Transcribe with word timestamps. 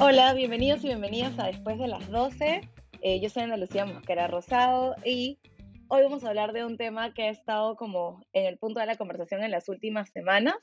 Hola, 0.00 0.32
bienvenidos 0.32 0.84
y 0.84 0.86
bienvenidas 0.86 1.36
a 1.40 1.46
Después 1.46 1.76
de 1.76 1.88
las 1.88 2.08
12. 2.08 2.60
Eh, 3.02 3.20
yo 3.20 3.28
soy 3.30 3.42
Ana 3.42 3.56
Lucía 3.56 3.84
Mosquera 3.84 4.28
Rosado 4.28 4.94
y 5.04 5.40
hoy 5.88 6.04
vamos 6.04 6.22
a 6.22 6.28
hablar 6.28 6.52
de 6.52 6.64
un 6.64 6.76
tema 6.76 7.12
que 7.12 7.24
ha 7.24 7.30
estado 7.30 7.74
como 7.74 8.24
en 8.32 8.46
el 8.46 8.58
punto 8.58 8.78
de 8.78 8.86
la 8.86 8.96
conversación 8.96 9.42
en 9.42 9.50
las 9.50 9.68
últimas 9.68 10.10
semanas. 10.10 10.54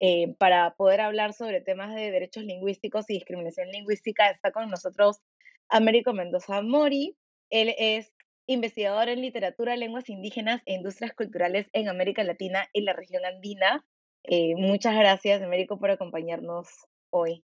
Eh, 0.00 0.34
para 0.38 0.74
poder 0.74 1.02
hablar 1.02 1.34
sobre 1.34 1.60
temas 1.60 1.94
de 1.94 2.10
derechos 2.10 2.42
lingüísticos 2.42 3.08
y 3.08 3.14
discriminación 3.14 3.68
lingüística 3.68 4.28
está 4.28 4.50
con 4.50 4.68
nosotros 4.68 5.20
Américo 5.68 6.12
Mendoza 6.12 6.60
Mori. 6.60 7.16
Él 7.48 7.72
es 7.78 8.12
investigador 8.46 9.08
en 9.08 9.20
literatura, 9.20 9.76
lenguas 9.76 10.08
indígenas 10.08 10.62
e 10.66 10.74
industrias 10.74 11.14
culturales 11.14 11.68
en 11.74 11.88
América 11.88 12.24
Latina 12.24 12.66
y 12.72 12.80
la 12.80 12.92
región 12.94 13.24
andina. 13.24 13.86
Eh, 14.24 14.56
muchas 14.56 14.96
gracias, 14.96 15.42
Américo, 15.42 15.78
por 15.78 15.92
acompañarnos 15.92 16.66
hoy. 17.10 17.44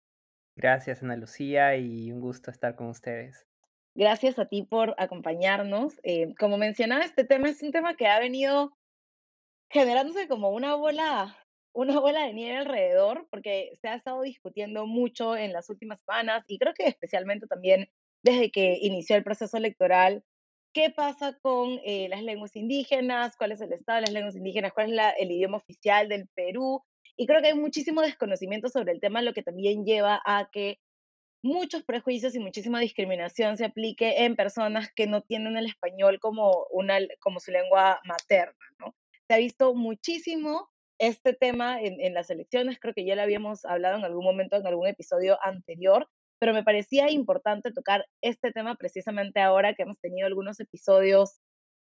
Gracias, 0.59 1.01
Ana 1.01 1.15
Lucía, 1.15 1.77
y 1.77 2.11
un 2.11 2.19
gusto 2.19 2.51
estar 2.51 2.75
con 2.75 2.87
ustedes. 2.87 3.47
Gracias 3.95 4.37
a 4.39 4.45
ti 4.45 4.63
por 4.63 4.93
acompañarnos. 4.97 6.01
Eh, 6.03 6.35
como 6.37 6.57
mencionaba, 6.57 7.05
este 7.05 7.23
tema 7.23 7.47
es 7.47 7.63
un 7.63 7.71
tema 7.71 7.95
que 7.95 8.07
ha 8.07 8.19
venido 8.19 8.77
generándose 9.69 10.27
como 10.27 10.49
una 10.49 10.75
bola, 10.75 11.37
una 11.71 12.01
bola 12.01 12.25
de 12.25 12.33
nieve 12.33 12.57
alrededor, 12.57 13.25
porque 13.31 13.71
se 13.79 13.87
ha 13.87 13.95
estado 13.95 14.21
discutiendo 14.21 14.85
mucho 14.85 15.37
en 15.37 15.53
las 15.53 15.69
últimas 15.69 16.01
semanas 16.01 16.43
y 16.47 16.57
creo 16.57 16.73
que 16.73 16.87
especialmente 16.87 17.47
también 17.47 17.87
desde 18.21 18.51
que 18.51 18.79
inició 18.81 19.15
el 19.15 19.23
proceso 19.23 19.55
electoral. 19.55 20.25
¿Qué 20.73 20.89
pasa 20.89 21.39
con 21.41 21.79
eh, 21.85 22.09
las 22.09 22.21
lenguas 22.21 22.57
indígenas? 22.57 23.37
¿Cuál 23.37 23.53
es 23.53 23.61
el 23.61 23.71
estado 23.71 23.99
de 23.99 24.07
las 24.07 24.11
lenguas 24.11 24.35
indígenas? 24.35 24.73
¿Cuál 24.73 24.91
es 24.91 25.13
el 25.19 25.31
idioma 25.31 25.55
oficial 25.55 26.09
del 26.09 26.27
Perú? 26.35 26.83
Y 27.19 27.27
creo 27.27 27.41
que 27.41 27.47
hay 27.47 27.53
muchísimo 27.53 28.01
desconocimiento 28.01 28.69
sobre 28.69 28.93
el 28.93 29.01
tema, 29.01 29.21
lo 29.21 29.33
que 29.33 29.43
también 29.43 29.83
lleva 29.83 30.21
a 30.25 30.49
que 30.53 30.79
muchos 31.43 31.83
prejuicios 31.83 32.33
y 32.33 32.39
muchísima 32.39 32.79
discriminación 32.79 33.57
se 33.57 33.65
aplique 33.65 34.23
en 34.23 34.37
personas 34.37 34.89
que 34.95 35.05
no 35.05 35.21
tienen 35.21 35.57
el 35.57 35.65
español 35.65 36.21
como, 36.21 36.65
una, 36.71 36.97
como 37.19 37.41
su 37.41 37.51
lengua 37.51 37.99
materna, 38.05 38.65
¿no? 38.79 38.95
Se 39.27 39.33
ha 39.33 39.37
visto 39.37 39.75
muchísimo 39.75 40.69
este 40.97 41.33
tema 41.33 41.81
en, 41.81 41.99
en 41.99 42.13
las 42.13 42.29
elecciones, 42.29 42.79
creo 42.79 42.93
que 42.93 43.03
ya 43.03 43.17
lo 43.17 43.21
habíamos 43.21 43.65
hablado 43.65 43.97
en 43.97 44.05
algún 44.05 44.23
momento, 44.23 44.55
en 44.55 44.65
algún 44.65 44.87
episodio 44.87 45.37
anterior, 45.43 46.07
pero 46.39 46.53
me 46.53 46.63
parecía 46.63 47.11
importante 47.11 47.73
tocar 47.73 48.05
este 48.21 48.53
tema 48.53 48.75
precisamente 48.75 49.41
ahora 49.41 49.73
que 49.73 49.83
hemos 49.83 49.99
tenido 49.99 50.25
algunos 50.25 50.61
episodios 50.61 51.41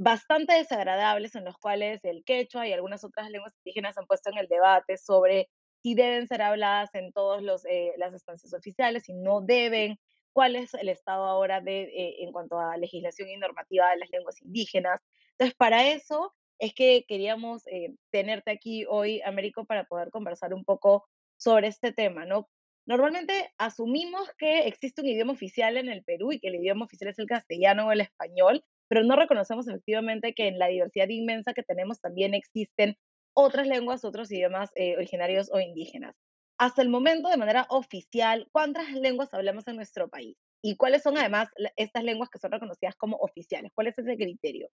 bastante 0.02 0.54
desagradables 0.54 1.36
en 1.36 1.46
los 1.46 1.58
cuales 1.60 2.04
el 2.04 2.24
quechua 2.24 2.68
y 2.68 2.74
algunas 2.74 3.04
otras 3.04 3.30
lenguas 3.30 3.54
indígenas 3.58 4.00
han 4.00 4.08
puesto 4.08 4.32
en 4.32 4.40
el 4.40 4.48
debate 4.48 4.98
sobre 4.98 5.48
si 5.84 5.94
deben 5.94 6.28
ser 6.28 6.42
habladas 6.42 6.90
en 6.96 7.14
todas 7.14 7.64
eh, 7.70 7.94
las 7.98 8.12
estancias 8.16 8.52
oficiales, 8.54 9.04
si 9.04 9.14
no 9.14 9.42
deben, 9.42 10.00
cuál 10.34 10.56
es 10.56 10.74
el 10.74 10.90
estado 10.90 11.26
ahora 11.26 11.62
de, 11.62 11.84
eh, 11.84 12.24
en 12.24 12.32
cuanto 12.32 12.60
a 12.60 12.78
legislación 12.78 13.30
y 13.30 13.38
normativa 13.38 13.92
de 13.92 13.98
las 13.98 14.10
lenguas 14.10 14.42
indígenas. 14.42 15.02
Entonces, 15.34 15.56
para 15.56 15.88
eso 15.88 16.34
es 16.58 16.74
que 16.74 17.06
queríamos 17.08 17.68
eh, 17.68 17.94
tenerte 18.10 18.50
aquí 18.50 18.86
hoy, 18.90 19.22
Américo, 19.22 19.66
para 19.66 19.84
poder 19.84 20.10
conversar 20.10 20.56
un 20.56 20.66
poco 20.66 21.06
sobre 21.38 21.68
este 21.68 21.94
tema, 21.94 22.26
¿no? 22.26 22.50
Normalmente 22.88 23.54
asumimos 23.60 24.32
que 24.40 24.68
existe 24.68 25.02
un 25.02 25.08
idioma 25.08 25.34
oficial 25.34 25.78
en 25.78 25.90
el 25.90 26.04
Perú 26.04 26.32
y 26.32 26.40
que 26.40 26.48
el 26.48 26.56
idioma 26.56 26.86
oficial 26.86 27.12
es 27.12 27.20
el 27.20 27.28
castellano 27.28 27.88
o 27.88 27.92
el 27.92 28.02
español, 28.02 28.64
pero 28.92 29.04
no 29.06 29.16
reconocemos 29.16 29.70
efectivamente 29.70 30.34
que 30.34 30.50
en 30.50 30.60
la 30.60 30.68
diversidad 30.68 31.08
inmensa 31.08 31.54
que 31.54 31.64
tenemos 31.64 32.02
también 32.02 32.34
existen 32.34 32.98
otras 33.34 33.66
lenguas, 33.66 34.04
otros 34.04 34.30
idiomas 34.34 34.70
eh, 34.76 34.98
originarios 34.98 35.50
o 35.54 35.62
indígenas. 35.62 36.14
Hasta 36.58 36.82
el 36.82 36.90
momento, 36.90 37.30
de 37.30 37.38
manera 37.38 37.66
oficial, 37.70 38.50
¿cuántas 38.52 38.92
lenguas 38.92 39.34
hablamos 39.34 39.66
en 39.70 39.78
nuestro 39.78 40.10
país? 40.10 40.36
¿Y 40.62 40.76
cuáles 40.76 41.04
son 41.04 41.18
además 41.18 41.48
estas 41.78 42.04
lenguas 42.04 42.30
que 42.30 42.40
son 42.40 42.52
reconocidas 42.52 42.98
como 42.98 43.16
oficiales? 43.16 43.72
¿Cuál 43.74 43.88
es 43.88 43.98
ese 43.98 44.18
criterio? 44.18 44.68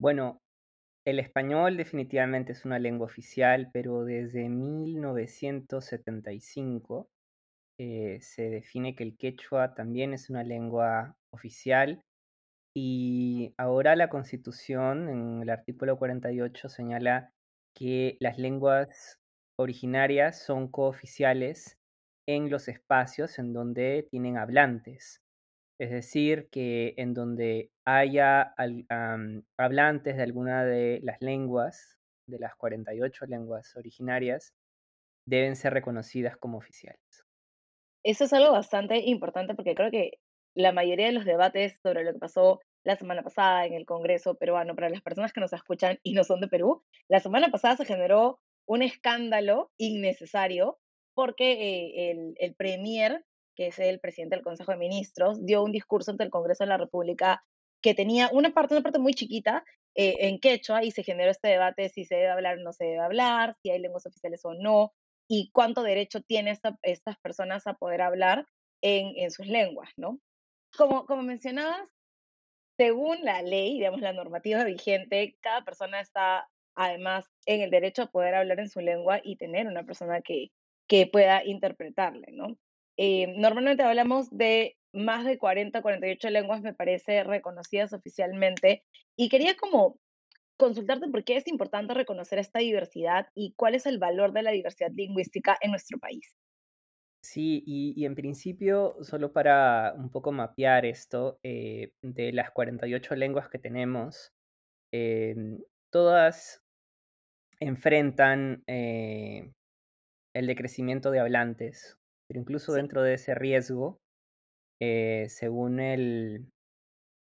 Bueno, 0.00 0.42
el 1.04 1.20
español 1.20 1.76
definitivamente 1.76 2.50
es 2.50 2.64
una 2.64 2.80
lengua 2.80 3.06
oficial, 3.06 3.70
pero 3.72 4.04
desde 4.04 4.48
1975 4.48 7.08
eh, 7.78 8.18
se 8.20 8.50
define 8.50 8.96
que 8.96 9.04
el 9.04 9.16
quechua 9.16 9.76
también 9.76 10.12
es 10.12 10.28
una 10.28 10.42
lengua 10.42 11.16
oficial 11.32 12.02
y 12.74 13.54
ahora 13.56 13.96
la 13.96 14.08
Constitución, 14.08 15.08
en 15.08 15.42
el 15.42 15.50
artículo 15.50 15.98
48, 15.98 16.68
señala 16.68 17.32
que 17.74 18.16
las 18.20 18.38
lenguas 18.38 19.18
originarias 19.56 20.42
son 20.42 20.68
cooficiales 20.68 21.78
en 22.28 22.50
los 22.50 22.68
espacios 22.68 23.38
en 23.38 23.52
donde 23.52 24.06
tienen 24.10 24.38
hablantes. 24.38 25.20
Es 25.80 25.90
decir, 25.90 26.48
que 26.50 26.94
en 26.96 27.14
donde 27.14 27.70
haya 27.86 28.54
hablantes 29.56 30.16
de 30.16 30.22
alguna 30.22 30.64
de 30.64 31.00
las 31.02 31.20
lenguas, 31.20 31.98
de 32.26 32.38
las 32.38 32.54
48 32.54 33.26
lenguas 33.26 33.74
originarias, 33.76 34.52
deben 35.26 35.56
ser 35.56 35.72
reconocidas 35.72 36.36
como 36.36 36.58
oficiales. 36.58 37.24
Eso 38.04 38.24
es 38.24 38.32
algo 38.32 38.52
bastante 38.52 38.98
importante 38.98 39.54
porque 39.54 39.74
creo 39.74 39.90
que 39.90 40.18
la 40.54 40.72
mayoría 40.72 41.06
de 41.06 41.12
los 41.12 41.24
debates 41.24 41.78
sobre 41.82 42.04
lo 42.04 42.12
que 42.12 42.18
pasó 42.18 42.60
la 42.84 42.96
semana 42.96 43.22
pasada 43.22 43.66
en 43.66 43.74
el 43.74 43.84
Congreso 43.84 44.34
peruano, 44.34 44.74
para 44.74 44.88
las 44.88 45.02
personas 45.02 45.32
que 45.32 45.40
nos 45.40 45.52
escuchan 45.52 45.98
y 46.02 46.14
no 46.14 46.24
son 46.24 46.40
de 46.40 46.48
Perú, 46.48 46.82
la 47.08 47.20
semana 47.20 47.50
pasada 47.50 47.76
se 47.76 47.84
generó 47.84 48.40
un 48.66 48.82
escándalo 48.82 49.70
innecesario 49.76 50.78
porque 51.14 51.52
eh, 51.52 52.10
el, 52.10 52.34
el 52.36 52.54
premier, 52.54 53.24
que 53.54 53.66
es 53.68 53.78
el 53.78 54.00
presidente 54.00 54.36
del 54.36 54.44
Consejo 54.44 54.72
de 54.72 54.78
Ministros, 54.78 55.44
dio 55.44 55.62
un 55.62 55.72
discurso 55.72 56.10
ante 56.10 56.24
el 56.24 56.30
Congreso 56.30 56.64
de 56.64 56.68
la 56.68 56.78
República 56.78 57.44
que 57.82 57.94
tenía 57.94 58.30
una 58.32 58.50
parte, 58.50 58.74
una 58.74 58.82
parte 58.82 58.98
muy 58.98 59.14
chiquita 59.14 59.64
eh, 59.94 60.16
en 60.20 60.38
quechua 60.38 60.84
y 60.84 60.92
se 60.92 61.02
generó 61.02 61.30
este 61.30 61.48
debate 61.48 61.88
si 61.88 62.04
se 62.04 62.14
debe 62.14 62.28
hablar 62.28 62.58
o 62.58 62.62
no 62.62 62.72
se 62.72 62.84
debe 62.84 63.00
hablar, 63.00 63.56
si 63.62 63.70
hay 63.70 63.80
lenguas 63.80 64.06
oficiales 64.06 64.44
o 64.44 64.54
no, 64.54 64.92
y 65.28 65.50
cuánto 65.52 65.82
derecho 65.82 66.22
tienen 66.22 66.56
estas 66.82 67.18
personas 67.18 67.66
a 67.66 67.74
poder 67.74 68.02
hablar 68.02 68.46
en, 68.82 69.12
en 69.16 69.30
sus 69.30 69.46
lenguas, 69.46 69.90
¿no? 69.96 70.20
Como, 70.76 71.06
como 71.06 71.22
mencionabas, 71.22 71.88
según 72.76 73.18
la 73.22 73.42
ley, 73.42 73.74
digamos, 73.74 74.00
la 74.00 74.12
normativa 74.12 74.64
vigente, 74.64 75.36
cada 75.40 75.64
persona 75.64 76.00
está 76.00 76.48
además 76.74 77.26
en 77.46 77.60
el 77.60 77.70
derecho 77.70 78.02
a 78.02 78.10
poder 78.10 78.34
hablar 78.34 78.60
en 78.60 78.68
su 78.68 78.80
lengua 78.80 79.20
y 79.22 79.36
tener 79.36 79.66
una 79.66 79.84
persona 79.84 80.22
que, 80.22 80.50
que 80.88 81.06
pueda 81.06 81.44
interpretarle, 81.44 82.28
¿no? 82.32 82.56
Eh, 82.96 83.28
normalmente 83.36 83.82
hablamos 83.82 84.30
de 84.30 84.76
más 84.92 85.24
de 85.24 85.38
40, 85.38 85.82
48 85.82 86.30
lenguas, 86.30 86.62
me 86.62 86.74
parece, 86.74 87.22
reconocidas 87.24 87.92
oficialmente. 87.92 88.84
Y 89.16 89.28
quería 89.28 89.56
como 89.56 89.98
consultarte 90.56 91.08
por 91.08 91.24
qué 91.24 91.36
es 91.36 91.48
importante 91.48 91.94
reconocer 91.94 92.38
esta 92.38 92.58
diversidad 92.60 93.28
y 93.34 93.54
cuál 93.56 93.74
es 93.74 93.86
el 93.86 93.98
valor 93.98 94.32
de 94.32 94.42
la 94.42 94.50
diversidad 94.50 94.90
lingüística 94.94 95.56
en 95.60 95.70
nuestro 95.70 95.98
país. 95.98 96.34
Sí, 97.22 97.62
y, 97.66 98.04
en 98.06 98.14
principio, 98.14 98.96
solo 99.02 99.32
para 99.32 99.92
un 99.94 100.10
poco 100.10 100.32
mapear 100.32 100.86
esto, 100.86 101.38
eh, 101.42 101.92
de 102.02 102.32
las 102.32 102.50
48 102.50 103.14
lenguas 103.14 103.48
que 103.50 103.58
tenemos, 103.58 104.32
em, 104.92 105.60
todas 105.92 106.62
enfrentan 107.60 108.62
eh, 108.66 109.52
el 110.34 110.46
decrecimiento 110.46 111.10
de 111.10 111.20
hablantes, 111.20 111.98
pero 112.28 112.40
incluso 112.40 112.72
dentro 112.72 113.02
de 113.02 113.14
ese 113.14 113.34
riesgo, 113.34 113.98
eh, 114.80 115.26
según 115.28 115.80
el, 115.80 116.46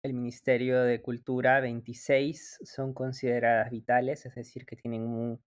el 0.04 0.14
Ministerio 0.14 0.82
de 0.82 1.02
Cultura, 1.02 1.60
26 1.60 2.58
son 2.62 2.94
consideradas 2.94 3.70
vitales, 3.70 4.26
es 4.26 4.34
decir, 4.36 4.66
que 4.66 4.76
tienen 4.76 5.02
un 5.02 5.40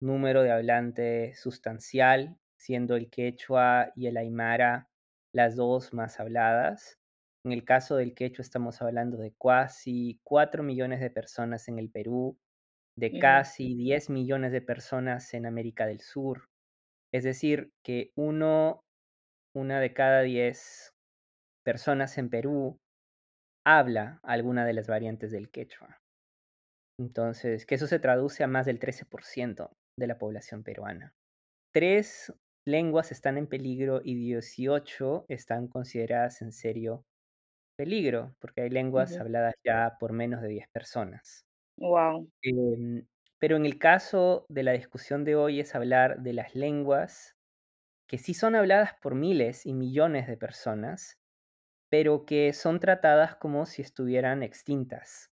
número 0.00 0.42
de 0.42 0.52
hablantes 0.52 1.40
sustancial 1.40 2.36
siendo 2.58 2.96
el 2.96 3.08
quechua 3.08 3.92
y 3.96 4.08
el 4.08 4.16
aymara 4.16 4.88
las 5.32 5.56
dos 5.56 5.94
más 5.94 6.20
habladas. 6.20 6.98
En 7.44 7.52
el 7.52 7.64
caso 7.64 7.96
del 7.96 8.14
quechua 8.14 8.42
estamos 8.42 8.82
hablando 8.82 9.16
de 9.16 9.32
casi 9.40 10.20
4 10.24 10.62
millones 10.62 11.00
de 11.00 11.10
personas 11.10 11.68
en 11.68 11.78
el 11.78 11.90
Perú, 11.90 12.36
de 12.96 13.18
casi 13.18 13.74
10 13.74 14.10
millones 14.10 14.52
de 14.52 14.60
personas 14.60 15.32
en 15.34 15.46
América 15.46 15.86
del 15.86 16.00
Sur. 16.00 16.48
Es 17.12 17.24
decir, 17.24 17.70
que 17.82 18.12
uno, 18.16 18.82
una 19.54 19.80
de 19.80 19.94
cada 19.94 20.22
10 20.22 20.94
personas 21.64 22.18
en 22.18 22.28
Perú 22.28 22.78
habla 23.64 24.18
alguna 24.22 24.66
de 24.66 24.72
las 24.72 24.88
variantes 24.88 25.30
del 25.30 25.50
quechua. 25.50 26.00
Entonces, 26.98 27.64
que 27.64 27.76
eso 27.76 27.86
se 27.86 28.00
traduce 28.00 28.42
a 28.42 28.48
más 28.48 28.66
del 28.66 28.80
13% 28.80 29.70
de 29.96 30.06
la 30.06 30.18
población 30.18 30.64
peruana. 30.64 31.14
Tres 31.72 32.32
lenguas 32.68 33.12
están 33.12 33.38
en 33.38 33.48
peligro 33.48 34.00
y 34.04 34.14
18 34.16 35.26
están 35.28 35.68
consideradas 35.68 36.42
en 36.42 36.52
serio 36.52 37.06
peligro, 37.76 38.36
porque 38.40 38.62
hay 38.62 38.70
lenguas 38.70 39.20
habladas 39.20 39.54
ya 39.64 39.96
por 40.00 40.12
menos 40.12 40.42
de 40.42 40.48
10 40.48 40.68
personas. 40.70 41.46
Wow. 41.78 42.28
Em, 42.42 43.06
pero 43.38 43.56
en 43.56 43.66
el 43.66 43.78
caso 43.78 44.46
de 44.48 44.62
la 44.62 44.72
discusión 44.72 45.24
de 45.24 45.36
hoy 45.36 45.60
es 45.60 45.74
hablar 45.74 46.22
de 46.22 46.32
las 46.32 46.54
lenguas 46.54 47.36
que 48.08 48.18
sí 48.18 48.34
son 48.34 48.54
habladas 48.56 48.94
por 49.02 49.14
miles 49.14 49.66
y 49.66 49.74
millones 49.74 50.26
de 50.28 50.36
personas, 50.36 51.18
pero 51.90 52.26
que 52.26 52.52
son 52.52 52.80
tratadas 52.80 53.36
como 53.36 53.66
si 53.66 53.82
estuvieran 53.82 54.42
extintas 54.42 55.30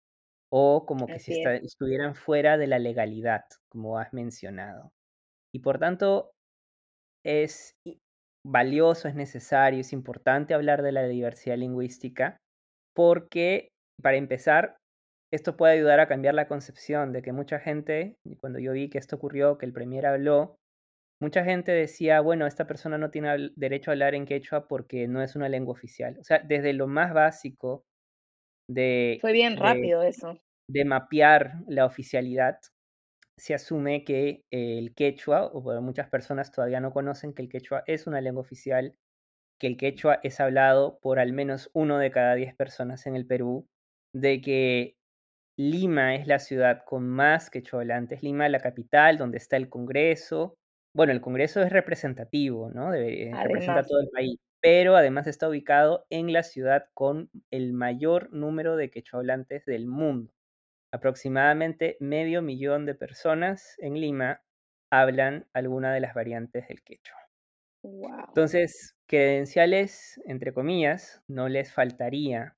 o 0.51 0.87
como 0.87 1.11
que 1.11 1.21
si 1.21 1.33
es. 1.33 1.63
estuvieran 1.63 2.15
fuera 2.17 2.59
de 2.59 2.67
la 2.69 2.79
legalidad, 2.79 3.45
como 3.69 3.99
has 3.99 4.13
mencionado. 4.13 4.93
Y 5.53 5.61
por 5.61 5.79
tanto, 5.79 6.36
es 7.27 7.73
valioso, 8.47 9.09
es 9.09 9.15
necesario, 9.17 9.81
es 9.81 9.93
importante 9.93 10.55
hablar 10.55 10.83
de 10.83 10.93
la 10.93 11.07
diversidad 11.09 11.57
lingüística 11.57 12.37
porque, 12.95 13.69
para 14.03 14.17
empezar, 14.17 14.77
esto 15.33 15.57
puede 15.57 15.75
ayudar 15.75 16.01
a 16.01 16.09
cambiar 16.09 16.35
la 16.35 16.49
concepción 16.49 17.13
de 17.13 17.23
que 17.23 17.33
mucha 17.33 17.59
gente, 17.59 18.15
cuando 18.41 18.59
yo 18.61 18.73
vi 18.73 18.89
que 18.89 18.99
esto 18.99 19.17
ocurrió, 19.17 19.59
que 19.59 19.67
el 19.67 19.73
Premier 19.73 20.07
habló, 20.07 20.57
mucha 21.21 21.45
gente 21.45 21.73
decía, 21.73 22.21
bueno, 22.21 22.47
esta 22.47 22.67
persona 22.67 22.99
no 22.99 23.11
tiene 23.11 23.51
derecho 23.57 23.91
a 23.91 23.95
hablar 23.95 24.15
en 24.15 24.27
quechua 24.27 24.69
porque 24.69 25.09
no 25.09 25.23
es 25.23 25.35
una 25.37 25.49
lengua 25.49 25.73
oficial. 25.73 26.17
O 26.21 26.25
sea, 26.25 26.41
desde 26.41 26.73
lo 26.73 26.87
más 26.87 27.13
básico 27.13 27.85
de, 28.69 29.19
Fue 29.21 29.33
bien 29.33 29.57
de, 29.57 29.61
rápido 29.61 30.03
eso. 30.03 30.39
de 30.69 30.85
mapear 30.85 31.55
la 31.69 31.87
oficialidad, 31.87 32.59
se 33.39 33.55
asume 33.55 34.05
que 34.05 34.45
el 34.51 34.95
quechua, 34.95 35.47
o 35.47 35.61
muchas 35.83 36.09
personas 36.09 36.53
todavía 36.53 36.81
no 36.81 36.93
conocen 36.93 37.35
que 37.35 37.43
el 37.43 37.49
quechua 37.49 37.83
es 37.87 38.07
una 38.07 38.21
lengua 38.21 38.43
oficial, 38.43 38.97
que 39.61 39.67
el 39.69 39.77
quechua 39.77 40.21
es 40.23 40.41
hablado 40.41 40.99
por 41.01 41.19
al 41.19 41.33
menos 41.33 41.71
uno 41.75 41.99
de 41.99 42.11
cada 42.11 42.35
diez 42.35 42.55
personas 42.55 43.07
en 43.07 43.17
el 43.17 43.27
Perú, 43.27 43.69
de 44.15 44.41
que 44.41 44.97
Lima 45.59 46.15
es 46.17 46.27
la 46.27 46.39
ciudad 46.39 46.83
con 46.87 47.09
más 47.09 47.51
quechua 47.51 47.81
hablantes, 47.81 48.23
Lima 48.23 48.49
la 48.49 48.61
capital, 48.61 49.19
donde 49.19 49.39
está 49.39 49.57
el 49.57 49.69
Congreso. 49.71 50.57
Bueno, 50.95 51.13
el 51.13 51.21
Congreso 51.21 51.63
es 51.63 51.71
representativo, 51.73 52.71
¿no? 52.71 52.93
representa 52.93 53.81
a 53.81 53.85
todo 53.85 54.01
el 54.01 54.11
país, 54.11 54.39
pero 54.61 54.97
además 54.97 55.27
está 55.27 55.49
ubicado 55.49 56.07
en 56.11 56.33
la 56.33 56.43
ciudad 56.43 56.87
con 56.95 57.31
el 57.51 57.73
mayor 57.73 58.33
número 58.33 58.77
de 58.77 58.91
quechua 58.91 59.21
hablantes 59.21 59.65
del 59.67 59.87
mundo. 59.87 60.33
Aproximadamente 60.93 61.97
medio 62.01 62.43
millón 62.43 62.87
de 62.87 62.95
personas 62.95 63.77
en 63.79 64.01
Lima 64.01 64.41
hablan 64.91 65.47
alguna 65.53 65.93
de 65.93 66.01
las 66.01 66.15
variantes 66.15 66.69
del 66.69 66.83
quechua. 66.83 67.19
Entonces, 68.29 68.95
credenciales, 69.09 70.21
entre 70.27 70.53
comillas, 70.53 71.23
no 71.29 71.49
les 71.49 71.73
faltaría 71.73 72.55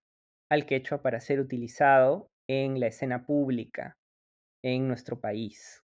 al 0.50 0.66
quechua 0.66 1.02
para 1.02 1.20
ser 1.20 1.40
utilizado 1.40 2.28
en 2.48 2.80
la 2.80 2.88
escena 2.88 3.24
pública 3.26 3.96
en 4.64 4.88
nuestro 4.88 5.20
país. 5.20 5.82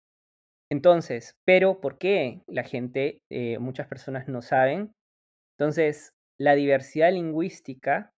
Entonces, 0.72 1.34
pero 1.46 1.82
¿por 1.82 1.98
qué 1.98 2.42
la 2.48 2.64
gente, 2.64 3.22
eh, 3.32 3.58
muchas 3.60 3.88
personas 3.88 4.28
no 4.28 4.42
saben? 4.42 4.92
Entonces, 5.58 6.14
la 6.40 6.56
diversidad 6.56 7.12
lingüística 7.12 8.12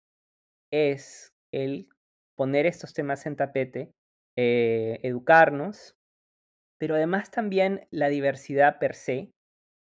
es 0.72 1.32
el 1.52 1.88
poner 2.36 2.66
estos 2.66 2.92
temas 2.92 3.26
en 3.26 3.36
tapete, 3.36 3.92
eh, 4.42 5.00
educarnos, 5.02 5.94
pero 6.78 6.94
además 6.96 7.30
también 7.30 7.86
la 7.90 8.08
diversidad 8.08 8.78
per 8.78 8.94
se 8.94 9.32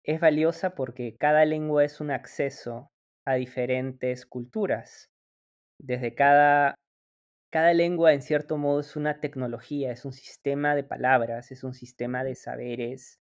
es 0.04 0.20
valiosa 0.20 0.74
porque 0.74 1.16
cada 1.16 1.44
lengua 1.44 1.84
es 1.84 2.00
un 2.00 2.10
acceso 2.10 2.88
a 3.26 3.34
diferentes 3.34 4.26
culturas. 4.26 5.10
Desde 5.80 6.14
cada 6.14 6.74
cada 7.52 7.74
lengua, 7.74 8.14
en 8.14 8.22
cierto 8.22 8.58
modo, 8.58 8.80
es 8.80 8.96
una 8.96 9.20
tecnología, 9.20 9.92
es 9.92 10.04
un 10.06 10.12
sistema 10.12 10.74
de 10.74 10.84
palabras, 10.84 11.52
es 11.52 11.64
un 11.64 11.74
sistema 11.74 12.24
de 12.24 12.34
saberes, 12.34 13.20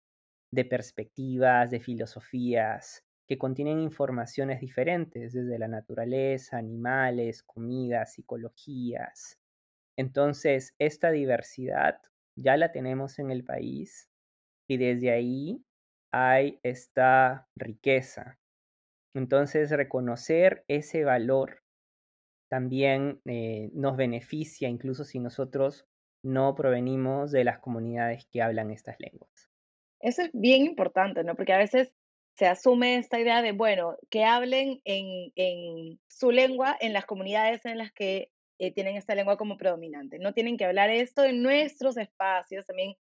de 0.52 0.64
perspectivas, 0.64 1.70
de 1.70 1.80
filosofías, 1.80 3.02
que 3.28 3.38
contienen 3.38 3.80
informaciones 3.80 4.60
diferentes, 4.60 5.32
desde 5.34 5.58
la 5.58 5.68
naturaleza, 5.68 6.58
animales, 6.58 7.42
comidas, 7.42 8.14
psicologías. 8.14 9.39
Entonces, 10.00 10.74
esta 10.78 11.10
diversidad 11.10 12.00
ya 12.34 12.56
la 12.56 12.72
tenemos 12.72 13.18
en 13.18 13.30
el 13.30 13.44
país 13.44 14.08
y 14.66 14.78
desde 14.78 15.10
ahí 15.10 15.62
hay 16.10 16.58
esta 16.62 17.46
riqueza. 17.54 18.38
Entonces, 19.14 19.70
reconocer 19.70 20.64
ese 20.68 21.04
valor 21.04 21.62
también 22.48 23.20
eh, 23.26 23.68
nos 23.74 23.98
beneficia, 23.98 24.70
incluso 24.70 25.04
si 25.04 25.20
nosotros 25.20 25.86
no 26.24 26.54
provenimos 26.54 27.30
de 27.30 27.44
las 27.44 27.58
comunidades 27.58 28.26
que 28.32 28.40
hablan 28.40 28.70
estas 28.70 28.96
lenguas. 29.00 29.50
Eso 30.00 30.22
es 30.22 30.30
bien 30.32 30.64
importante, 30.64 31.24
¿no? 31.24 31.34
Porque 31.34 31.52
a 31.52 31.58
veces 31.58 31.92
se 32.38 32.46
asume 32.46 32.96
esta 32.96 33.20
idea 33.20 33.42
de, 33.42 33.52
bueno, 33.52 33.98
que 34.08 34.24
hablen 34.24 34.80
en, 34.84 35.30
en 35.36 36.00
su 36.08 36.30
lengua 36.30 36.74
en 36.80 36.94
las 36.94 37.04
comunidades 37.04 37.66
en 37.66 37.76
las 37.76 37.92
que 37.92 38.32
eh, 38.60 38.72
tienen 38.72 38.96
esta 38.96 39.14
lengua 39.14 39.38
como 39.38 39.56
predominante. 39.56 40.18
No 40.18 40.34
tienen 40.34 40.58
que 40.58 40.66
hablar 40.66 40.90
esto 40.90 41.24
en 41.24 41.42
nuestros 41.42 41.96
espacios. 41.96 42.66
También 42.66 42.94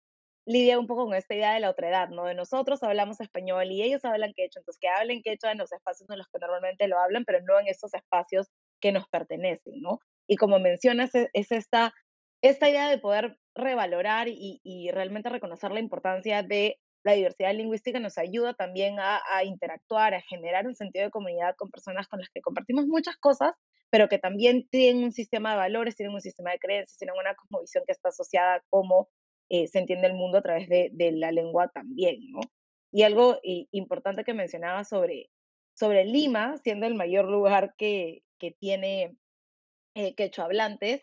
lidia 0.47 0.79
un 0.79 0.87
poco 0.87 1.07
con 1.07 1.15
esta 1.15 1.35
idea 1.35 1.55
de 1.55 1.61
la 1.61 1.71
otredad, 1.71 2.11
¿no? 2.11 2.25
De 2.25 2.35
nosotros 2.35 2.83
hablamos 2.83 3.21
español 3.21 3.73
y 3.73 3.83
ellos 3.83 4.05
hablan 4.05 4.35
quechua, 4.35 4.61
entonces 4.61 4.79
que 4.79 4.89
hablen 4.89 5.23
quechua 5.23 5.53
en 5.53 5.59
los 5.59 5.73
espacios 5.73 6.09
en 6.11 6.19
los 6.19 6.29
que 6.29 6.39
normalmente 6.39 6.87
lo 6.89 6.99
hablan, 7.01 7.25
pero 7.25 7.41
no 7.43 7.59
en 7.59 7.69
estos 7.69 7.95
espacios 7.95 8.49
que 8.81 8.93
nos 8.93 9.09
pertenecen, 9.09 9.81
¿no? 9.81 9.99
Y 10.29 10.37
como 10.37 10.59
mencionas, 10.59 11.15
e, 11.15 11.31
es 11.33 11.51
esta, 11.51 11.95
esta 12.43 12.69
idea 12.69 12.91
de 12.91 12.99
poder 12.99 13.39
revalorar 13.55 14.29
y, 14.29 14.91
realmente 14.93 15.31
reconocer 15.31 15.71
la 15.73 15.81
importancia 15.81 16.43
de 16.43 16.79
la 17.03 17.13
diversidad 17.13 17.55
lingüística 17.55 17.99
nos 17.99 18.19
ayuda 18.19 18.53
también 18.53 18.97
a, 19.01 19.21
interactuar, 19.45 20.13
a 20.13 20.21
generar 20.21 20.67
un 20.67 20.75
sentido 20.75 21.07
de 21.07 21.11
comunidad 21.11 21.55
con 21.57 21.71
personas 21.71 22.09
con 22.09 22.21
las 22.21 22.29
que 22.29 22.43
compartimos 22.43 22.87
muchas 22.87 23.17
cosas, 23.17 23.55
pero 23.97 24.11
que 24.11 24.19
también 24.19 24.69
tienen 24.69 25.05
un 25.05 25.13
sistema 25.13 25.53
de 25.53 25.57
valores, 25.57 25.97
tienen 25.97 26.15
un 26.15 26.21
sistema 26.21 26.51
de 26.51 26.59
creencias, 26.59 26.99
tienen 26.99 27.17
una 27.19 27.35
cosmovisión 27.35 27.83
que 27.87 27.93
está 27.93 28.11
asociada 28.11 28.57
a 28.57 28.63
cómo 28.69 29.09
eh, 29.49 29.69
se 29.69 29.79
entiende 29.79 30.07
el 30.07 30.13
mundo 30.13 30.37
a 30.37 30.43
través 30.43 30.69
de, 30.69 31.13
la 31.13 31.33
lengua 31.33 31.69
también, 31.69 32.19
¿no? 32.31 32.41
Y 32.93 33.05
algo 33.05 33.39
importante 33.43 34.23
que 34.23 34.35
mencionaba 34.35 34.85
sobre, 34.85 35.31
sobre 35.73 36.05
Lima, 36.05 36.59
siendo 36.59 36.85
el 36.85 36.95
mayor 36.95 37.25
lugar 37.25 37.75
que, 37.79 38.23
que 38.39 38.51
tiene 38.51 39.17
eh, 39.95 40.15
quechua 40.15 40.45
hablantes, 40.45 41.01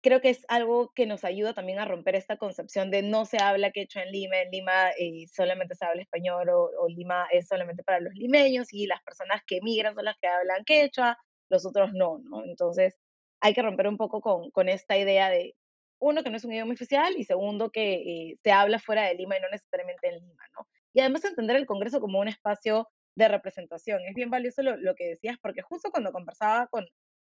creo 0.00 0.22
que 0.22 0.30
es 0.30 0.46
algo 0.48 0.92
que 0.94 1.04
nos 1.04 1.22
ayuda 1.22 1.52
también 1.52 1.80
a 1.80 1.84
romper 1.84 2.14
esta 2.14 2.38
concepción 2.38 2.90
de 2.90 3.02
no 3.02 3.26
se 3.26 3.42
habla 3.42 3.72
quechua 3.72 4.04
en 4.04 4.12
Lima, 4.12 4.40
en 4.40 4.50
Lima 4.52 4.90
eh, 4.98 5.26
solamente 5.34 5.74
se 5.74 5.84
habla 5.84 6.00
español 6.00 6.48
o, 6.48 6.88
Lima 6.88 7.26
es 7.30 7.46
solamente 7.46 7.82
para 7.82 8.00
los 8.00 8.14
limeños 8.14 8.72
y 8.72 8.86
las 8.86 9.02
personas 9.02 9.42
que 9.46 9.58
emigran 9.58 9.94
son 9.94 10.06
las 10.06 10.16
que 10.18 10.28
hablan 10.28 10.64
quechua, 10.64 11.18
los 11.48 11.66
otros 11.66 11.92
no, 11.92 12.18
¿no? 12.18 12.44
Entonces 12.44 12.98
hay 13.40 13.54
que 13.54 13.62
romper 13.62 13.88
un 13.88 13.96
poco 13.96 14.20
con, 14.20 14.50
con 14.50 14.68
esta 14.68 14.96
idea 14.96 15.30
de, 15.30 15.54
uno, 15.98 16.22
que 16.22 16.30
no 16.30 16.36
es 16.36 16.44
un 16.44 16.52
idioma 16.52 16.74
oficial 16.74 17.14
y 17.16 17.24
segundo, 17.24 17.70
que 17.70 17.94
eh, 17.94 18.38
se 18.42 18.52
habla 18.52 18.78
fuera 18.78 19.04
de 19.04 19.14
Lima 19.14 19.36
y 19.36 19.40
no 19.40 19.48
necesariamente 19.48 20.08
en 20.08 20.14
Lima, 20.16 20.44
¿no? 20.56 20.66
Y 20.92 21.00
además 21.00 21.24
entender 21.24 21.56
el 21.56 21.66
Congreso 21.66 22.00
como 22.00 22.20
un 22.20 22.28
espacio 22.28 22.88
de 23.14 23.28
representación. 23.28 24.00
Es 24.06 24.14
bien 24.14 24.30
valioso 24.30 24.62
lo, 24.62 24.94
que 24.94 25.08
decías, 25.08 25.38
porque 25.40 25.62
justo 25.62 25.90
cuando 25.90 26.12
conversaba 26.12 26.66
con 26.68 26.86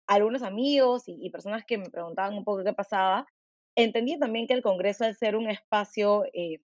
algunos 0.09 0.43
amigos 0.43 1.05
y, 1.07 1.31
personas 1.31 1.65
que 1.65 1.79
me 1.79 1.91
preguntaban 1.91 2.35
un 2.35 2.45
poco 2.45 2.65
qué 2.65 2.73
pasaba, 2.73 3.27
entendí 3.77 4.19
también 4.19 4.47
que 4.47 4.55
el 4.55 4.63
Congreso, 4.63 5.05
al 5.05 5.17
ser 5.17 5.37
un 5.37 5.49
espacio, 5.49 6.25
eh, 6.33 6.61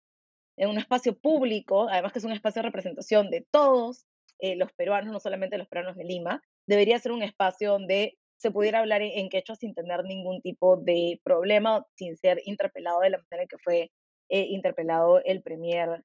un 0.57 0.78
espacio 0.78 1.19
público, 1.19 1.88
además 1.88 2.12
que 2.12 2.19
es 2.19 2.25
un 2.25 2.33
espacio 2.33 2.62
de 2.62 2.69
representación 2.69 3.30
de 3.30 3.47
todos 3.50 4.07
eh, 4.38 4.57
los 4.57 4.73
peruanos, 4.73 5.12
no 5.12 5.21
solamente 5.21 5.59
los 5.59 5.69
peruanos 5.69 5.97
de 5.97 6.04
Lima, 6.04 6.42
debería 6.67 6.99
ser 6.99 7.12
un 7.12 7.23
espacio 7.23 7.73
donde 7.73 8.19
se 8.38 8.50
pudiera 8.50 8.79
hablar 8.79 9.02
en, 9.02 9.29
quechua 9.29 9.55
sin 9.55 9.75
tener 9.75 10.05
ningún 10.05 10.40
tipo 10.40 10.79
de 10.79 11.21
problema, 11.23 11.87
sin 11.97 12.17
ser 12.17 12.40
interpelado 12.47 13.00
de 13.00 13.11
la 13.11 13.23
manera 13.31 13.47
que 13.47 13.59
fue 13.59 13.90
eh, 14.31 14.47
interpelado 14.49 15.23
el 15.25 15.43
premier 15.43 16.02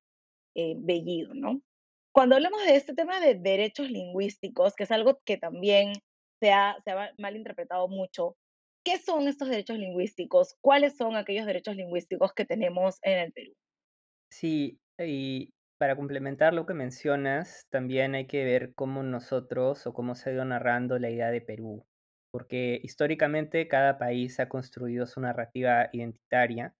eh, 0.55 0.75
Bellido, 0.77 1.33
¿no? 1.33 1.61
Cuando 2.13 2.35
hablamos 2.35 2.63
de 2.65 2.75
este 2.75 2.93
tema 2.93 3.19
de 3.19 3.35
derechos 3.35 3.89
lingüísticos, 3.89 4.73
que 4.75 4.83
es 4.83 4.91
algo 4.91 5.19
que 5.25 5.37
también 5.37 5.93
se 6.41 6.51
ha, 6.51 6.77
malinterpretado 7.17 7.87
mucho, 7.87 8.37
¿qué 8.85 8.97
son 8.97 9.27
estos 9.27 9.49
derechos 9.49 9.77
lingüísticos? 9.77 10.55
¿Cuáles 10.61 10.95
son 10.95 11.15
aquellos 11.15 11.45
derechos 11.45 11.75
lingüísticos 11.75 12.33
que 12.33 12.45
tenemos 12.45 12.99
en 13.01 13.19
el 13.19 13.33
Perú? 13.33 13.53
Sí, 14.29 14.79
y 14.99 15.53
para 15.77 15.95
complementar 15.95 16.53
lo 16.53 16.65
que 16.65 16.73
mencionas, 16.73 17.67
también 17.69 18.15
hay 18.15 18.27
que 18.27 18.43
ver 18.45 18.73
cómo 18.75 19.03
nosotros 19.03 19.85
o 19.87 19.93
cómo 19.93 20.15
se 20.15 20.29
ha 20.29 20.33
ido 20.33 20.45
narrando 20.45 20.99
la 20.99 21.09
idea 21.09 21.31
de 21.31 21.41
Perú, 21.41 21.85
porque 22.31 22.79
históricamente 22.83 23.67
cada 23.67 23.97
país 23.97 24.39
ha 24.39 24.49
construido 24.49 25.05
su 25.05 25.21
narrativa 25.21 25.89
identitaria 25.91 26.75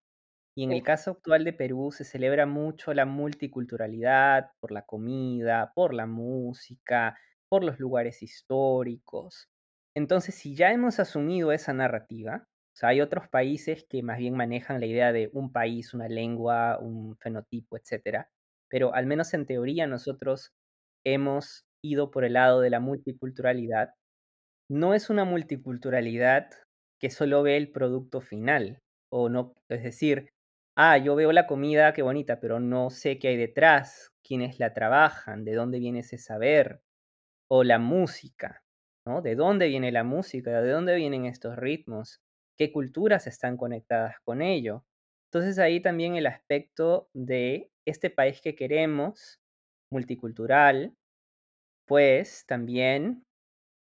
y 0.58 0.64
en 0.64 0.72
el 0.72 0.84
caso 0.84 1.12
actual 1.12 1.44
de 1.44 1.54
Perú 1.54 1.92
se 1.92 2.06
celebra 2.06 2.46
mucho 2.46 2.94
la 2.94 3.06
multiculturalidad 3.06 4.52
por 4.60 4.72
la 4.72 4.84
comida, 4.84 5.74
por 5.76 5.94
la 5.94 6.06
música, 6.08 7.18
por 7.50 7.64
los 7.64 7.80
lugares 7.80 8.24
históricos. 8.24 9.50
Entonces, 9.96 10.36
si 10.36 10.56
ya 10.56 10.72
hemos 10.72 11.00
asumido 11.00 11.52
esa 11.52 11.74
narrativa, 11.74 12.48
o 12.48 12.78
sea, 12.78 12.90
hay 12.90 13.02
otros 13.02 13.28
países 13.30 13.86
que 13.90 14.04
más 14.04 14.18
bien 14.18 14.36
manejan 14.36 14.80
la 14.80 14.86
idea 14.86 15.12
de 15.14 15.30
un 15.34 15.52
país, 15.52 15.94
una 15.94 16.08
lengua, 16.10 16.80
un 16.80 17.18
fenotipo, 17.18 17.78
etc. 17.78 18.28
Pero 18.76 18.94
al 18.94 19.06
menos 19.06 19.34
en 19.34 19.46
teoría 19.46 19.88
nosotros 19.88 20.52
hemos 21.06 21.64
ido 21.82 22.12
por 22.12 22.26
el 22.26 22.34
lado 22.34 22.60
de 22.60 22.70
la 22.70 22.82
multiculturalidad, 22.82 23.92
no 24.70 24.94
es 24.94 25.10
una 25.10 25.24
multiculturalidad 25.24 26.50
que 27.00 27.10
solo 27.10 27.42
ve 27.42 27.56
el 27.56 27.72
producto 27.72 28.20
final, 28.20 28.80
o 29.10 29.30
no, 29.30 29.54
es 29.72 29.82
decir, 29.82 30.28
ah, 30.78 30.98
yo 30.98 31.16
veo 31.16 31.32
la 31.32 31.48
comida, 31.48 31.94
qué 31.94 32.02
bonita, 32.02 32.42
pero 32.42 32.60
no 32.60 32.90
sé 32.90 33.18
qué 33.18 33.30
hay 33.30 33.38
detrás, 33.38 34.10
quiénes 34.28 34.60
la 34.60 34.74
trabajan, 34.74 35.46
de 35.46 35.54
dónde 35.54 35.80
viene 35.80 36.00
ese 36.00 36.18
saber, 36.18 36.82
o 37.50 37.64
la 37.64 37.80
música, 37.80 38.62
¿no? 39.08 39.22
¿De 39.22 39.36
dónde 39.36 39.70
viene 39.70 39.94
la 39.94 40.04
música? 40.04 40.62
¿De 40.62 40.72
dónde 40.72 40.96
vienen 40.96 41.28
estos 41.28 41.56
ritmos? 41.56 42.20
¿Qué 42.60 42.74
culturas 42.74 43.26
están 43.26 43.56
conectadas 43.56 44.18
con 44.26 44.42
ello? 44.42 44.84
Entonces 45.32 45.60
ahí 45.60 45.80
también 45.82 46.16
el 46.16 46.28
aspecto 46.28 47.10
de 47.14 47.70
este 47.86 48.10
país 48.10 48.42
que 48.42 48.56
queremos, 48.56 49.40
multicultural, 49.92 50.94
pues 51.88 52.46
también 52.48 53.24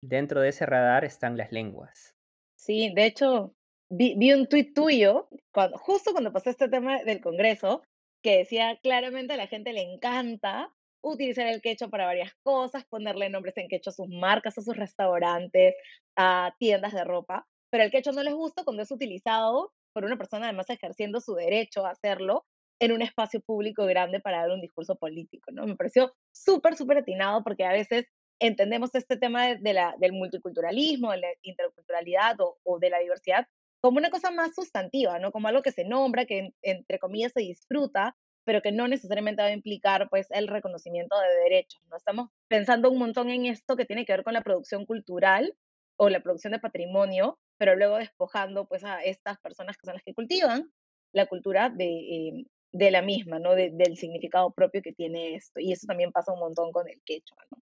dentro 0.03 0.41
de 0.41 0.49
ese 0.49 0.67
radar 0.67 1.05
están 1.05 1.37
las 1.37 1.53
lenguas. 1.53 2.15
Sí, 2.59 2.93
de 2.95 3.07
hecho, 3.07 3.55
vi, 3.91 4.33
un 4.33 4.47
tuit 4.47 4.75
tuyo, 4.75 5.29
cuando, 5.53 5.79
justo 5.79 6.13
cuando 6.13 6.33
pasó 6.33 6.51
este 6.51 6.69
tema 6.69 7.03
del 7.03 7.21
Congreso, 7.21 7.83
que 8.23 8.39
decía 8.39 8.79
claramente 8.83 9.35
a 9.35 9.37
la 9.37 9.47
gente 9.47 9.73
le 9.73 9.83
encanta 9.83 10.73
utilizar 11.05 11.47
el 11.49 11.61
quechua 11.61 11.89
para 11.89 12.07
varias 12.07 12.33
cosas, 12.45 12.85
ponerle 12.87 13.29
nombres 13.29 13.57
en 13.57 13.69
quechua 13.69 13.91
a 13.91 13.95
sus 13.95 14.09
marcas, 14.09 14.57
a 14.59 14.63
sus 14.63 14.77
restaurantes, 14.77 15.75
a 16.17 16.55
tiendas 16.59 16.93
de 16.93 17.05
ropa, 17.05 17.47
pero 17.71 17.85
el 17.85 17.91
quechua 17.91 18.13
no 18.13 18.23
les 18.23 18.35
gusta 18.35 18.65
cuando 18.65 18.83
es 18.83 18.91
utilizado 18.91 19.73
por 19.93 20.05
una 20.05 20.17
persona 20.17 20.47
además 20.47 20.69
ejerciendo 20.71 21.21
su 21.21 21.35
derecho 21.35 21.87
a 21.87 21.91
hacerlo 21.91 22.45
en 22.81 22.93
un 22.93 23.03
espacio 23.03 23.41
público 23.41 23.87
grande 23.87 24.21
para 24.21 24.39
dar 24.39 24.51
un 24.51 24.61
discurso 24.61 24.97
político, 24.97 25.53
¿no? 25.53 25.67
Me 25.67 25.77
pareció 25.77 26.13
súper, 26.33 26.77
súper 26.77 26.99
atinado 26.99 27.45
porque 27.45 27.65
a 27.65 27.73
veces 27.73 28.07
entendemos 28.41 28.95
este 28.95 29.17
tema 29.17 29.55
de, 29.55 29.73
la, 29.73 29.95
del 29.99 30.13
multiculturalismo, 30.13 31.13
de 31.13 31.19
la 31.19 31.29
interculturalidad 31.43 32.41
o, 32.41 32.59
o, 32.65 32.79
de 32.81 32.91
la 32.91 32.99
diversidad 32.99 33.47
como 33.81 33.99
una 33.99 34.11
cosa 34.11 34.31
más 34.31 34.55
sustantiva, 34.55 35.19
¿no? 35.19 35.33
Como 35.33 35.49
algo 35.49 35.63
que 35.63 35.73
se 35.73 35.85
nombra, 35.85 36.25
que 36.25 36.55
entre 36.63 36.99
comillas 36.99 37.33
se 37.33 37.41
disfruta, 37.41 38.17
pero 38.45 38.63
que 38.63 38.73
no 38.73 38.89
necesariamente 38.89 39.43
va 39.43 39.49
a 39.49 39.53
implicar 39.53 40.09
pues 40.09 40.29
el 40.31 40.49
reconocimiento 40.49 41.19
de 41.19 41.51
derechos, 41.51 41.83
¿no? 41.89 41.97
Estamos 41.97 42.31
pensando 42.49 42.91
un 42.91 42.99
montón 42.99 43.31
en 43.31 43.47
esto 43.47 43.77
que 43.77 43.85
tiene 43.85 44.05
que 44.05 44.13
ver 44.13 44.25
con 44.25 44.35
la 44.35 44.43
producción 44.43 44.87
cultural 44.87 45.55
o 45.97 46.09
la 46.09 46.21
producción 46.21 46.53
de 46.53 46.59
patrimonio, 46.59 47.39
pero 47.59 47.77
luego 47.77 47.97
despojando 47.97 48.67
pues 48.67 48.85
a 48.85 49.03
estas 49.03 49.39
personas 49.41 49.77
que 49.77 49.87
son 49.87 49.95
las 49.95 50.03
que 50.03 50.15
cultivan 50.15 50.71
la 51.13 51.27
cultura 51.27 51.71
de, 51.71 51.85
eh, 51.87 52.47
de 52.73 52.91
la 52.91 53.03
misma, 53.03 53.39
¿no? 53.39 53.55
del 53.55 53.97
significado 53.97 54.53
propio 54.53 54.83
que 54.83 54.93
tiene 54.93 55.35
esto. 55.35 55.61
Y 55.61 55.73
eso 55.73 55.87
también 55.87 56.11
pasa 56.11 56.33
un 56.33 56.41
montón 56.41 56.73
con 56.73 56.89
el 56.89 57.01
quechua, 57.05 57.45
¿no? 57.51 57.59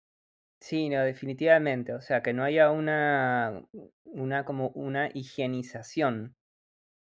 Sí, 0.61 0.89
no, 0.89 1.03
definitivamente. 1.03 1.95
O 1.95 2.01
sea, 2.01 2.23
que 2.23 2.33
no 2.33 2.43
haya 2.45 2.71
una, 2.71 3.65
una 4.05 4.45
como 4.45 4.71
una 4.71 5.09
higienización 5.15 6.35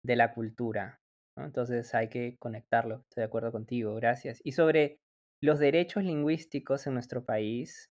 de 0.04 0.16
la 0.16 0.34
cultura. 0.34 1.00
Entonces 1.38 1.94
hay 1.96 2.10
que 2.10 2.36
conectarlo. 2.40 3.04
Estoy 3.10 3.22
de 3.22 3.26
acuerdo 3.26 3.52
contigo, 3.52 3.96
gracias. 3.96 4.42
Y 4.44 4.54
sobre 4.54 5.00
los 5.42 5.60
derechos 5.60 6.04
lingüísticos 6.04 6.88
en 6.88 6.94
nuestro 6.94 7.26
país, 7.26 7.90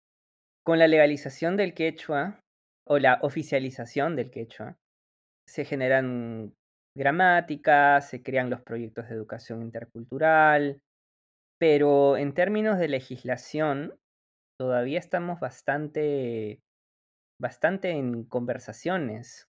con 0.63 0.79
la 0.79 0.87
legalización 0.87 1.57
del 1.57 1.73
quechua 1.73 2.39
o 2.89 2.99
la 2.99 3.19
oficialización 3.21 4.15
del 4.15 4.31
quechua, 4.31 4.77
se 5.47 5.65
generan 5.65 6.53
gramáticas, 6.95 8.09
se 8.09 8.23
crean 8.23 8.49
los 8.49 8.61
proyectos 8.61 9.07
de 9.07 9.15
educación 9.15 9.61
intercultural, 9.61 10.81
pero 11.59 12.17
en 12.17 12.33
términos 12.33 12.79
de 12.79 12.87
legislación, 12.87 13.95
todavía 14.59 14.99
estamos 14.99 15.39
bastante, 15.39 16.59
bastante 17.39 17.91
en 17.91 18.23
conversaciones. 18.23 19.47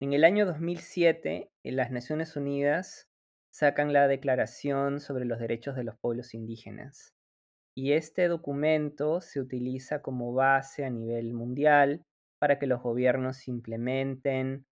En 0.00 0.12
el 0.12 0.24
año 0.24 0.46
2007, 0.46 1.50
en 1.64 1.76
las 1.76 1.90
Naciones 1.90 2.36
Unidas 2.36 3.08
sacan 3.52 3.92
la 3.92 4.08
Declaración 4.08 5.00
sobre 5.00 5.24
los 5.24 5.38
Derechos 5.38 5.76
de 5.76 5.84
los 5.84 5.96
Pueblos 5.98 6.34
Indígenas. 6.34 7.12
Y 7.76 7.92
este 7.92 8.28
documento 8.28 9.20
se 9.20 9.40
utiliza 9.40 10.00
como 10.02 10.32
base 10.32 10.84
a 10.84 10.90
nivel 10.90 11.32
mundial 11.34 12.02
para 12.38 12.58
que 12.58 12.66
los 12.66 12.82
gobiernos 12.82 13.48
implementen 13.48 14.66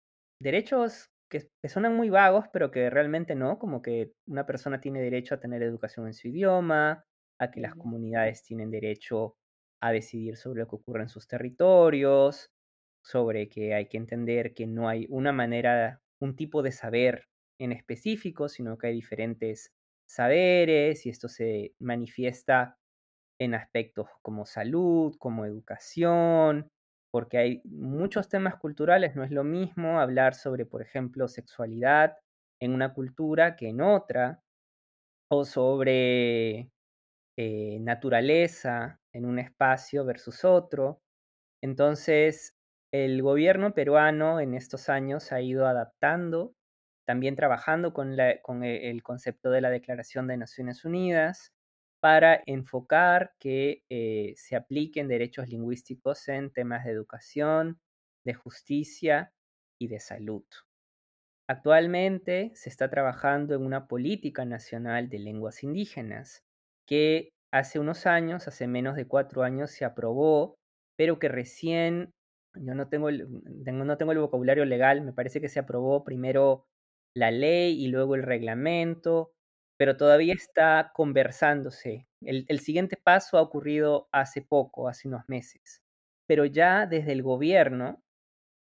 derechos 0.41 1.09
que, 1.29 1.49
suenan 1.67 1.95
muy 1.95 2.09
vagos, 2.09 2.45
pero 2.51 2.71
que 2.71 2.89
realmente 2.89 3.35
no, 3.35 3.59
como 3.59 3.81
que 3.81 4.13
una 4.27 4.45
persona 4.45 4.81
tiene 4.81 5.01
derecho 5.01 5.35
a 5.35 5.39
tener 5.39 5.61
educación 5.63 6.07
en 6.07 6.13
su 6.13 6.29
idioma, 6.29 7.05
a 7.39 7.51
que 7.51 7.61
las 7.61 7.75
comunidades 7.75 8.43
tienen 8.43 8.71
derecho 8.71 9.35
a 9.81 9.91
decidir 9.91 10.35
sobre 10.35 10.61
lo 10.61 10.67
que 10.67 10.75
ocurre 10.75 11.03
en 11.03 11.09
sus 11.09 11.27
territorios, 11.27 12.49
sobre 13.05 13.47
que 13.47 13.73
hay 13.73 13.87
que 13.87 13.97
entender 13.97 14.53
que 14.53 14.67
no 14.67 14.89
hay 14.89 15.05
una 15.09 15.31
manera, 15.31 16.01
un 16.21 16.35
tipo 16.35 16.61
de 16.61 16.71
saber 16.71 17.25
en 17.59 17.71
específico, 17.71 18.49
sino 18.49 18.77
que 18.77 18.87
hay 18.87 18.95
diferentes 18.95 19.71
saberes 20.09 21.05
y 21.05 21.09
esto 21.09 21.29
se 21.29 21.73
manifiesta 21.79 22.77
en 23.39 23.53
aspectos 23.53 24.09
como 24.21 24.45
salud, 24.45 25.15
como 25.17 25.45
educación, 25.45 26.67
porque 27.11 27.37
hay 27.37 27.61
muchos 27.65 28.29
temas 28.29 28.55
culturales, 28.57 29.15
no 29.15 29.23
es 29.23 29.31
lo 29.31 29.43
mismo 29.43 29.99
hablar 29.99 30.35
sobre, 30.35 30.65
por 30.65 30.81
ejemplo, 30.81 31.27
sexualidad 31.27 32.17
en 32.61 32.73
una 32.73 32.93
cultura 32.93 33.55
que 33.55 33.69
en 33.69 33.81
otra, 33.81 34.43
o 35.29 35.45
sobre 35.45 36.71
eh, 37.37 37.79
naturaleza 37.81 38.99
en 39.13 39.25
un 39.25 39.39
espacio 39.39 40.05
versus 40.05 40.45
otro. 40.45 41.01
Entonces, 41.61 42.57
el 42.93 43.21
gobierno 43.21 43.73
peruano 43.73 44.39
en 44.39 44.55
estos 44.55 44.89
años 44.89 45.31
ha 45.31 45.41
ido 45.41 45.67
adaptando 45.67 46.55
también 47.05 47.35
trabajando 47.35 47.91
con, 47.93 48.19
e, 48.19 48.91
el 48.91 49.03
concepto 49.03 49.49
de 49.49 49.61
la 49.61 49.71
Declaración 49.71 50.27
de 50.27 50.37
Naciones 50.37 50.85
Unidas 50.85 51.53
para 51.99 52.41
enfocar 52.45 53.33
que 53.39 53.83
eh, 53.89 54.33
se 54.35 54.55
apliquen 54.55 55.07
derechos 55.07 55.49
lingüísticos 55.49 56.27
en 56.29 56.51
temas 56.51 56.85
de 56.85 56.91
educación, 56.91 57.79
de 58.25 58.33
justicia 58.33 59.33
y 59.79 59.87
de 59.87 59.99
salud. 59.99 60.43
Actualmente 61.47 62.51
se 62.53 62.69
está 62.69 62.89
trabajando 62.89 63.55
en 63.55 63.65
una 63.65 63.87
política 63.87 64.45
nacional 64.45 65.09
de 65.09 65.17
lenguas 65.19 65.63
indígenas 65.63 66.43
que 66.87 67.33
hace 67.51 67.79
unos 67.79 68.05
años, 68.05 68.47
hace 68.47 68.67
menos 68.67 68.95
de 68.95 69.07
cuatro 69.07 69.41
años, 69.41 69.71
se 69.71 69.83
aprobó, 69.83 70.57
pero 70.95 71.17
que 71.17 71.27
recién, 71.27 72.13
yo 72.53 72.75
no 72.75 72.87
tengo 72.87 73.09
no 73.11 73.97
tengo 73.97 74.11
el 74.11 74.19
vocabulario 74.19 74.63
legal, 74.65 75.01
me 75.01 75.13
parece 75.13 75.41
que 75.41 75.49
se 75.49 75.59
aprobó 75.59 76.03
primero 76.03 76.67
la 77.15 77.31
ley 77.31 77.83
y 77.83 77.87
luego 77.87 78.13
el 78.13 78.23
reglamento, 78.23 79.31
pero 79.79 79.95
todavía 79.95 80.33
está 80.33 80.91
conversándose. 80.93 82.05
El, 82.21 82.59
siguiente 82.59 82.97
paso 83.01 83.37
ha 83.37 83.41
ocurrido 83.41 84.09
hace 84.11 84.41
poco, 84.41 84.89
hace 84.89 85.07
unos 85.07 85.23
meses, 85.29 85.81
pero 86.27 86.43
ya 86.43 86.85
desde 86.85 87.13
el 87.13 87.23
gobierno, 87.23 88.01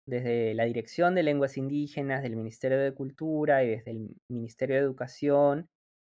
desde 0.08 0.55
la 0.55 0.65
Dirección 0.65 1.13
de 1.13 1.22
Lenguas 1.22 1.55
Indígenas, 1.55 2.24
del 2.24 2.36
Ministerio 2.36 2.79
de 2.79 2.96
Cultura 2.96 3.63
y 3.63 3.70
desde 3.70 3.91
el 3.91 4.10
Ministerio 4.27 4.75
de 4.75 4.82
Educación 4.82 5.67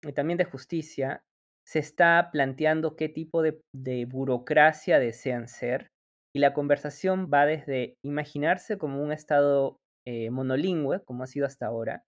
y 0.02 0.14
también 0.14 0.40
de 0.40 0.46
Justicia, 0.46 1.22
se 1.64 1.78
está 1.78 2.30
planteando 2.32 2.96
qué 2.96 3.08
tipo 3.08 3.44
de, 3.44 4.06
burocracia 4.06 5.00
desean 5.00 5.48
ser. 5.48 5.92
Y 6.34 6.40
la 6.40 6.56
conversación 6.56 7.30
va 7.32 7.46
desde 7.46 7.98
imaginarse 8.04 8.80
como 8.80 9.04
un 9.04 9.12
Estado 9.12 9.78
eh, 10.08 10.32
monolingüe, 10.32 11.04
como 11.04 11.24
ha 11.24 11.28
sido 11.28 11.46
hasta 11.46 11.68
ahora, 11.68 12.04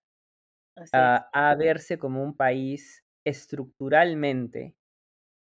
a, 0.92 1.54
verse 1.58 1.98
como 1.98 2.22
un 2.22 2.36
país 2.36 3.02
estructuralmente 3.26 4.74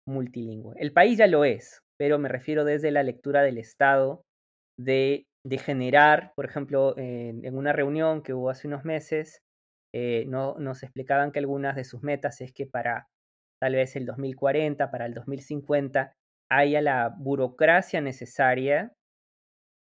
multilingüe. 0.07 0.75
El 0.77 0.91
país 0.91 1.17
ya 1.17 1.27
lo 1.27 1.45
es, 1.45 1.81
pero 1.97 2.19
me 2.19 2.29
refiero 2.29 2.65
desde 2.65 2.91
la 2.91 3.03
lectura 3.03 3.41
del 3.41 3.57
Estado 3.57 4.23
de, 4.77 5.25
de 5.45 5.57
generar, 5.57 6.33
por 6.35 6.45
ejemplo, 6.45 6.97
en, 6.97 7.55
una 7.55 7.73
reunión 7.73 8.23
que 8.23 8.33
hubo 8.33 8.49
hace 8.49 8.67
unos 8.67 8.85
meses, 8.85 9.41
eh, 9.93 10.25
no, 10.27 10.55
nos 10.59 10.83
explicaban 10.83 11.31
que 11.31 11.39
algunas 11.39 11.75
de 11.75 11.83
sus 11.83 12.03
metas 12.03 12.41
es 12.41 12.53
que 12.53 12.65
para 12.65 13.07
tal 13.61 13.75
vez 13.75 13.95
el 13.95 14.05
2040, 14.05 14.91
para 14.91 15.05
el 15.05 15.13
2050, 15.13 16.13
haya 16.49 16.81
la 16.81 17.13
burocracia 17.17 18.01
necesaria 18.01 18.93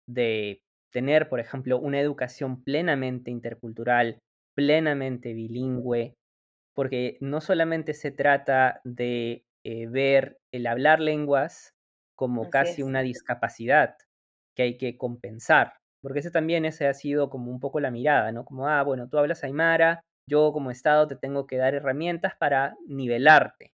de 0.09 0.61
tener, 0.93 1.29
por 1.29 1.41
ejemplo, 1.41 1.79
una 1.79 2.01
educación 2.01 2.63
plenamente 2.63 3.31
intercultural, 3.31 4.19
plenamente 4.55 5.35
bilingüe, 5.35 6.15
porque 6.75 7.19
no 7.21 7.41
solamente 7.41 7.95
se 7.95 8.11
trata 8.11 8.81
de 8.85 9.45
eh, 9.65 9.87
ver 9.87 10.39
el 10.53 10.67
hablar 10.67 11.01
lenguas 11.01 11.75
como 12.17 12.51
casi 12.51 12.83
una 12.83 13.03
discapacidad 13.03 13.97
que 14.55 14.63
hay 14.63 14.79
que 14.79 14.97
compensar, 14.97 15.75
porque 16.03 16.21
ese 16.21 16.31
también 16.31 16.65
ese 16.65 16.87
ha 16.87 16.95
sido 16.95 17.31
como 17.31 17.51
un 17.51 17.61
poco 17.61 17.81
la 17.81 17.91
mirada, 17.91 18.33
¿no? 18.33 18.45
Como, 18.45 18.69
ah, 18.69 18.83
bueno, 18.83 19.09
tú 19.09 19.19
hablas 19.19 19.45
aymara, 19.45 20.03
yo 20.29 20.53
como 20.53 20.71
Estado 20.71 21.09
te 21.09 21.17
tengo 21.17 21.47
que 21.47 21.57
dar 21.57 21.75
herramientas 21.75 22.35
para 22.37 22.77
nivelarte. 22.87 23.73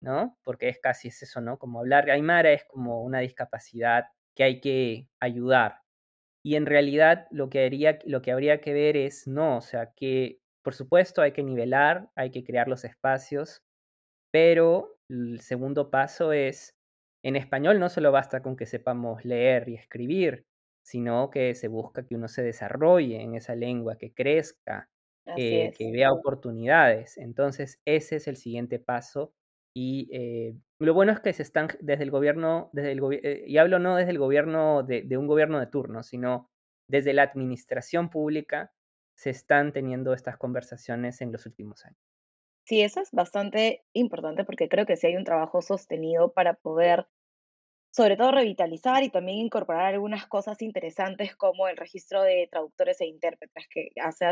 ¿no? 0.00 0.38
Porque 0.44 0.68
es 0.68 0.78
casi 0.78 1.08
es 1.08 1.22
eso, 1.22 1.40
¿no? 1.40 1.58
Como 1.58 1.80
hablar 1.80 2.10
aymara 2.10 2.52
es 2.52 2.64
como 2.64 3.02
una 3.02 3.20
discapacidad 3.20 4.06
que 4.36 4.44
hay 4.44 4.60
que 4.60 5.08
ayudar. 5.20 5.80
Y 6.44 6.56
en 6.56 6.66
realidad 6.66 7.26
lo 7.30 7.50
que, 7.50 7.64
haría, 7.64 7.98
lo 8.04 8.22
que 8.22 8.32
habría 8.32 8.60
que 8.60 8.72
ver 8.72 8.96
es, 8.96 9.26
no, 9.26 9.58
o 9.58 9.60
sea, 9.60 9.92
que 9.96 10.40
por 10.62 10.74
supuesto 10.74 11.22
hay 11.22 11.32
que 11.32 11.42
nivelar, 11.42 12.10
hay 12.16 12.30
que 12.30 12.44
crear 12.44 12.68
los 12.68 12.84
espacios, 12.84 13.62
pero 14.32 14.98
el 15.08 15.40
segundo 15.40 15.90
paso 15.90 16.32
es, 16.32 16.76
en 17.24 17.36
español 17.36 17.80
no 17.80 17.88
solo 17.88 18.12
basta 18.12 18.42
con 18.42 18.56
que 18.56 18.66
sepamos 18.66 19.24
leer 19.24 19.68
y 19.68 19.74
escribir, 19.74 20.46
sino 20.82 21.30
que 21.30 21.54
se 21.54 21.68
busca 21.68 22.06
que 22.06 22.14
uno 22.14 22.28
se 22.28 22.42
desarrolle 22.42 23.22
en 23.22 23.34
esa 23.34 23.54
lengua, 23.54 23.98
que 23.98 24.12
crezca, 24.14 24.90
eh, 25.36 25.70
es. 25.70 25.76
que 25.76 25.90
vea 25.92 26.12
oportunidades. 26.12 27.18
Entonces, 27.18 27.80
ese 27.84 28.16
es 28.16 28.28
el 28.28 28.36
siguiente 28.36 28.78
paso. 28.78 29.34
Y 29.74 30.08
eh, 30.12 30.56
lo 30.78 30.94
bueno 30.94 31.12
es 31.12 31.20
que 31.20 31.32
se 31.32 31.42
están 31.42 31.68
desde 31.80 32.04
el 32.04 32.10
gobierno, 32.10 32.70
desde 32.72 32.92
el 32.92 33.00
eh, 33.22 33.44
y 33.46 33.58
hablo 33.58 33.78
no 33.78 33.96
desde 33.96 34.10
el 34.10 34.18
gobierno 34.18 34.82
de, 34.82 35.16
un 35.16 35.26
gobierno 35.26 35.60
de 35.60 35.66
turno, 35.66 36.02
sino 36.02 36.50
desde 36.88 37.12
la 37.12 37.22
administración 37.22 38.10
pública, 38.10 38.72
se 39.16 39.30
están 39.30 39.72
teniendo 39.72 40.14
estas 40.14 40.36
conversaciones 40.36 41.20
en 41.20 41.32
los 41.32 41.46
últimos 41.46 41.84
años. 41.84 41.98
Sí, 42.64 42.82
eso 42.82 43.00
es 43.00 43.10
bastante 43.12 43.84
importante 43.92 44.44
porque 44.44 44.68
creo 44.68 44.86
que 44.86 44.96
sí 44.96 45.08
hay 45.08 45.16
un 45.16 45.24
trabajo 45.24 45.62
sostenido 45.62 46.32
para 46.32 46.54
poder, 46.54 47.08
sobre 47.90 48.16
todo, 48.16 48.30
revitalizar 48.30 49.02
y 49.02 49.10
también 49.10 49.38
incorporar 49.38 49.86
algunas 49.86 50.26
cosas 50.26 50.62
interesantes 50.62 51.34
como 51.34 51.66
el 51.66 51.76
registro 51.76 52.22
de 52.22 52.48
traductores 52.50 53.00
e 53.00 53.06
intérpretes, 53.06 53.66
que 53.68 53.90
hace 54.00 54.26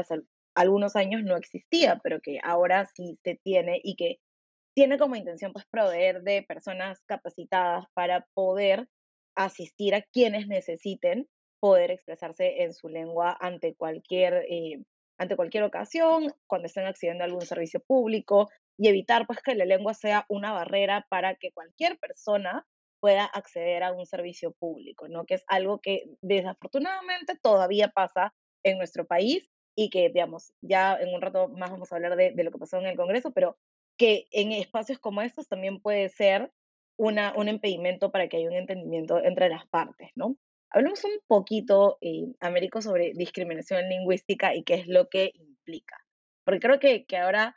algunos 0.54 0.96
años 0.96 1.22
no 1.22 1.36
existía, 1.36 1.98
pero 2.02 2.20
que 2.20 2.38
ahora 2.42 2.86
sí 2.86 3.18
se 3.24 3.36
tiene 3.36 3.80
y 3.82 3.96
que 3.96 4.20
tiene 4.76 4.98
como 4.98 5.16
intención 5.16 5.54
pues 5.54 5.64
proveer 5.70 6.22
de 6.22 6.42
personas 6.42 7.00
capacitadas 7.06 7.86
para 7.94 8.26
poder 8.34 8.86
asistir 9.34 9.94
a 9.94 10.02
quienes 10.02 10.48
necesiten 10.48 11.28
poder 11.60 11.90
expresarse 11.90 12.62
en 12.62 12.74
su 12.74 12.90
lengua 12.90 13.34
ante 13.40 13.74
cualquier, 13.74 14.44
eh, 14.50 14.84
ante 15.18 15.34
cualquier 15.34 15.64
ocasión, 15.64 16.30
cuando 16.46 16.66
estén 16.66 16.84
accediendo 16.84 17.24
a 17.24 17.26
algún 17.26 17.40
servicio 17.40 17.80
público 17.80 18.50
y 18.78 18.88
evitar 18.88 19.26
pues 19.26 19.40
que 19.42 19.54
la 19.54 19.64
lengua 19.64 19.94
sea 19.94 20.26
una 20.28 20.52
barrera 20.52 21.06
para 21.08 21.36
que 21.36 21.52
cualquier 21.52 21.98
persona 21.98 22.66
pueda 23.00 23.24
acceder 23.24 23.82
a 23.82 23.92
un 23.92 24.04
servicio 24.04 24.52
público, 24.52 25.08
¿no? 25.08 25.24
Que 25.24 25.34
es 25.36 25.44
algo 25.48 25.80
que 25.80 26.04
desafortunadamente 26.20 27.38
todavía 27.42 27.88
pasa 27.88 28.34
en 28.62 28.76
nuestro 28.76 29.06
país 29.06 29.48
y 29.74 29.88
que, 29.88 30.10
digamos, 30.10 30.52
ya 30.60 30.98
en 31.00 31.14
un 31.14 31.22
rato 31.22 31.48
más 31.48 31.70
vamos 31.70 31.90
a 31.90 31.96
hablar 31.96 32.16
de, 32.16 32.32
de 32.32 32.44
lo 32.44 32.50
que 32.50 32.58
pasó 32.58 32.78
en 32.78 32.86
el 32.86 32.96
Congreso, 32.96 33.32
pero 33.32 33.56
que 33.96 34.26
en 34.30 34.52
espacios 34.52 34.98
como 34.98 35.22
estos 35.22 35.48
también 35.48 35.80
puede 35.80 36.08
ser 36.08 36.52
una, 36.98 37.34
un 37.36 37.48
impedimento 37.48 38.10
para 38.10 38.28
que 38.28 38.38
haya 38.38 38.48
un 38.48 38.56
entendimiento 38.56 39.22
entre 39.22 39.48
las 39.48 39.66
partes, 39.66 40.10
¿no? 40.14 40.36
Hablemos 40.70 41.04
un 41.04 41.18
poquito, 41.26 41.98
eh, 42.00 42.26
Américo, 42.40 42.82
sobre 42.82 43.12
discriminación 43.14 43.88
lingüística 43.88 44.54
y 44.54 44.64
qué 44.64 44.74
es 44.74 44.88
lo 44.88 45.08
que 45.08 45.32
implica. 45.34 45.96
Porque 46.44 46.60
creo 46.60 46.78
que, 46.78 47.06
que 47.06 47.16
ahora 47.16 47.56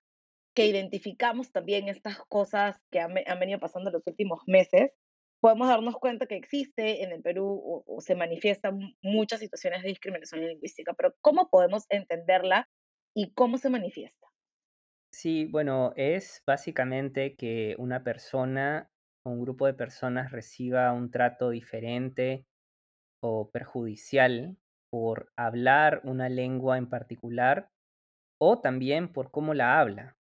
que 0.54 0.66
identificamos 0.66 1.52
también 1.52 1.90
estas 1.90 2.18
cosas 2.28 2.80
que 2.92 3.00
han, 3.00 3.14
venido 3.14 3.60
pasando 3.60 3.92
los 3.92 4.06
últimos 4.06 4.42
meses, 4.48 4.92
podemos 5.42 5.68
darnos 5.68 5.96
cuenta 5.98 6.28
que 6.28 6.36
existe 6.36 7.04
en 7.04 7.12
el 7.12 7.22
Perú 7.22 7.48
o, 7.48 7.84
o, 7.88 8.02
se 8.02 8.16
manifiestan 8.16 8.80
muchas 9.02 9.40
situaciones 9.40 9.84
de 9.84 9.90
discriminación 9.90 10.46
lingüística, 10.46 10.94
pero 10.94 11.14
¿cómo 11.22 11.50
podemos 11.50 11.86
entenderla 11.90 12.70
y 13.16 13.34
cómo 13.34 13.58
se 13.58 13.70
manifiesta? 13.70 14.29
Sí, 15.12 15.46
bueno, 15.46 15.92
es 15.96 16.44
básicamente 16.46 17.36
que 17.36 17.76
una 17.80 18.04
persona 18.04 18.90
o 19.26 19.32
un 19.32 19.42
grupo 19.42 19.66
de 19.66 19.74
personas 19.74 20.32
reciba 20.32 20.92
un 20.94 21.10
trato 21.12 21.50
diferente 21.50 22.46
o 23.24 23.50
perjudicial 23.52 24.58
por 24.92 25.32
hablar 25.38 26.02
una 26.06 26.30
lengua 26.30 26.78
en 26.78 26.90
particular 26.90 27.70
o 28.42 28.62
también 28.62 29.14
por 29.14 29.32
cómo 29.32 29.54
la 29.54 29.80
habla. 29.80 30.18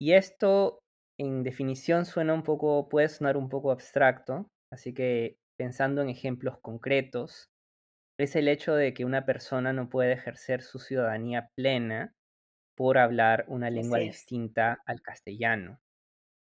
Y 0.00 0.12
esto 0.12 0.80
en 1.18 1.42
definición 1.42 2.04
suena 2.04 2.34
un 2.34 2.42
poco, 2.42 2.88
puede 2.88 3.08
sonar 3.08 3.36
un 3.36 3.48
poco 3.48 3.70
abstracto, 3.70 4.48
así 4.72 4.92
que 4.94 5.38
pensando 5.58 6.02
en 6.02 6.08
ejemplos 6.10 6.58
concretos, 6.60 7.46
es 8.18 8.36
el 8.36 8.48
hecho 8.48 8.74
de 8.76 8.94
que 8.94 9.04
una 9.06 9.26
persona 9.26 9.72
no 9.74 9.90
puede 9.90 10.12
ejercer 10.14 10.62
su 10.62 10.80
ciudadanía 10.80 11.50
plena 11.56 12.15
por 12.76 12.98
hablar 12.98 13.44
una 13.48 13.70
lengua 13.70 13.98
distinta 13.98 14.82
al 14.86 15.02
castellano. 15.02 15.80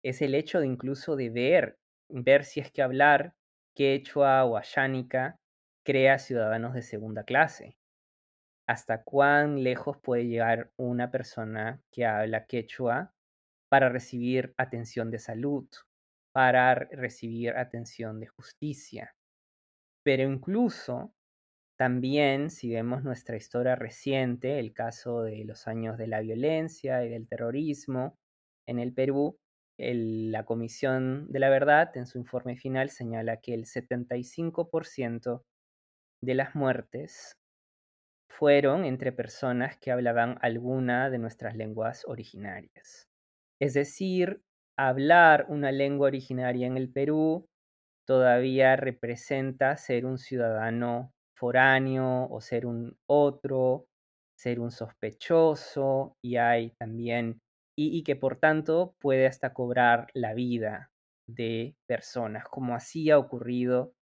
Es 0.03 0.21
el 0.21 0.35
hecho 0.35 0.59
de 0.61 0.67
incluso 0.67 1.15
de 1.15 1.29
ver, 1.29 1.79
ver 2.09 2.45
si 2.45 2.59
es 2.61 2.71
que 2.71 2.81
hablar 2.83 3.35
quechua 3.75 4.45
o 4.45 4.57
ayánica 4.57 5.39
crea 5.85 6.19
ciudadanos 6.19 6.73
de 6.73 6.81
segunda 6.83 7.23
clase. 7.23 7.77
¿Hasta 8.67 9.03
cuán 9.03 9.63
lejos 9.63 9.97
puede 9.99 10.27
llegar 10.27 10.71
una 10.77 11.11
persona 11.11 11.83
que 11.91 12.05
habla 12.05 12.45
quechua 12.47 13.13
para 13.69 13.89
recibir 13.89 14.53
atención 14.57 15.11
de 15.11 15.19
salud, 15.19 15.67
para 16.33 16.75
recibir 16.75 17.57
atención 17.57 18.19
de 18.19 18.27
justicia? 18.27 19.15
Pero 20.03 20.23
incluso 20.23 21.13
también, 21.81 22.51
si 22.51 22.71
vemos 22.71 23.03
nuestra 23.03 23.37
historia 23.37 23.75
reciente, 23.75 24.59
el 24.59 24.71
caso 24.71 25.23
de 25.23 25.43
los 25.45 25.67
años 25.67 25.97
de 25.97 26.05
la 26.05 26.21
violencia 26.21 27.03
y 27.03 27.09
del 27.09 27.27
terrorismo 27.27 28.19
en 28.67 28.77
el 28.77 28.93
Perú, 28.93 29.39
la 29.79 30.45
Comisión 30.45 31.25
de 31.31 31.39
la 31.39 31.49
Verdad 31.49 31.89
en 31.97 32.05
su 32.05 32.19
informe 32.19 32.55
final 32.55 32.91
señala 32.91 33.37
que 33.37 33.55
el 33.55 33.65
75% 33.65 35.41
de 36.21 36.35
las 36.35 36.53
muertes 36.53 37.39
fueron 38.29 38.85
entre 38.85 39.11
personas 39.11 39.75
que 39.79 39.89
hablaban 39.89 40.37
alguna 40.43 41.09
de 41.09 41.17
nuestras 41.17 41.55
lenguas 41.55 42.03
originarias. 42.05 43.07
Es 43.59 43.73
decir, 43.73 44.43
hablar 44.77 45.47
una 45.49 45.71
lengua 45.71 46.09
originaria 46.09 46.67
en 46.67 46.77
el 46.77 46.91
Perú 46.91 47.49
todavía 48.05 48.75
representa 48.75 49.75
ser 49.77 50.05
un 50.05 50.19
ciudadano 50.19 51.11
foráneo 51.41 52.27
o 52.29 52.39
ser 52.39 52.67
un 52.67 52.95
otro, 53.07 53.87
ser 54.37 54.59
un 54.59 54.69
sospechoso 54.69 56.15
y 56.23 56.37
hay 56.37 56.69
también, 56.77 57.41
y, 57.75 58.03
que 58.03 58.15
por 58.15 58.39
tanto 58.39 58.93
puede 58.99 59.25
hasta 59.25 59.51
cobrar 59.51 60.07
la 60.13 60.35
vida 60.35 60.91
de 61.27 61.75
personas, 61.87 62.43
como 62.43 62.75
así 62.75 63.09
ha 63.09 63.17
ocurrido 63.17 63.95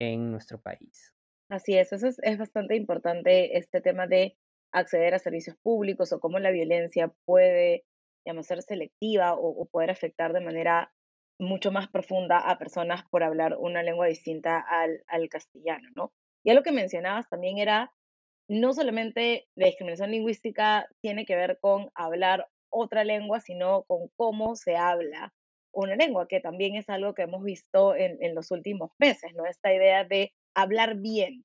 en 0.00 0.30
nuestro 0.30 0.62
país. 0.62 1.12
Así 1.50 1.76
es, 1.76 1.92
eso 1.92 2.06
es, 2.06 2.18
es 2.22 2.38
bastante 2.38 2.74
importante, 2.74 3.58
este 3.58 3.82
tema 3.82 4.06
de 4.06 4.38
acceder 4.72 5.12
a 5.14 5.18
servicios 5.18 5.56
públicos 5.62 6.10
o 6.12 6.20
cómo 6.20 6.38
la 6.38 6.50
violencia 6.50 7.12
puede, 7.26 7.84
digamos, 8.24 8.46
ser 8.46 8.62
selectiva 8.62 9.34
o, 9.34 9.48
o 9.48 9.66
poder 9.66 9.90
afectar 9.90 10.32
de 10.32 10.40
manera 10.40 10.90
mucho 11.38 11.70
más 11.70 11.88
profunda 11.88 12.38
a 12.38 12.56
personas 12.58 13.02
por 13.10 13.22
hablar 13.22 13.56
una 13.58 13.82
lengua 13.82 14.06
distinta 14.06 14.58
al, 14.58 15.02
al 15.06 15.28
castellano, 15.28 15.88
¿no? 15.94 16.12
Ya 16.48 16.54
lo 16.54 16.62
que 16.62 16.72
mencionabas 16.72 17.28
también 17.28 17.58
era, 17.58 17.92
no 18.48 18.72
solamente 18.72 19.46
la 19.54 19.66
discriminación 19.66 20.12
lingüística 20.12 20.88
tiene 21.02 21.26
que 21.26 21.36
ver 21.36 21.58
con 21.60 21.90
hablar 21.94 22.48
otra 22.70 23.04
lengua, 23.04 23.40
sino 23.40 23.82
con 23.82 24.08
cómo 24.16 24.56
se 24.56 24.74
habla 24.74 25.34
una 25.72 25.94
lengua, 25.94 26.26
que 26.26 26.40
también 26.40 26.74
es 26.74 26.88
algo 26.88 27.12
que 27.12 27.20
hemos 27.20 27.44
visto 27.44 27.94
en, 27.94 28.16
en 28.22 28.34
los 28.34 28.50
últimos 28.50 28.92
meses, 28.98 29.34
¿no? 29.34 29.44
Esta 29.44 29.74
idea 29.74 30.04
de 30.04 30.32
hablar 30.54 30.96
bien. 30.96 31.44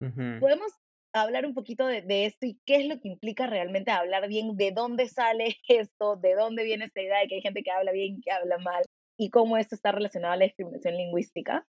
Uh 0.00 0.06
-huh. 0.06 0.40
¿Podemos 0.40 0.72
hablar 1.12 1.44
un 1.44 1.52
poquito 1.52 1.86
de, 1.86 2.00
de, 2.00 2.24
esto 2.24 2.46
y 2.46 2.58
qué 2.64 2.76
es 2.76 2.86
lo 2.86 2.98
que 3.00 3.08
implica 3.08 3.46
realmente 3.46 3.90
hablar 3.90 4.28
bien? 4.28 4.56
¿De 4.56 4.72
dónde 4.72 5.08
sale 5.08 5.56
esto? 5.68 6.16
¿De 6.16 6.34
dónde 6.34 6.64
viene 6.64 6.86
esta 6.86 7.02
idea 7.02 7.20
de 7.20 7.28
que 7.28 7.34
hay 7.34 7.42
gente 7.42 7.62
que 7.62 7.70
habla 7.70 7.92
bien 7.92 8.14
y 8.16 8.20
que 8.22 8.30
habla 8.30 8.56
mal? 8.56 8.82
¿Y 9.18 9.28
cómo 9.28 9.58
esto 9.58 9.74
está 9.74 9.92
relacionado 9.92 10.32
a 10.32 10.36
la 10.38 10.46
discriminación 10.46 10.96
lingüística? 10.96 11.66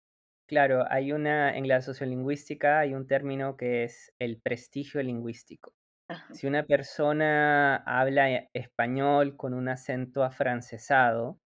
Claro, 0.48 0.86
hay 0.90 1.12
una, 1.12 1.58
en 1.58 1.68
la 1.68 1.82
sociolingüística 1.82 2.80
hay 2.80 2.94
un 2.94 3.06
término 3.06 3.58
que 3.58 3.84
es 3.84 4.14
el 4.18 4.40
prestigio 4.42 5.04
lingüístico. 5.04 5.74
Ajá. 6.10 6.36
Si 6.36 6.48
una 6.48 6.64
persona 6.66 7.78
habla 7.78 8.50
español 8.54 9.38
con 9.38 9.54
un 9.54 9.70
acento 9.70 10.24
afrancesado, 10.24 11.40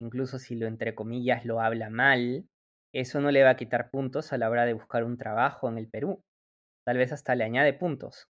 incluso 0.00 0.38
si 0.38 0.56
lo 0.56 0.66
entre 0.68 0.94
comillas 0.94 1.44
lo 1.46 1.60
habla 1.60 1.90
mal, 1.90 2.46
eso 2.94 3.20
no 3.20 3.30
le 3.32 3.44
va 3.44 3.50
a 3.50 3.56
quitar 3.56 3.90
puntos 3.90 4.32
a 4.32 4.38
la 4.38 4.50
hora 4.50 4.66
de 4.66 4.74
buscar 4.74 5.04
un 5.04 5.18
trabajo 5.18 5.68
en 5.68 5.78
el 5.78 5.88
Perú. 5.90 6.22
Tal 6.86 6.98
vez 6.98 7.12
hasta 7.12 7.34
le 7.36 7.44
añade 7.44 7.74
puntos. 7.74 8.26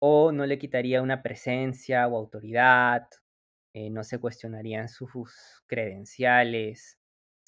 O 0.00 0.32
no 0.32 0.46
le 0.46 0.58
quitaría 0.58 1.02
una 1.02 1.22
presencia 1.22 2.08
o 2.08 2.16
autoridad, 2.16 3.08
eh, 3.74 3.90
no 3.90 4.04
se 4.04 4.20
cuestionarían 4.20 4.88
sus 4.88 5.62
credenciales. 5.68 6.99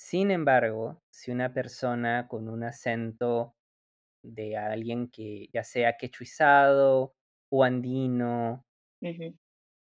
Sin 0.04 0.32
embargo, 0.32 1.00
si 1.12 1.30
una 1.30 1.54
persona 1.54 2.26
con 2.26 2.48
un 2.48 2.64
acento 2.64 3.54
de 4.24 4.56
alguien 4.56 5.08
que 5.10 5.48
ya 5.52 5.64
sea 5.64 5.96
quechuizado 5.98 7.14
o 7.50 7.64
andino, 7.64 8.64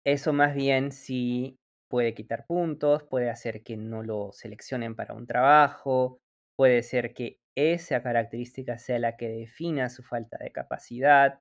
eso 0.05 0.33
más 0.33 0.55
bien 0.55 0.93
sí 0.93 1.59
puede 1.89 2.15
quitar 2.15 2.47
puntos, 2.47 3.05
puede 3.05 3.31
hacer 3.31 3.63
que 3.63 3.77
no 3.77 4.03
lo 4.03 4.31
seleccionen 4.33 4.95
para 4.97 5.15
un 5.15 5.27
trabajo, 5.27 6.21
puede 6.57 6.83
ser 6.83 7.15
que 7.15 7.41
esa 7.57 8.03
característica 8.03 8.79
sea 8.79 8.99
la 8.99 9.17
que 9.17 9.29
defina 9.29 9.89
su 9.89 10.03
falta 10.03 10.39
de 10.39 10.53
capacidad. 10.53 11.39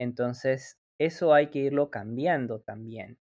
Entonces, 0.00 0.78
eso 1.00 1.34
hay 1.34 1.48
que 1.48 1.60
irlo 1.60 1.90
cambiando 1.90 2.60
también, 2.62 3.18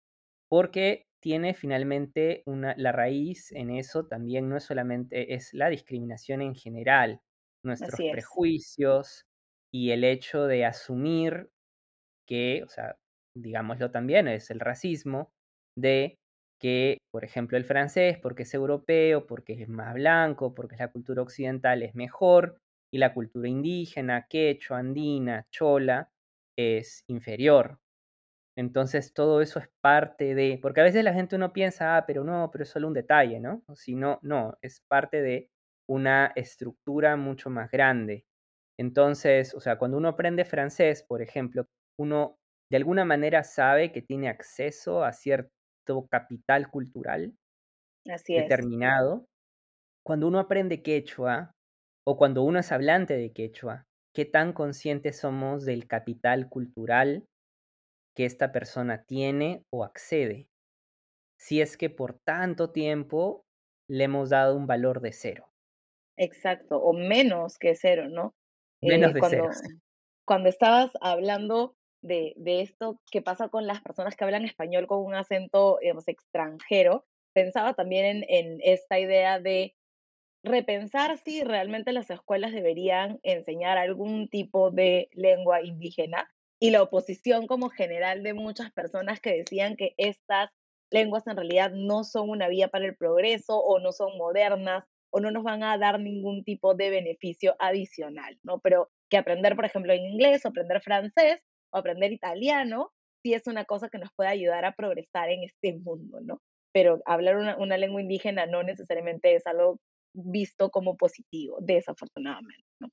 porque 0.49 1.06
tiene 1.21 1.53
finalmente 1.53 2.43
una, 2.45 2.75
la 2.77 2.91
raíz 2.91 3.51
en 3.51 3.71
eso 3.71 4.05
también 4.07 4.49
no 4.49 4.57
es 4.57 4.63
solamente, 4.65 5.33
es 5.33 5.53
la 5.53 5.69
discriminación 5.69 6.41
en 6.41 6.55
general, 6.55 7.21
nuestros 7.63 8.01
prejuicios 8.11 9.25
y 9.73 9.91
el 9.91 10.03
hecho 10.03 10.45
de 10.45 10.65
asumir 10.65 11.49
que, 12.27 12.63
o 12.63 12.69
sea, 12.69 12.97
digámoslo 13.35 13.91
también, 13.91 14.27
es 14.27 14.51
el 14.51 14.59
racismo, 14.59 15.31
de 15.77 16.17
que, 16.59 16.97
por 17.11 17.23
ejemplo, 17.23 17.57
el 17.57 17.65
francés, 17.65 18.17
porque 18.21 18.43
es 18.43 18.53
europeo, 18.53 19.27
porque 19.27 19.53
es 19.53 19.69
más 19.69 19.93
blanco, 19.93 20.53
porque 20.53 20.75
es 20.75 20.79
la 20.81 20.91
cultura 20.91 21.21
occidental, 21.21 21.83
es 21.83 21.95
mejor, 21.95 22.57
y 22.91 22.97
la 22.99 23.13
cultura 23.13 23.47
indígena, 23.49 24.27
quechua, 24.29 24.79
andina, 24.79 25.45
chola, 25.51 26.09
es 26.57 27.03
inferior. 27.07 27.77
Entonces 28.57 29.13
todo 29.13 29.41
eso 29.41 29.59
es 29.59 29.69
parte 29.81 30.33
de, 30.33 30.57
porque 30.61 30.81
a 30.81 30.83
veces 30.83 31.03
la 31.03 31.13
gente 31.13 31.37
no 31.37 31.53
piensa, 31.53 31.97
ah, 31.97 32.05
pero 32.07 32.23
no, 32.23 32.49
pero 32.51 32.63
es 32.63 32.69
solo 32.69 32.87
un 32.87 32.93
detalle, 32.93 33.39
¿no? 33.39 33.63
Si 33.75 33.95
no, 33.95 34.19
no, 34.23 34.57
es 34.61 34.81
parte 34.89 35.21
de 35.21 35.49
una 35.87 36.33
estructura 36.35 37.15
mucho 37.17 37.51
más 37.51 37.69
grande. 37.69 38.25
Entonces, 38.79 39.53
o 39.53 39.59
sea, 39.59 39.77
cuando 39.77 39.97
uno 39.97 40.09
aprende 40.09 40.43
francés, 40.43 41.03
por 41.07 41.21
ejemplo, 41.21 41.65
uno 41.99 42.35
de 42.71 42.77
alguna 42.77 43.05
manera 43.05 43.43
sabe 43.43 43.91
que 43.91 44.01
tiene 44.01 44.27
acceso 44.27 45.03
a 45.03 45.13
cierto 45.13 45.51
capital 46.09 46.69
cultural 46.69 47.33
determinado. 48.33 49.25
Cuando 50.05 50.27
uno 50.27 50.39
aprende 50.39 50.81
quechua 50.81 51.51
o 52.07 52.17
cuando 52.17 52.43
uno 52.43 52.59
es 52.59 52.71
hablante 52.71 53.15
de 53.17 53.33
quechua, 53.33 53.85
¿qué 54.15 54.25
tan 54.25 54.53
conscientes 54.53 55.19
somos 55.19 55.65
del 55.65 55.87
capital 55.87 56.49
cultural 56.49 57.25
que 58.17 58.25
esta 58.25 58.51
persona 58.51 59.03
tiene 59.03 59.63
o 59.69 59.83
accede? 59.83 60.49
Si 61.37 61.61
es 61.61 61.77
que 61.77 61.91
por 61.91 62.17
tanto 62.17 62.71
tiempo 62.71 63.45
le 63.87 64.05
hemos 64.05 64.31
dado 64.31 64.57
un 64.57 64.65
valor 64.65 65.01
de 65.01 65.13
cero. 65.13 65.53
Exacto, 66.17 66.79
o 66.79 66.93
menos 66.93 67.59
que 67.59 67.75
cero, 67.75 68.09
¿no? 68.09 68.33
Menos 68.81 69.11
eh, 69.11 69.13
de 69.13 69.19
cuando, 69.19 69.49
cero. 69.51 69.79
Cuando 70.25 70.49
estabas 70.49 70.89
hablando 70.99 71.75
de, 72.01 72.33
de, 72.37 72.61
esto 72.61 72.99
que 73.11 73.21
pasa 73.21 73.49
con 73.49 73.67
las 73.67 73.81
personas 73.81 74.15
que 74.15 74.23
hablan 74.23 74.45
español 74.45 74.87
con 74.87 75.05
un 75.05 75.13
acento, 75.13 75.77
digamos, 75.79 76.07
extranjero, 76.07 77.05
pensaba 77.33 77.75
también 77.75 78.03
en, 78.03 78.25
en 78.29 78.59
esta 78.63 78.97
idea 78.97 79.39
de 79.39 79.75
repensar 80.43 81.19
si 81.19 81.43
realmente 81.43 81.91
las 81.91 82.09
escuelas 82.09 82.51
deberían 82.51 83.19
enseñar 83.21 83.77
algún 83.77 84.27
tipo 84.27 84.71
de 84.71 85.07
lengua 85.13 85.61
indígena 85.61 86.27
y 86.59 86.71
la 86.71 86.81
oposición 86.81 87.47
como 87.47 87.69
general 87.69 88.23
de 88.23 88.33
muchas 88.33 88.71
personas 88.71 89.19
que 89.19 89.37
decían 89.37 89.75
que 89.75 89.93
estas 89.97 90.49
lenguas 90.89 91.27
en 91.27 91.35
realidad 91.35 91.71
no 91.71 92.03
son 92.03 92.29
una 92.29 92.47
vía 92.47 92.69
para 92.69 92.85
el 92.85 92.95
progreso 92.95 93.57
o 93.59 93.79
no 93.79 93.91
son 93.91 94.17
modernas 94.17 94.85
o 95.09 95.19
no 95.19 95.31
nos 95.31 95.43
van 95.43 95.63
a 95.63 95.77
dar 95.77 95.99
ningún 95.99 96.43
tipo 96.43 96.73
de 96.75 96.89
beneficio 96.89 97.55
adicional, 97.59 98.37
¿no? 98.43 98.59
Pero 98.59 98.89
que 99.09 99.17
aprender, 99.17 99.55
por 99.55 99.65
ejemplo, 99.65 99.93
inglés 99.93 100.45
o 100.45 100.49
aprender 100.49 100.81
francés 100.81 101.41
o 101.71 101.77
aprender 101.77 102.11
italiano 102.11 102.91
sí 103.23 103.33
es 103.33 103.47
una 103.47 103.65
cosa 103.65 103.89
que 103.89 103.97
nos 103.97 104.11
puede 104.15 104.29
ayudar 104.29 104.65
a 104.65 104.73
progresar 104.73 105.29
en 105.29 105.43
este 105.43 105.73
mundo, 105.73 106.19
¿no? 106.21 106.41
Pero 106.73 107.01
hablar 107.05 107.37
una, 107.37 107.77
lengua 107.77 108.01
indígena 108.01 108.45
no 108.45 108.63
necesariamente 108.63 109.35
es 109.35 109.47
algo 109.47 109.79
visto 110.13 110.69
como 110.69 110.97
positivo, 110.97 111.57
desafortunadamente, 111.61 112.65
¿no? 112.79 112.89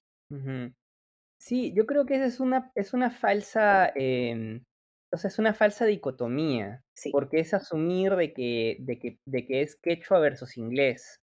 Sí, 1.45 1.75
yo 1.75 1.85
creo 1.85 2.07
que 2.07 2.15
esa 2.15 2.25
es 2.25 2.41
una, 2.41 2.73
es 2.75 2.95
una 2.95 3.11
falsa, 3.11 3.93
em, 3.95 4.65
o 5.13 5.19
sea, 5.19 5.29
es 5.29 5.39
una 5.39 5.53
falsa 5.53 5.85
dicotomía, 5.85 6.83
porque 7.13 7.39
es 7.41 7.53
asumir 7.53 8.17
de 8.17 8.33
que, 8.33 8.79
de, 8.81 8.99
que, 8.99 9.19
de 9.27 9.45
que 9.45 9.61
es 9.61 9.77
quechua 9.77 10.21
versus 10.21 10.57
inglés, 10.57 11.21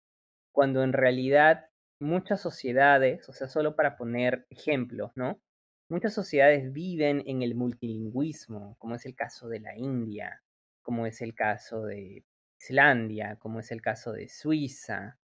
cuando 0.53 0.83
en 0.83 0.93
realidad 0.93 1.67
muchas 2.01 2.41
sociedades, 2.41 3.29
o 3.29 3.33
sea, 3.33 3.47
solo 3.47 3.77
para 3.77 3.97
poner 3.97 4.45
ejemplos, 4.51 5.13
¿no? 5.15 5.39
Muchas 5.89 6.15
sociedades 6.15 6.73
viven 6.73 7.23
en 7.27 7.43
el 7.43 7.55
multilingüismo, 7.55 8.75
como 8.79 8.97
es 8.97 9.07
el 9.07 9.15
caso 9.15 9.49
de 9.49 9.61
la 9.61 9.77
India, 9.77 10.43
como 10.83 11.07
es 11.07 11.23
el 11.23 11.37
caso 11.37 11.85
de 11.85 12.25
Islandia, 12.61 13.37
como 13.37 13.61
es 13.61 13.71
el 13.71 13.83
caso 13.83 14.11
de 14.13 14.29
Suiza. 14.29 15.17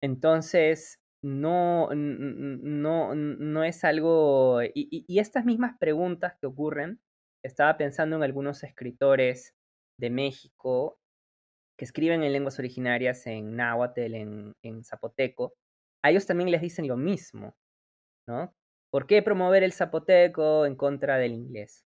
Entonces, 0.00 1.00
no, 1.22 1.88
no, 1.94 3.14
no 3.14 3.64
es 3.64 3.84
algo... 3.84 4.60
Y, 4.74 5.18
estas 5.18 5.44
mismas 5.44 5.76
preguntas 5.78 6.36
que 6.40 6.46
ocurren, 6.46 7.00
estaba 7.44 7.76
pensando 7.76 8.16
en 8.16 8.22
algunos 8.22 8.62
escritores 8.64 9.54
de 9.98 10.10
México 10.10 10.98
que 11.78 11.84
escriben 11.84 12.22
en 12.24 12.32
lenguas 12.32 12.58
originarias, 12.58 13.26
en 13.26 13.56
náhuatl, 13.56 14.14
en, 14.14 14.54
en 14.62 14.84
zapoteco, 14.84 15.54
a 16.02 16.10
ellos 16.10 16.26
también 16.26 16.50
les 16.50 16.60
dicen 16.60 16.88
lo 16.88 16.96
mismo, 16.96 17.54
¿no? 18.26 18.54
¿Por 18.90 19.06
qué 19.06 19.22
promover 19.22 19.62
el 19.62 19.72
zapoteco 19.72 20.66
en 20.66 20.76
contra 20.76 21.18
del 21.18 21.32
inglés? 21.32 21.84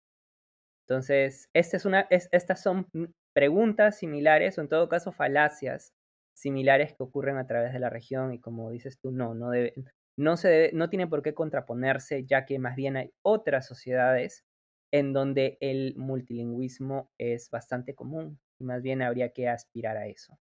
Entonces, 0.88 1.50
esta 1.54 1.78
es 1.78 1.86
una, 1.86 2.08
estas 2.10 2.62
son 2.62 2.88
preguntas 3.34 3.98
similares 4.00 4.58
o 4.58 4.62
en 4.62 4.70
todo 4.70 4.89
caso 4.89 5.12
falacias 5.12 5.94
similares 6.39 6.93
que 6.93 7.04
ocurren 7.04 7.38
a 7.38 7.47
través 7.47 7.73
de 7.73 7.80
la 7.80 7.89
región 7.89 8.34
y 8.34 8.39
como 8.39 8.71
dices 8.71 8.99
tú, 8.99 9.12
no, 9.12 9.36
no, 9.36 9.49
debe, 9.49 9.73
no, 10.17 10.38
se 10.38 10.47
debe, 10.47 10.71
no 10.73 10.89
tiene 10.89 11.08
por 11.08 11.21
qué 11.21 11.34
contraponerse 11.34 12.25
ya 12.25 12.45
que 12.45 12.60
más 12.60 12.75
bien 12.75 12.95
hay 12.95 13.12
otras 13.21 13.67
sociedades 13.67 14.45
en 14.91 15.13
donde 15.13 15.58
el 15.60 15.95
multilingüismo 15.97 17.12
es 17.17 17.49
bastante 17.49 17.93
común 17.93 18.39
y 18.58 18.63
más 18.63 18.82
bien 18.82 19.02
habría 19.02 19.30
que 19.34 19.49
aspirar 19.49 19.97
a 19.97 20.08
eso. 20.08 20.39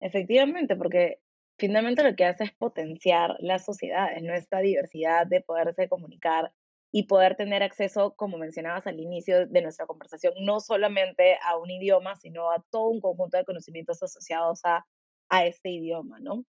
Efectivamente, 0.00 0.76
porque 0.76 1.20
finalmente 1.58 2.02
lo 2.02 2.14
que 2.14 2.24
hace 2.24 2.44
es 2.44 2.52
potenciar 2.52 3.36
las 3.40 3.64
sociedades, 3.64 4.22
nuestra 4.22 4.60
diversidad 4.60 5.26
de 5.26 5.40
poderse 5.40 5.88
comunicar 5.88 6.52
y 6.92 7.08
poder 7.08 7.34
tener 7.34 7.64
acceso, 7.64 8.14
como 8.14 8.38
mencionabas 8.38 8.86
al 8.86 9.00
inicio 9.00 9.48
de 9.48 9.62
nuestra 9.62 9.86
conversación, 9.86 10.32
no 10.40 10.60
solamente 10.60 11.36
a 11.42 11.56
un 11.58 11.68
idioma, 11.68 12.14
sino 12.14 12.52
a 12.52 12.64
todo 12.70 12.90
un 12.90 13.00
conjunto 13.00 13.36
de 13.36 13.44
conocimientos 13.44 14.00
asociados 14.00 14.60
a, 14.64 14.86
a 15.34 15.46
este 15.46 15.70
idioma, 15.70 16.20
¿no? 16.20 16.44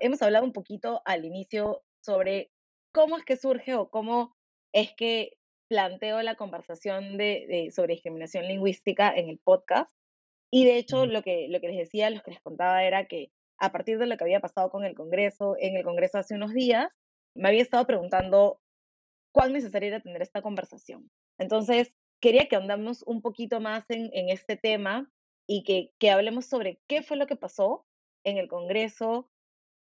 hemos 0.00 0.22
hablado 0.22 0.46
un 0.46 0.54
poquito 0.54 1.02
al 1.04 1.26
inicio 1.26 1.82
sobre 2.02 2.50
cómo 2.90 3.18
es 3.18 3.24
que 3.24 3.36
surge 3.36 3.74
o 3.74 3.90
cómo 3.90 4.34
es 4.72 4.94
que 4.96 5.32
planteo 5.68 6.22
la 6.22 6.36
conversación 6.36 7.18
de, 7.18 7.70
sobre 7.74 7.94
discriminación 7.94 8.46
lingüística 8.46 9.14
en 9.14 9.28
el 9.28 9.38
podcast. 9.38 9.94
Y 10.50 10.64
de 10.64 10.78
hecho, 10.78 11.04
lo 11.04 11.22
que, 11.22 11.48
lo 11.50 11.60
que 11.60 11.68
les 11.68 11.76
decía, 11.76 12.08
lo 12.08 12.22
que 12.22 12.30
les 12.30 12.40
contaba 12.40 12.82
era 12.84 13.06
que 13.06 13.30
a 13.58 13.72
partir 13.72 13.98
de 13.98 14.06
lo 14.06 14.16
que 14.16 14.24
había 14.24 14.40
pasado 14.40 14.70
con 14.70 14.84
el 14.84 14.94
Congreso, 14.94 15.56
en 15.58 15.76
el 15.76 15.84
Congreso 15.84 16.18
hace 16.18 16.34
unos 16.34 16.54
días, 16.54 16.88
me 17.34 17.48
había 17.48 17.62
estado 17.62 17.86
preguntando 17.86 18.58
cuán 19.34 19.52
necesaria 19.52 19.88
era 19.88 20.00
tener 20.00 20.22
esta 20.22 20.40
conversación. 20.40 21.10
Entonces, 21.38 21.92
quería 22.22 22.48
que 22.48 22.56
andamos 22.56 23.02
un 23.06 23.20
poquito 23.20 23.60
más 23.60 23.84
en, 23.90 24.08
en 24.14 24.30
este 24.30 24.56
tema 24.56 25.11
y 25.46 25.64
que, 25.64 25.92
que, 25.98 26.10
hablemos 26.10 26.46
sobre 26.46 26.80
qué 26.88 27.02
fue 27.02 27.16
lo 27.16 27.26
que 27.26 27.36
pasó 27.36 27.86
en 28.24 28.38
el 28.38 28.48
Congreso, 28.48 29.28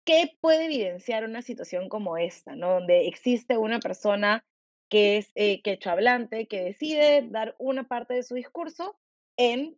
qué 0.06 0.38
puede 0.42 0.66
evidenciar 0.66 1.24
una 1.24 1.42
situación 1.42 1.90
como 1.90 2.18
esta, 2.18 2.56
¿no? 2.56 2.74
Donde 2.76 3.08
existe 3.08 3.58
una 3.58 3.80
persona 3.80 4.46
que 4.90 5.18
es 5.18 5.32
eh, 5.36 5.62
quechua 5.62 5.94
hablante, 5.94 6.48
que 6.48 6.64
decide 6.64 7.28
dar 7.30 7.56
una 7.60 7.88
parte 7.88 8.14
de 8.14 8.24
su 8.24 8.36
discurso 8.36 8.98
en 9.38 9.78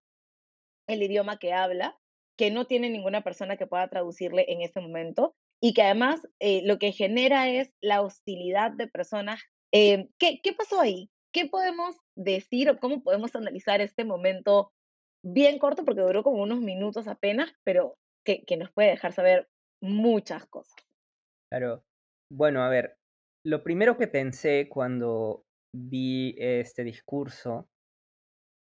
el 0.87 1.03
idioma 1.03 1.37
que 1.37 1.53
habla 1.53 1.97
que 2.41 2.49
no 2.49 2.65
tiene 2.65 2.89
ninguna 2.89 3.21
persona 3.21 3.55
que 3.55 3.67
pueda 3.67 3.87
traducirle 3.87 4.45
en 4.51 4.61
este 4.61 4.81
momento 4.81 5.35
y 5.61 5.75
que 5.75 5.83
además 5.83 6.27
eh, 6.39 6.61
lo 6.65 6.79
que 6.79 6.91
genera 6.91 7.47
es 7.49 7.71
la 7.81 8.01
hostilidad 8.01 8.71
de 8.71 8.87
personas. 8.87 9.39
Eh, 9.71 10.07
¿qué, 10.17 10.41
¿Qué 10.41 10.53
pasó 10.53 10.81
ahí? 10.81 11.11
¿Qué 11.31 11.45
podemos 11.45 11.95
decir 12.15 12.67
o 12.69 12.79
cómo 12.79 13.03
podemos 13.03 13.35
analizar 13.35 13.79
este 13.79 14.05
momento 14.05 14.73
bien 15.23 15.59
corto, 15.59 15.85
porque 15.85 16.01
duró 16.01 16.23
como 16.23 16.41
unos 16.41 16.59
minutos 16.59 17.07
apenas, 17.07 17.53
pero 17.63 17.97
que, 18.25 18.43
que 18.45 18.57
nos 18.57 18.71
puede 18.71 18.89
dejar 18.89 19.13
saber 19.13 19.47
muchas 19.81 20.45
cosas? 20.45 20.75
Claro. 21.49 21.83
Bueno, 22.31 22.63
a 22.63 22.69
ver, 22.69 22.97
lo 23.45 23.63
primero 23.63 23.97
que 23.97 24.07
pensé 24.07 24.69
cuando 24.69 25.43
vi 25.73 26.35
este 26.37 26.83
discurso 26.83 27.67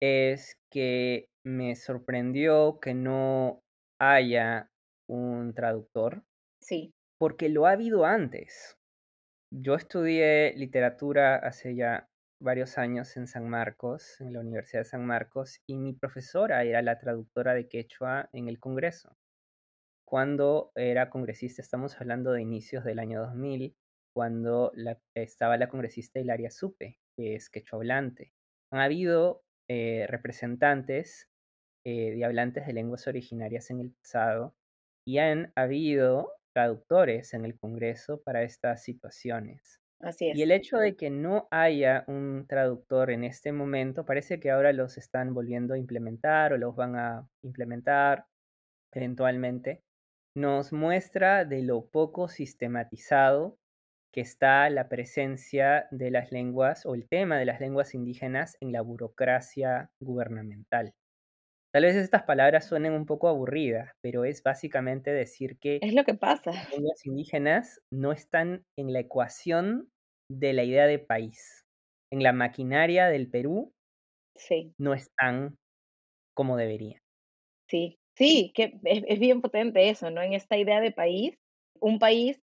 es 0.01 0.57
que 0.71 1.29
me 1.45 1.75
sorprendió 1.75 2.79
que 2.81 2.95
no 2.95 3.63
haya 4.01 4.71
un 5.09 5.55
traductor. 5.55 6.23
Sí. 6.61 6.93
Porque 7.19 7.49
lo 7.49 7.67
ha 7.67 7.73
habido 7.73 8.05
antes. 8.05 8.77
Yo 9.51 9.75
estudié 9.75 10.53
literatura 10.57 11.37
hace 11.37 11.75
ya 11.75 12.09
varios 12.41 12.79
años 12.79 13.17
en 13.17 13.27
San 13.27 13.49
Marcos, 13.49 14.21
en 14.21 14.33
la 14.33 14.41
Universidad 14.41 14.81
de 14.81 14.91
San 14.91 15.07
Marcos, 15.07 15.61
y 15.67 15.77
mi 15.77 15.93
profesora 15.93 16.65
era 16.65 16.83
la 16.83 16.99
traductora 16.99 17.55
de 17.55 17.69
quechua 17.69 18.29
en 18.33 18.49
el 18.49 18.59
Congreso. 18.59 19.17
Cuando 20.07 20.71
era 20.77 21.11
congresista, 21.11 21.63
estamos 21.63 22.01
hablando 22.01 22.33
de 22.33 22.43
inicios 22.43 22.85
del 22.85 23.01
año 23.01 23.21
2000, 23.23 23.75
cuando 24.15 24.73
estaba 25.15 25.57
la 25.57 25.69
congresista 25.69 26.21
Hilaria 26.21 26.51
Supe, 26.51 26.99
que 27.17 27.35
es 27.35 27.51
quechua 27.51 27.79
hablante. 27.79 28.33
Han 28.73 28.81
habido 28.81 29.43
eh, 29.69 30.07
representantes 30.09 31.29
eh, 31.85 32.13
de 32.13 32.25
hablantes 32.25 32.67
de 32.67 32.73
lenguas 32.73 33.07
originarias 33.07 33.71
en 33.71 33.81
el 33.81 33.93
pasado 33.93 34.55
y 35.07 35.19
han 35.19 35.53
habido 35.55 36.33
traductores 36.55 37.35
en 37.35 37.45
el 37.45 37.59
Congreso 37.59 38.23
para 38.23 38.43
estas 38.43 38.83
situaciones. 38.83 39.81
Así 40.01 40.33
Y 40.35 40.43
el 40.43 40.51
hecho 40.51 40.77
de 40.79 40.97
que 40.97 41.11
no 41.11 41.49
haya 41.51 42.05
un 42.07 42.47
traductor 42.47 43.11
en 43.11 43.25
este 43.25 43.53
momento, 43.53 44.05
parece 44.05 44.39
que 44.41 44.51
ahora 44.51 44.73
los 44.73 44.99
están 44.99 45.35
volviendo 45.35 45.75
a 45.75 45.79
implementar 45.79 46.53
o 46.53 46.59
los 46.59 46.77
van 46.77 46.97
a 46.97 47.29
implementar 47.43 48.27
eventualmente, 48.93 49.83
nos 50.35 50.73
muestra 50.73 51.45
de 51.45 51.63
lo 51.63 51.87
poco 51.87 52.29
sistematizado 52.29 53.59
que 54.13 54.23
está 54.23 54.71
la 54.71 54.89
presencia 54.89 55.87
de 55.91 56.11
las 56.11 56.33
lenguas 56.33 56.87
o 56.87 56.95
el 56.95 57.09
tema 57.09 57.39
de 57.39 57.45
las 57.45 57.61
lenguas 57.61 57.95
indígenas 57.95 58.57
en 58.61 58.73
la 58.73 58.81
burocracia 58.83 59.91
gubernamental. 60.01 60.95
Tal 61.77 61.85
vez 61.85 61.95
estas 61.95 62.23
palabras 62.23 62.67
suenen 62.67 62.95
un 62.95 63.05
poco 63.05 63.29
aburridas, 63.29 63.91
pero 64.01 64.25
es 64.25 64.43
básicamente 64.43 65.11
decir 65.11 65.59
que 65.59 65.79
es 65.83 65.93
lo 65.93 66.05
que 66.05 66.15
pasa. 66.15 66.51
Las 66.53 66.71
lenguas 66.71 67.05
indígenas 67.05 67.83
no 67.93 68.13
están 68.13 68.65
en 68.79 68.95
la 68.95 69.01
ecuación 69.01 69.91
de 70.31 70.55
la 70.55 70.65
idea 70.65 70.87
de 70.87 70.99
país. 70.99 71.67
En 72.11 72.23
la 72.23 72.33
maquinaria 72.33 73.09
del 73.09 73.29
Perú 73.29 73.75
sí. 74.37 74.73
no 74.79 74.95
están 74.95 75.57
como 76.35 76.57
deberían. 76.57 76.99
Sí, 77.69 77.99
sí, 78.17 78.53
que 78.55 78.81
es, 78.85 79.05
es 79.07 79.19
bien 79.19 79.43
potente 79.43 79.91
eso, 79.91 80.11
¿no? 80.11 80.23
En 80.23 80.33
esta 80.33 80.57
idea 80.57 80.81
de 80.81 80.93
país, 80.93 81.35
un 81.79 81.99
país, 81.99 82.41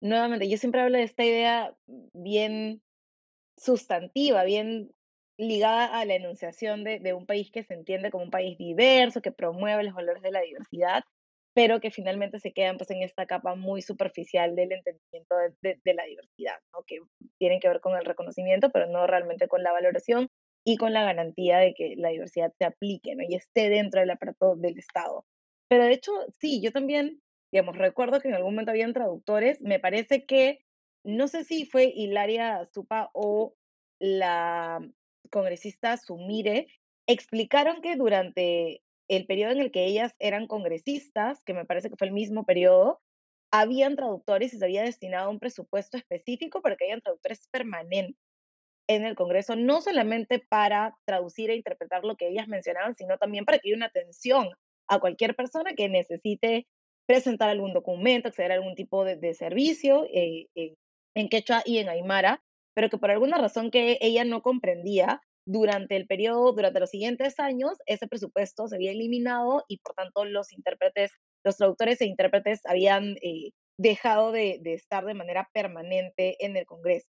nuevamente, 0.00 0.48
yo 0.48 0.56
siempre 0.56 0.82
hablo 0.82 0.98
de 0.98 1.02
esta 1.02 1.24
idea 1.24 1.74
bien 2.14 2.80
sustantiva, 3.56 4.44
bien 4.44 4.92
ligada 5.38 5.86
a 5.86 6.04
la 6.04 6.16
enunciación 6.16 6.84
de, 6.84 6.98
de, 6.98 7.14
un 7.14 7.24
país 7.24 7.50
que 7.50 7.62
se 7.62 7.74
entiende 7.74 8.10
como 8.10 8.24
un 8.24 8.30
país 8.30 8.58
diverso, 8.58 9.22
que 9.22 9.32
promueve 9.32 9.84
los 9.84 9.94
valores 9.94 10.22
de 10.22 10.32
la 10.32 10.40
diversidad, 10.40 11.04
pero 11.54 11.80
que 11.80 11.90
finalmente 11.90 12.38
se 12.40 12.52
quedan 12.52 12.76
pues, 12.76 12.90
en 12.90 13.02
esta 13.02 13.26
capa 13.26 13.54
muy 13.54 13.80
superficial 13.80 14.54
del 14.56 14.72
entendimiento 14.72 15.36
de, 15.62 15.80
de, 15.84 15.94
la 15.94 16.04
diversidad, 16.04 16.56
¿no? 16.72 16.82
que 16.86 16.98
tienen 17.38 17.60
que 17.60 17.68
ver 17.68 17.80
con 17.80 17.96
el 17.96 18.04
reconocimiento, 18.04 18.70
pero 18.70 18.86
no 18.86 19.06
realmente 19.06 19.48
con 19.48 19.62
la 19.62 19.72
valoración 19.72 20.28
y 20.64 20.76
con 20.76 20.92
la 20.92 21.04
garantía 21.04 21.58
de 21.58 21.72
que 21.74 21.94
la 21.96 22.10
diversidad 22.10 22.52
se 22.58 22.64
aplique 22.64 23.14
¿no? 23.14 23.22
y 23.26 23.34
esté 23.34 23.70
dentro 23.70 24.00
del 24.00 24.10
aparato 24.10 24.56
del 24.56 24.78
Estado. 24.78 25.24
Pero 25.68 25.84
de 25.84 25.92
hecho, 25.92 26.12
sí, 26.40 26.60
yo 26.60 26.72
también, 26.72 27.20
digamos, 27.52 27.76
recuerdo 27.76 28.20
que 28.20 28.28
en 28.28 28.34
algún 28.34 28.54
momento 28.54 28.72
habían 28.72 28.92
traductores, 28.92 29.60
me 29.60 29.78
parece 29.78 30.26
que, 30.26 30.60
no 31.04 31.28
sé 31.28 31.44
si 31.44 31.64
fue 31.64 31.92
Hilaria 31.94 32.68
Zupa 32.72 33.10
o 33.14 33.54
la 34.00 34.80
congresista 35.28 35.96
Sumire, 35.96 36.66
explicaron 37.06 37.80
que 37.80 37.96
durante 37.96 38.82
el 39.08 39.26
periodo 39.26 39.52
en 39.52 39.60
el 39.60 39.70
que 39.70 39.86
ellas 39.86 40.14
eran 40.18 40.46
congresistas, 40.46 41.42
que 41.44 41.54
me 41.54 41.64
parece 41.64 41.88
que 41.88 41.96
fue 41.96 42.08
el 42.08 42.12
mismo 42.12 42.44
periodo, 42.44 43.00
habían 43.50 43.96
traductores 43.96 44.52
y 44.52 44.58
se 44.58 44.64
había 44.64 44.82
destinado 44.82 45.30
un 45.30 45.38
presupuesto 45.38 45.96
específico 45.96 46.60
para 46.60 46.76
que 46.76 46.84
hayan 46.84 47.00
traductores 47.00 47.48
permanentes 47.50 48.16
en 48.88 49.04
el 49.04 49.14
Congreso, 49.14 49.54
no 49.54 49.80
solamente 49.80 50.38
para 50.38 50.96
traducir 51.04 51.50
e 51.50 51.56
interpretar 51.56 52.04
lo 52.04 52.16
que 52.16 52.28
ellas 52.28 52.48
mencionaban, 52.48 52.96
sino 52.96 53.18
también 53.18 53.44
para 53.44 53.58
que 53.58 53.68
haya 53.68 53.76
una 53.76 53.86
atención 53.86 54.48
a 54.88 54.98
cualquier 54.98 55.36
persona 55.36 55.74
que 55.74 55.88
necesite 55.88 56.66
presentar 57.06 57.50
algún 57.50 57.74
documento, 57.74 58.28
acceder 58.28 58.52
a 58.52 58.54
algún 58.54 58.74
tipo 58.74 59.04
de, 59.04 59.34
servicio 59.34 60.06
eh, 60.12 60.48
eh, 60.54 60.74
en 61.14 61.28
quechua 61.28 61.62
y 61.64 61.78
en 61.78 61.88
aymara, 61.88 62.42
pero 62.78 62.90
que 62.90 62.98
por 62.98 63.10
alguna 63.10 63.38
razón 63.38 63.72
que 63.72 63.98
ella 64.00 64.22
no 64.22 64.40
comprendía, 64.40 65.20
durante 65.44 65.96
el 65.96 66.06
periodo, 66.06 66.52
durante 66.52 66.78
los 66.78 66.90
siguientes 66.90 67.40
años, 67.40 67.76
ese 67.86 68.06
presupuesto 68.06 68.68
se 68.68 68.76
había 68.76 68.92
eliminado 68.92 69.64
y 69.66 69.78
por 69.78 69.94
tanto 69.94 70.24
los 70.24 70.52
intérpretes, 70.52 71.10
los 71.42 71.56
traductores 71.56 72.00
e 72.00 72.06
intérpretes 72.06 72.64
habían 72.66 73.16
eh, 73.20 73.50
dejado 73.78 74.30
de, 74.30 74.60
estar 74.62 75.04
de 75.04 75.14
manera 75.14 75.50
permanente 75.52 76.36
en 76.38 76.56
el 76.56 76.66
Congreso. 76.66 77.08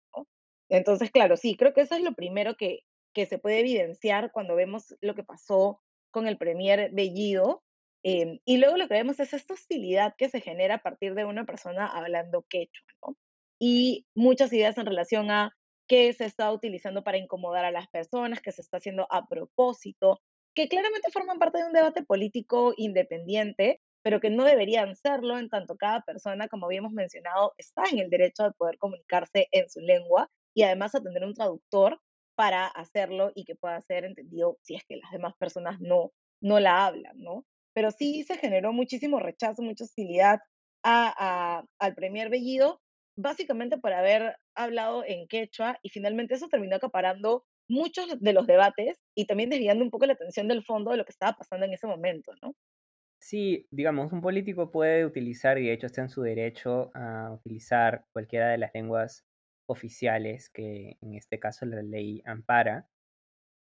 Entonces, 0.67 1.11
claro, 1.11 1.37
sí, 1.37 1.55
creo 1.55 1.75
que 1.75 1.81
eso 1.81 1.93
es 1.93 2.01
lo 2.01 2.15
primero 2.15 2.55
que, 2.55 2.79
que 3.13 3.27
se 3.27 3.37
puede 3.37 3.59
evidenciar 3.59 4.31
cuando 4.31 4.55
vemos 4.55 4.95
lo 4.99 5.13
que 5.13 5.23
pasó 5.23 5.79
con 6.09 6.27
el 6.27 6.39
premier 6.39 6.89
Bellido. 6.91 7.61
Eh, 8.01 8.39
y 8.45 8.57
luego 8.57 8.77
lo 8.77 8.87
que 8.87 8.95
vemos 8.95 9.19
es 9.19 9.31
esta 9.31 9.53
hostilidad 9.53 10.15
que 10.17 10.27
se 10.27 10.41
genera 10.41 10.77
a 10.77 10.81
partir 10.81 11.13
de 11.13 11.25
una 11.25 11.45
persona 11.45 11.85
hablando 11.85 12.47
quechua, 12.49 12.87
¿no? 13.05 13.15
Y 13.61 14.07
muchas 14.15 14.51
ideas 14.53 14.75
en 14.79 14.87
relación 14.87 15.29
a 15.29 15.55
que 15.87 16.11
se 16.13 16.25
está 16.25 16.51
utilizando 16.51 17.03
para 17.03 17.19
incomodar 17.19 17.63
a 17.63 17.71
las 17.71 17.87
personas, 17.89 18.41
que 18.41 18.51
se 18.51 18.61
está 18.61 18.77
haciendo 18.77 19.05
a 19.11 19.27
propósito, 19.27 20.19
que 20.55 20.67
claramente 20.67 21.11
forman 21.11 21.37
parte 21.37 21.59
de 21.59 21.65
un 21.65 21.73
debate 21.73 22.03
político 22.03 22.73
independiente, 22.75 23.79
pero 24.01 24.19
que 24.19 24.31
no 24.31 24.45
deberían 24.45 24.95
serlo 24.95 25.37
en 25.37 25.47
tanto 25.47 25.75
cada 25.77 26.01
persona, 26.01 26.47
como 26.47 26.65
habíamos 26.65 26.91
mencionado, 26.91 27.53
está 27.59 27.83
en 27.91 27.99
el 27.99 28.09
derecho 28.09 28.43
de 28.45 28.51
poder 28.53 28.79
comunicarse 28.79 29.47
en 29.51 29.69
su 29.69 29.79
lengua 29.79 30.27
y 30.55 30.63
además 30.63 30.95
a 30.95 31.01
tener 31.01 31.23
un 31.23 31.35
traductor 31.35 31.99
para 32.35 32.65
hacerlo 32.65 33.31
y 33.35 33.45
que 33.45 33.55
pueda 33.55 33.79
ser 33.81 34.05
entendido 34.05 34.57
si 34.63 34.73
es 34.73 34.83
que 34.85 34.97
las 34.97 35.11
demás 35.11 35.35
personas 35.37 35.79
no, 35.79 36.11
no 36.41 36.59
la 36.59 36.87
hablan, 36.87 37.19
¿no? 37.19 37.45
Pero 37.73 37.91
sí 37.91 38.23
se 38.23 38.37
generó 38.37 38.73
muchísimo 38.73 39.19
rechazo, 39.19 39.61
mucha 39.61 39.83
hostilidad 39.83 40.39
al 40.83 41.95
Premier 41.95 42.29
Bellido, 42.29 42.81
básicamente 43.15 43.77
por 43.77 43.93
haber 43.93 44.37
hablado 44.55 45.03
en 45.05 45.27
quechua 45.27 45.79
y 45.83 45.89
finalmente 45.89 46.35
eso 46.35 46.47
terminó 46.49 46.75
acaparando 46.77 47.45
muchos 47.69 48.19
de 48.19 48.33
los 48.33 48.47
debates 48.47 48.99
y 49.15 49.25
también 49.25 49.49
desviando 49.49 49.83
un 49.83 49.91
poco 49.91 50.05
la 50.05 50.13
atención 50.13 50.47
del 50.47 50.63
fondo 50.63 50.91
de 50.91 50.97
lo 50.97 51.05
que 51.05 51.11
estaba 51.11 51.37
pasando 51.37 51.65
en 51.65 51.73
ese 51.73 51.87
momento, 51.87 52.33
¿no? 52.41 52.53
Sí, 53.23 53.67
digamos, 53.69 54.11
un 54.11 54.21
político 54.21 54.71
puede 54.71 55.05
utilizar, 55.05 55.59
y 55.59 55.67
de 55.67 55.73
hecho 55.73 55.85
está 55.85 56.01
en 56.01 56.09
su 56.09 56.23
derecho 56.23 56.89
a 56.95 57.31
utilizar 57.31 58.05
cualquiera 58.13 58.49
de 58.49 58.57
las 58.57 58.71
lenguas 58.73 59.25
oficiales 59.67 60.49
que 60.49 60.97
en 61.01 61.13
este 61.13 61.39
caso 61.39 61.65
la 61.67 61.83
ley 61.83 62.23
ampara. 62.25 62.87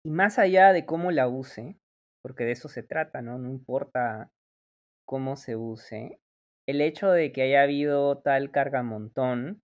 Y 0.03 0.11
más 0.11 0.39
allá 0.39 0.73
de 0.73 0.85
cómo 0.85 1.11
la 1.11 1.27
use, 1.29 1.77
porque 2.21 2.45
de 2.45 2.51
eso 2.53 2.69
se 2.69 2.83
trata, 2.83 3.21
¿no? 3.21 3.37
No 3.39 3.49
importa 3.49 4.31
cómo 5.05 5.37
se 5.37 5.55
use, 5.55 6.19
el 6.67 6.81
hecho 6.81 7.09
de 7.11 7.31
que 7.31 7.43
haya 7.43 7.63
habido 7.63 8.19
tal 8.19 8.51
cargamontón 8.51 9.63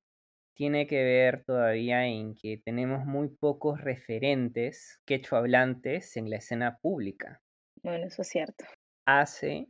tiene 0.56 0.88
que 0.88 1.04
ver 1.04 1.44
todavía 1.44 2.06
en 2.06 2.36
que 2.36 2.62
tenemos 2.64 3.06
muy 3.06 3.28
pocos 3.28 3.82
referentes 3.82 5.02
quechohablantes 5.06 6.16
en 6.16 6.30
la 6.30 6.38
escena 6.38 6.78
pública. 6.82 7.42
Bueno, 7.82 8.08
eso 8.08 8.22
es 8.22 8.30
cierto. 8.30 8.66
Hace 9.06 9.68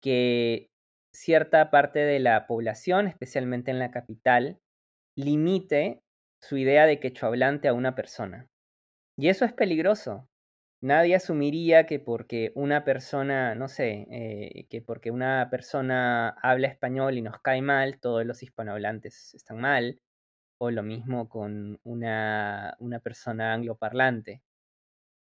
que 0.00 0.68
cierta 1.12 1.70
parte 1.70 1.98
de 2.00 2.20
la 2.20 2.46
población, 2.46 3.08
especialmente 3.08 3.70
en 3.72 3.80
la 3.80 3.90
capital, 3.90 4.60
limite 5.16 6.02
su 6.40 6.58
idea 6.58 6.86
de 6.86 7.00
quechohablante 7.00 7.66
a 7.68 7.72
una 7.72 7.96
persona. 7.96 8.46
Y 9.18 9.30
eso 9.30 9.44
es 9.44 9.52
peligroso, 9.52 10.28
Nadie 10.82 11.16
asumiría 11.16 11.86
que 11.86 11.98
porque 11.98 12.52
una 12.54 12.84
persona, 12.84 13.54
no 13.54 13.66
sé, 13.68 14.06
eh, 14.10 14.66
que 14.68 14.82
porque 14.82 15.10
una 15.10 15.48
persona 15.50 16.28
habla 16.42 16.68
español 16.68 17.16
y 17.16 17.22
nos 17.22 17.40
cae 17.40 17.62
mal, 17.62 17.98
todos 17.98 18.26
los 18.26 18.42
hispanohablantes 18.42 19.34
están 19.34 19.58
mal, 19.60 20.00
o 20.58 20.70
lo 20.70 20.82
mismo 20.82 21.28
con 21.28 21.80
una, 21.84 22.76
una 22.80 23.00
persona 23.00 23.54
angloparlante. 23.54 24.42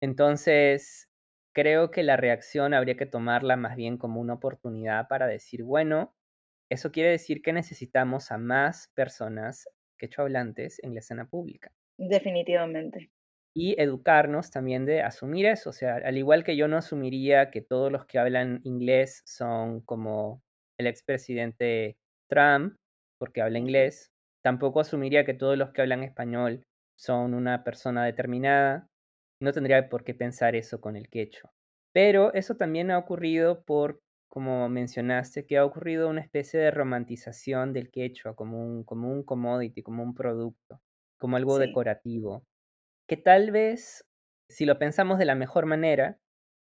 Entonces, 0.02 1.10
creo 1.54 1.92
que 1.92 2.04
la 2.04 2.18
reacción 2.18 2.74
habría 2.74 2.98
que 2.98 3.06
tomarla 3.06 3.58
más 3.58 3.76
bien 3.76 3.98
como 3.98 4.22
una 4.22 4.36
oportunidad 4.36 5.08
para 5.08 5.28
decir, 5.28 5.64
bueno, 5.64 6.16
eso 6.70 6.92
quiere 6.92 7.12
decir 7.12 7.42
que 7.42 7.54
necesitamos 7.54 8.32
a 8.32 8.38
más 8.38 8.90
personas 8.96 9.70
quechohablantes 9.98 10.84
en 10.84 10.94
la 10.94 11.00
escena 11.02 11.30
pública. 11.30 11.74
Definitivamente 12.14 13.12
y 13.58 13.74
educarnos 13.82 14.52
también 14.52 14.86
de 14.86 15.02
asumir 15.02 15.48
eso. 15.48 15.72
O 15.72 15.74
sea, 15.74 15.96
al 15.96 16.16
igual 16.16 16.44
que 16.44 16.56
yo 16.56 16.68
no 16.68 16.78
asumiría 16.78 17.50
que 17.50 17.62
todos 17.62 17.92
los 17.92 18.06
que 18.06 18.20
hablan 18.20 18.62
inglés 18.64 19.24
son 19.26 19.82
como 19.82 20.44
el 20.78 20.86
expresidente 20.86 21.98
Trump, 22.30 22.76
porque 23.18 23.42
habla 23.42 23.58
inglés, 23.58 24.12
tampoco 24.44 24.80
asumiría 24.80 25.26
que 25.26 25.34
todos 25.34 25.58
los 25.58 25.72
que 25.72 25.82
hablan 25.82 26.04
español 26.04 26.62
son 27.00 27.34
una 27.34 27.64
persona 27.64 28.06
determinada. 28.06 28.86
No 29.42 29.52
tendría 29.54 29.90
por 29.90 30.04
qué 30.04 30.14
pensar 30.14 30.56
eso 30.56 30.80
con 30.80 30.96
el 30.96 31.10
quechua. 31.10 31.50
Pero 31.94 32.32
eso 32.36 32.58
también 32.58 32.92
ha 32.92 33.00
ocurrido 33.00 33.64
por, 33.64 33.98
como 34.30 34.70
mencionaste, 34.70 35.48
que 35.48 35.58
ha 35.58 35.66
ocurrido 35.66 36.10
una 36.10 36.22
especie 36.22 36.60
de 36.60 36.70
romantización 36.70 37.74
del 37.74 37.90
quechua 37.90 38.36
como 38.36 38.64
un, 38.64 38.84
como 38.84 39.12
un 39.12 39.24
commodity, 39.24 39.82
como 39.82 40.04
un 40.04 40.14
producto, 40.14 40.80
como 41.18 41.38
algo 41.38 41.58
decorativo 41.58 42.44
que 43.08 43.18
tal 43.18 43.52
vez, 43.52 44.06
si 44.50 44.66
lo 44.66 44.80
pensamos 44.80 45.20
de 45.20 45.26
la 45.26 45.36
mejor 45.36 45.66
manera, 45.66 46.18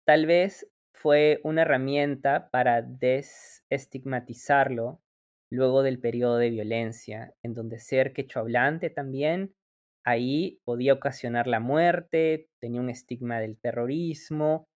tal 0.05 0.25
vez 0.25 0.69
fue 0.93 1.41
una 1.43 1.63
herramienta 1.63 2.49
para 2.51 2.81
desestigmatizarlo 2.81 5.01
luego 5.51 5.83
del 5.83 5.99
periodo 5.99 6.37
de 6.37 6.49
violencia, 6.49 7.33
en 7.43 7.53
donde 7.53 7.79
ser 7.79 8.13
quechohablante 8.13 8.89
también, 8.89 9.53
ahí 10.05 10.59
podía 10.65 10.93
ocasionar 10.93 11.47
la 11.47 11.59
muerte, 11.59 12.49
tenía 12.59 12.81
un 12.81 12.89
estigma 12.89 13.39
del 13.39 13.57
terrorismo. 13.57 14.67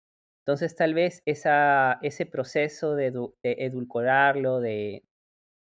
Entonces 0.45 0.76
tal 0.76 0.93
vez 0.93 1.22
esa, 1.26 2.00
ese 2.02 2.26
proceso 2.26 2.95
de, 2.95 3.12
de 3.12 3.56
edulcorarlo, 3.60 4.60
de 4.60 5.04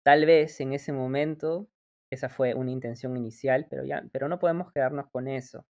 tal 0.04 0.26
vez 0.26 0.60
en 0.62 0.74
ese 0.74 0.92
momento, 0.94 1.70
esa 2.12 2.30
fue 2.30 2.54
una 2.56 2.72
intención 2.72 3.18
inicial, 3.18 3.68
pero, 3.70 3.84
ya, 3.86 4.04
pero 4.12 4.30
no 4.30 4.40
podemos 4.40 4.72
quedarnos 4.72 5.08
con 5.12 5.28
eso. 5.28 5.66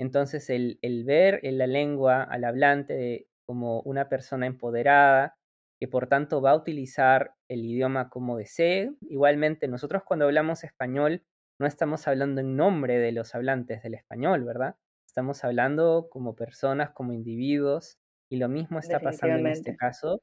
Entonces 0.00 0.48
el, 0.48 0.78
el 0.80 1.04
ver 1.04 1.40
en 1.42 1.58
la 1.58 1.66
lengua 1.66 2.22
al 2.22 2.44
hablante 2.44 3.28
como 3.46 3.82
una 3.82 4.08
persona 4.08 4.46
empoderada, 4.46 5.36
que 5.78 5.88
por 5.88 6.06
tanto 6.06 6.40
va 6.40 6.52
a 6.52 6.56
utilizar 6.56 7.34
el 7.48 7.64
idioma 7.64 8.08
como 8.08 8.38
desee. 8.38 8.92
Igualmente, 9.02 9.68
nosotros 9.68 10.02
cuando 10.04 10.24
hablamos 10.24 10.64
español 10.64 11.22
no 11.60 11.66
estamos 11.66 12.08
hablando 12.08 12.40
en 12.40 12.56
nombre 12.56 12.98
de 12.98 13.12
los 13.12 13.34
hablantes 13.34 13.82
del 13.82 13.94
español, 13.94 14.44
¿verdad? 14.44 14.76
Estamos 15.06 15.44
hablando 15.44 16.08
como 16.10 16.34
personas, 16.34 16.90
como 16.92 17.12
individuos, 17.12 17.98
y 18.30 18.38
lo 18.38 18.48
mismo 18.48 18.78
está 18.78 19.00
pasando 19.00 19.40
en 19.40 19.48
este 19.48 19.76
caso, 19.76 20.22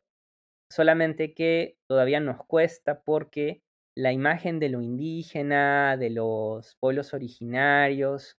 solamente 0.72 1.36
que 1.36 1.78
todavía 1.88 2.20
nos 2.20 2.44
cuesta 2.46 3.04
porque 3.04 3.62
la 3.96 4.13
imagen 4.13 4.60
de 4.60 4.70
lo 4.70 4.82
indígena, 4.82 5.98
de 5.98 6.10
los 6.10 6.78
pueblos 6.80 7.13
originarios, 7.13 8.38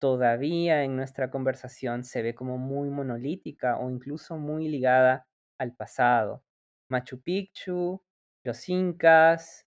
todavía 0.00 0.84
en 0.84 0.96
nuestra 0.96 1.30
conversación 1.30 2.04
se 2.04 2.22
ve 2.22 2.34
como 2.34 2.58
muy 2.58 2.90
monolítica 2.90 3.78
o 3.78 3.90
incluso 3.90 4.36
muy 4.38 4.68
ligada 4.68 5.26
al 5.60 5.74
pasado. 5.74 6.42
Machu 6.90 7.20
Picchu, 7.22 8.02
los 8.44 8.68
incas, 8.68 9.66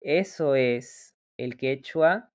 eso 0.00 0.54
es 0.54 1.14
el 1.38 1.56
quechua, 1.56 2.30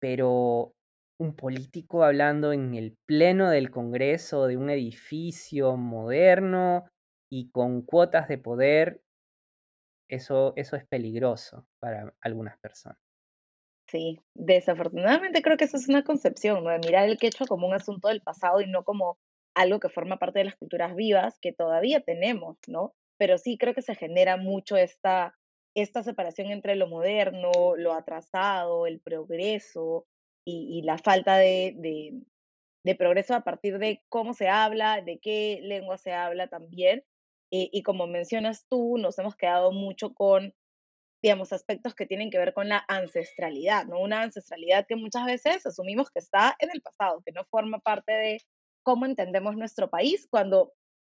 pero 0.00 0.74
un 1.20 1.36
político 1.36 2.04
hablando 2.04 2.52
en 2.52 2.74
el 2.74 2.96
pleno 3.06 3.50
del 3.50 3.70
Congreso 3.70 4.46
de 4.46 4.56
un 4.56 4.70
edificio 4.70 5.76
moderno 5.76 6.88
y 7.30 7.50
con 7.50 7.82
cuotas 7.82 8.28
de 8.28 8.38
poder, 8.38 9.02
eso, 10.08 10.52
eso 10.56 10.76
es 10.76 10.86
peligroso 10.86 11.66
para 11.78 12.12
algunas 12.20 12.58
personas. 12.58 13.09
Sí, 13.90 14.20
desafortunadamente 14.34 15.42
creo 15.42 15.56
que 15.56 15.64
eso 15.64 15.76
es 15.76 15.88
una 15.88 16.04
concepción. 16.04 16.64
De 16.64 16.78
mirar 16.78 17.08
el 17.08 17.18
quechua 17.18 17.46
como 17.46 17.66
un 17.66 17.74
asunto 17.74 18.08
del 18.08 18.22
pasado 18.22 18.60
y 18.60 18.66
no 18.68 18.84
como 18.84 19.18
algo 19.54 19.80
que 19.80 19.88
forma 19.88 20.18
parte 20.18 20.38
de 20.40 20.44
las 20.46 20.56
culturas 20.56 20.94
vivas 20.94 21.38
que 21.40 21.52
todavía 21.52 22.00
tenemos, 22.00 22.56
¿no? 22.68 22.94
Pero 23.18 23.36
sí 23.36 23.58
creo 23.58 23.74
que 23.74 23.82
se 23.82 23.96
genera 23.96 24.36
mucho 24.36 24.76
esta, 24.76 25.34
esta 25.74 26.04
separación 26.04 26.52
entre 26.52 26.76
lo 26.76 26.86
moderno, 26.86 27.50
lo 27.76 27.92
atrasado, 27.94 28.86
el 28.86 29.00
progreso 29.00 30.06
y, 30.44 30.82
la 30.82 30.98
falta 30.98 31.36
de, 31.36 31.74
de, 32.84 32.94
progreso 32.94 33.34
a 33.34 33.42
partir 33.42 33.78
de 33.78 34.02
cómo 34.08 34.34
se 34.34 34.48
habla, 34.48 35.00
de 35.00 35.18
qué 35.18 35.60
lengua 35.62 35.96
se 35.98 36.12
habla 36.12 36.48
también. 36.48 37.04
Y 37.50 37.82
como 37.82 38.06
mencionas 38.06 38.66
tú, 38.68 38.96
nos 38.98 39.18
hemos 39.18 39.36
quedado 39.36 39.72
mucho 39.72 40.14
con 40.14 40.54
digamos, 41.22 41.52
aspectos 41.52 41.94
que 41.94 42.06
tienen 42.06 42.30
que 42.30 42.38
ver 42.38 42.54
con 42.54 42.68
la 42.68 42.84
ancestralidad, 42.88 43.86
¿no? 43.86 44.00
Una 44.00 44.22
ancestralidad 44.22 44.86
que 44.86 44.96
muchas 44.96 45.26
veces 45.26 45.66
asumimos 45.66 46.10
que 46.10 46.18
está 46.20 46.56
en 46.58 46.70
el 46.72 46.80
pasado, 46.82 47.22
que 47.24 47.32
no 47.32 47.44
forma 47.50 47.78
parte 47.78 48.12
de 48.12 48.42
cómo 48.82 49.06
entendemos 49.06 49.56
nuestro 49.56 49.90
país, 49.90 50.26
cuando 50.30 50.72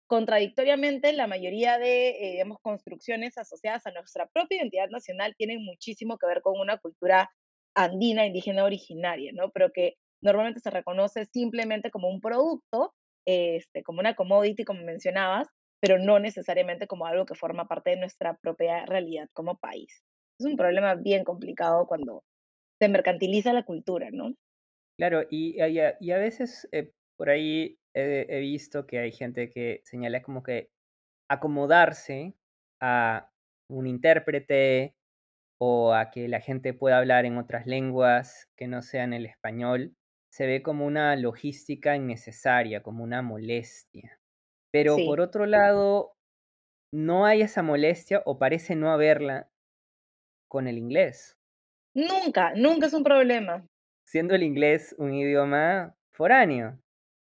contradictoriamente 0.07 1.13
la 1.13 1.27
mayoría 1.27 1.79
de, 1.79 2.09
eh, 2.09 2.31
digamos, 2.33 2.59
construcciones 2.61 3.37
asociadas 3.37 3.87
a 3.87 3.91
nuestra 3.91 4.27
propia 4.27 4.57
identidad 4.57 4.89
nacional 4.89 5.35
tienen 5.37 5.63
muchísimo 5.63 6.17
que 6.17 6.27
ver 6.27 6.41
con 6.41 6.59
una 6.59 6.77
cultura 6.77 7.31
andina, 7.75 8.25
indígena 8.25 8.65
originaria, 8.65 9.31
¿no? 9.33 9.49
Pero 9.51 9.71
que 9.71 9.95
normalmente 10.21 10.59
se 10.59 10.69
reconoce 10.69 11.25
simplemente 11.25 11.91
como 11.91 12.09
un 12.09 12.21
producto, 12.21 12.93
este, 13.25 13.83
como 13.83 13.99
una 13.99 14.15
commodity, 14.15 14.65
como 14.65 14.83
mencionabas, 14.83 15.47
pero 15.83 15.99
no 15.99 16.17
necesariamente 16.17 16.87
como 16.87 17.05
algo 17.05 17.25
que 17.25 17.35
forma 17.35 17.67
parte 17.67 17.89
de 17.89 17.97
nuestra 17.97 18.37
propia 18.37 18.85
realidad 18.85 19.27
como 19.33 19.57
país. 19.57 20.01
Es 20.39 20.45
un 20.45 20.55
problema 20.55 20.95
bien 20.95 21.25
complicado 21.25 21.87
cuando 21.87 22.23
se 22.79 22.87
mercantiliza 22.87 23.51
la 23.51 23.65
cultura, 23.65 24.07
¿no? 24.09 24.33
Claro, 24.97 25.23
y, 25.29 25.61
y, 25.61 25.79
a, 26.11 26.17
veces 26.17 26.69
eh, 26.71 26.93
por 27.17 27.29
ahí 27.29 27.77
he, 27.93 28.39
visto 28.39 28.87
que 28.87 28.99
hay 28.99 29.11
gente 29.11 29.49
que 29.49 29.81
señala 29.83 30.21
como 30.21 30.41
que 30.41 30.69
acomodarse 31.27 32.33
a 32.79 33.29
un 33.69 33.85
intérprete 33.85 34.95
o 35.59 35.93
a 35.93 36.11
que 36.11 36.29
la 36.29 36.39
gente 36.39 36.73
pueda 36.73 36.97
hablar 36.97 37.25
en 37.25 37.37
otras 37.37 37.67
lenguas 37.67 38.49
que 38.55 38.69
no 38.69 38.83
sean 38.83 39.11
el 39.11 39.25
español, 39.25 39.93
se 40.29 40.47
ve 40.47 40.63
como 40.63 40.85
una 40.85 41.17
logística 41.17 41.93
innecesaria, 41.97 42.81
como 42.81 43.03
una 43.03 43.21
molestia. 43.21 44.17
Pero 44.73 44.97
por 45.05 45.21
otro 45.21 45.45
lado, 45.45 46.15
no 46.91 47.27
hay 47.27 47.41
esa 47.41 47.61
molestia 47.61 48.23
o 48.25 48.39
parece 48.39 48.75
no 48.75 48.91
haberla 48.91 49.47
con 50.49 50.67
el 50.67 50.79
inglés. 50.79 51.37
Nunca, 51.95 52.53
nunca 52.55 52.87
es 52.87 52.93
un 52.93 53.03
problema. 53.03 53.67
Siendo 54.07 54.33
el 54.33 54.41
inglés 54.41 54.95
un 54.97 55.13
idioma 55.13 55.95
foráneo. 56.11 56.79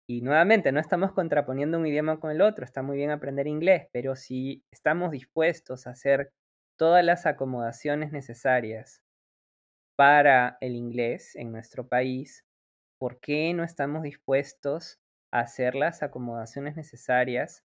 Y 0.09 0.23
nuevamente, 0.23 0.73
no 0.73 0.81
estamos 0.81 1.13
contraponiendo 1.13 1.79
un 1.79 1.87
idioma 1.87 2.21
con 2.21 2.31
el 2.31 2.41
otro, 2.41 2.65
está 2.65 2.81
muy 2.83 2.97
bien 2.97 3.11
aprender 3.11 3.47
inglés, 3.49 3.89
pero 3.93 4.15
si 4.17 4.63
estamos 4.73 5.11
dispuestos 5.11 5.87
a 5.87 5.91
hacer 5.91 6.31
todas 6.79 7.05
las 7.05 7.27
acomodaciones 7.27 8.13
necesarias 8.13 9.03
para 9.97 10.59
el 10.61 10.77
inglés 10.77 11.35
en 11.35 11.51
nuestro 11.53 11.89
país, 11.89 12.45
¿por 12.99 13.19
qué 13.21 13.53
no 13.53 13.65
estamos 13.65 14.03
dispuestos 14.03 15.01
hacer 15.31 15.75
las 15.75 16.03
acomodaciones 16.03 16.77
necesarias 16.77 17.65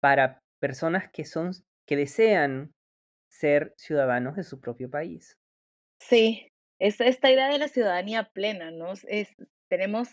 para 0.00 0.42
personas 0.58 1.10
que 1.10 1.24
son 1.24 1.52
que 1.86 1.96
desean 1.96 2.74
ser 3.28 3.74
ciudadanos 3.76 4.36
de 4.36 4.42
su 4.42 4.60
propio 4.60 4.90
país. 4.90 5.38
Sí, 6.00 6.52
es 6.78 7.00
esta 7.00 7.30
idea 7.30 7.48
de 7.48 7.58
la 7.58 7.68
ciudadanía 7.68 8.30
plena, 8.32 8.70
¿no? 8.70 8.92
Es, 9.08 9.34
tenemos 9.68 10.08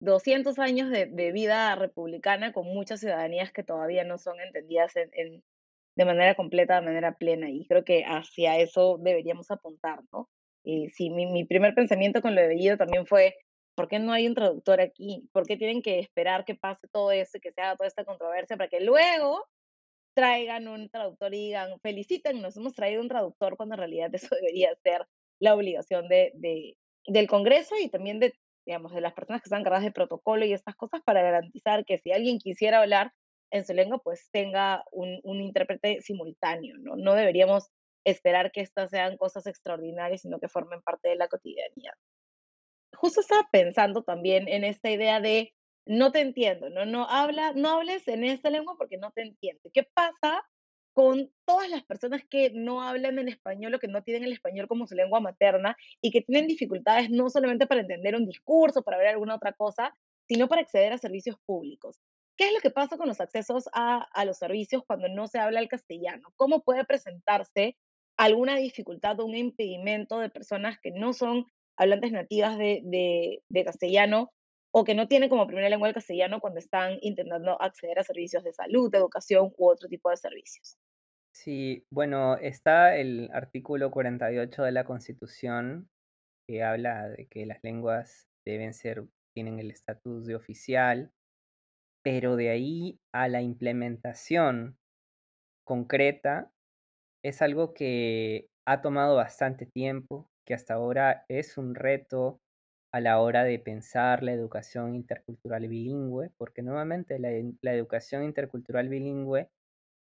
200 0.00 0.58
años 0.58 0.90
de, 0.90 1.32
vida 1.32 1.74
republicana 1.76 2.52
con 2.52 2.66
muchas 2.66 3.00
ciudadanías 3.00 3.52
que 3.52 3.62
todavía 3.62 4.04
no 4.04 4.18
son 4.18 4.40
entendidas 4.40 4.94
en, 4.96 5.44
de 5.96 6.04
manera 6.04 6.34
completa, 6.34 6.76
de 6.76 6.86
manera 6.86 7.16
plena, 7.16 7.50
y 7.50 7.66
creo 7.66 7.84
que 7.84 8.04
hacia 8.04 8.58
eso 8.58 8.98
deberíamos 8.98 9.50
apuntar, 9.50 10.00
¿no? 10.12 10.28
Y 10.64 10.90
sí, 10.90 11.10
mi, 11.10 11.26
mi 11.26 11.44
primer 11.44 11.74
pensamiento 11.74 12.22
con 12.22 12.34
lo 12.34 12.40
de 12.40 12.48
Bellido 12.48 12.76
también 12.76 13.06
fue, 13.06 13.36
¿Por 13.74 13.88
qué 13.88 13.98
no 13.98 14.12
hay 14.12 14.26
un 14.26 14.34
traductor 14.34 14.80
aquí? 14.80 15.28
¿Por 15.32 15.46
qué 15.46 15.56
tienen 15.56 15.82
que 15.82 15.98
esperar 15.98 16.44
que 16.44 16.54
pase 16.54 16.88
todo 16.88 17.10
esto 17.10 17.38
que 17.40 17.52
se 17.52 17.60
haga 17.60 17.76
toda 17.76 17.88
esta 17.88 18.04
controversia 18.04 18.56
para 18.56 18.68
que 18.68 18.80
luego 18.80 19.46
traigan 20.14 20.68
un 20.68 20.90
traductor 20.90 21.32
y 21.34 21.46
digan, 21.46 21.80
feliciten, 21.80 22.42
nos 22.42 22.56
hemos 22.56 22.74
traído 22.74 23.00
un 23.00 23.08
traductor 23.08 23.56
cuando 23.56 23.74
en 23.74 23.78
realidad 23.78 24.10
eso 24.14 24.34
debería 24.34 24.74
ser 24.82 25.06
la 25.40 25.54
obligación 25.54 26.08
de, 26.08 26.32
del 27.06 27.26
Congreso 27.28 27.74
y 27.80 27.88
también 27.88 28.20
de, 28.20 28.34
digamos, 28.66 28.92
de 28.92 29.00
las 29.00 29.14
personas 29.14 29.42
que 29.42 29.46
están 29.46 29.60
encargadas 29.60 29.84
de 29.84 29.92
protocolo 29.92 30.44
y 30.44 30.52
estas 30.52 30.76
cosas 30.76 31.00
para 31.04 31.22
garantizar 31.22 31.84
que 31.84 31.98
si 31.98 32.12
alguien 32.12 32.38
quisiera 32.38 32.80
hablar 32.80 33.12
en 33.50 33.64
su 33.64 33.72
lengua, 33.74 33.98
pues 33.98 34.28
tenga 34.30 34.84
un, 34.92 35.20
un 35.24 35.40
intérprete 35.40 36.00
simultáneo, 36.00 36.76
¿no? 36.78 36.96
No 36.96 37.14
deberíamos 37.14 37.70
esperar 38.04 38.52
que 38.52 38.60
estas 38.60 38.90
sean 38.90 39.16
cosas 39.16 39.46
extraordinarias, 39.46 40.22
sino 40.22 40.38
que 40.38 40.48
formen 40.48 40.82
parte 40.82 41.08
de 41.08 41.16
la 41.16 41.28
cotidianidad 41.28 41.94
justo 43.02 43.20
estaba 43.20 43.48
pensando 43.50 44.04
también 44.04 44.46
en 44.46 44.62
esta 44.62 44.88
idea 44.88 45.20
de 45.20 45.52
no 45.84 46.12
te 46.12 46.20
entiendo, 46.20 46.70
no, 46.70 46.86
no, 46.86 47.08
habla, 47.08 47.52
no 47.52 47.70
hables 47.70 48.06
en 48.06 48.22
esta 48.22 48.48
lengua 48.48 48.76
porque 48.78 48.96
no 48.96 49.10
te 49.10 49.22
entiendo. 49.22 49.70
¿Qué 49.74 49.82
pasa 49.82 50.44
con 50.92 51.32
todas 51.44 51.68
las 51.68 51.82
personas 51.82 52.22
que 52.30 52.52
no 52.54 52.80
hablan 52.80 53.18
en 53.18 53.28
español 53.28 53.74
o 53.74 53.80
que 53.80 53.88
no 53.88 54.04
tienen 54.04 54.22
el 54.22 54.32
español 54.32 54.68
como 54.68 54.86
su 54.86 54.94
lengua 54.94 55.18
materna 55.18 55.76
y 56.00 56.12
que 56.12 56.20
tienen 56.20 56.46
dificultades 56.46 57.10
no 57.10 57.28
solamente 57.28 57.66
para 57.66 57.80
entender 57.80 58.14
un 58.14 58.24
discurso, 58.24 58.82
para 58.82 58.98
ver 58.98 59.08
alguna 59.08 59.34
otra 59.34 59.52
cosa, 59.52 59.96
sino 60.28 60.46
para 60.46 60.62
acceder 60.62 60.92
a 60.92 60.98
servicios 60.98 61.34
públicos? 61.44 61.98
¿Qué 62.36 62.46
es 62.46 62.52
lo 62.52 62.60
que 62.60 62.70
pasa 62.70 62.96
con 62.96 63.08
los 63.08 63.20
accesos 63.20 63.68
a, 63.72 64.06
a 64.12 64.24
los 64.24 64.38
servicios 64.38 64.84
cuando 64.86 65.08
no 65.08 65.26
se 65.26 65.40
habla 65.40 65.58
el 65.58 65.68
castellano? 65.68 66.32
¿Cómo 66.36 66.62
puede 66.62 66.84
presentarse 66.84 67.76
alguna 68.16 68.54
dificultad 68.54 69.18
o 69.18 69.26
un 69.26 69.34
impedimento 69.34 70.20
de 70.20 70.30
personas 70.30 70.78
que 70.80 70.92
no 70.92 71.12
son 71.12 71.46
hablantes 71.76 72.12
nativas 72.12 72.58
de, 72.58 73.42
castellano 73.64 74.32
o 74.72 74.84
que 74.84 74.94
no 74.94 75.06
tienen 75.08 75.28
como 75.28 75.46
primera 75.46 75.68
lengua 75.68 75.88
el 75.88 75.94
castellano 75.94 76.40
cuando 76.40 76.58
están 76.58 76.98
intentando 77.02 77.60
acceder 77.60 77.98
a 77.98 78.04
servicios 78.04 78.42
de 78.44 78.52
salud, 78.52 78.90
de 78.90 78.98
educación 78.98 79.52
u 79.56 79.68
otro 79.68 79.88
tipo 79.88 80.10
de 80.10 80.16
servicios. 80.16 80.78
Sí, 81.34 81.84
bueno, 81.90 82.36
está 82.36 82.96
el 82.96 83.30
artículo 83.32 83.90
48 83.90 84.62
de 84.62 84.72
la 84.72 84.84
Constitución 84.84 85.88
que 86.46 86.62
habla 86.62 87.08
de 87.08 87.26
que 87.26 87.46
las 87.46 87.62
lenguas 87.62 88.28
deben 88.44 88.74
ser 88.74 89.04
tienen 89.34 89.58
el 89.58 89.70
estatus 89.70 90.26
de 90.26 90.34
oficial, 90.34 91.10
pero 92.02 92.36
de 92.36 92.50
ahí 92.50 93.00
a 93.12 93.28
la 93.28 93.40
implementación 93.42 94.76
concreta 95.64 96.52
es 97.24 97.40
algo 97.40 97.72
que 97.72 98.48
ha 98.66 98.82
tomado 98.82 99.16
bastante 99.16 99.66
tiempo, 99.66 100.28
que 100.44 100.54
hasta 100.54 100.74
ahora 100.74 101.24
es 101.28 101.58
un 101.58 101.74
reto 101.74 102.40
a 102.92 103.00
la 103.00 103.20
hora 103.20 103.44
de 103.44 103.58
pensar 103.58 104.22
la 104.22 104.32
educación 104.32 104.94
intercultural 104.94 105.66
bilingüe, 105.66 106.30
porque 106.36 106.62
nuevamente 106.62 107.18
la, 107.18 107.30
educación 107.72 108.22
intercultural 108.24 108.88
bilingüe, 108.88 109.48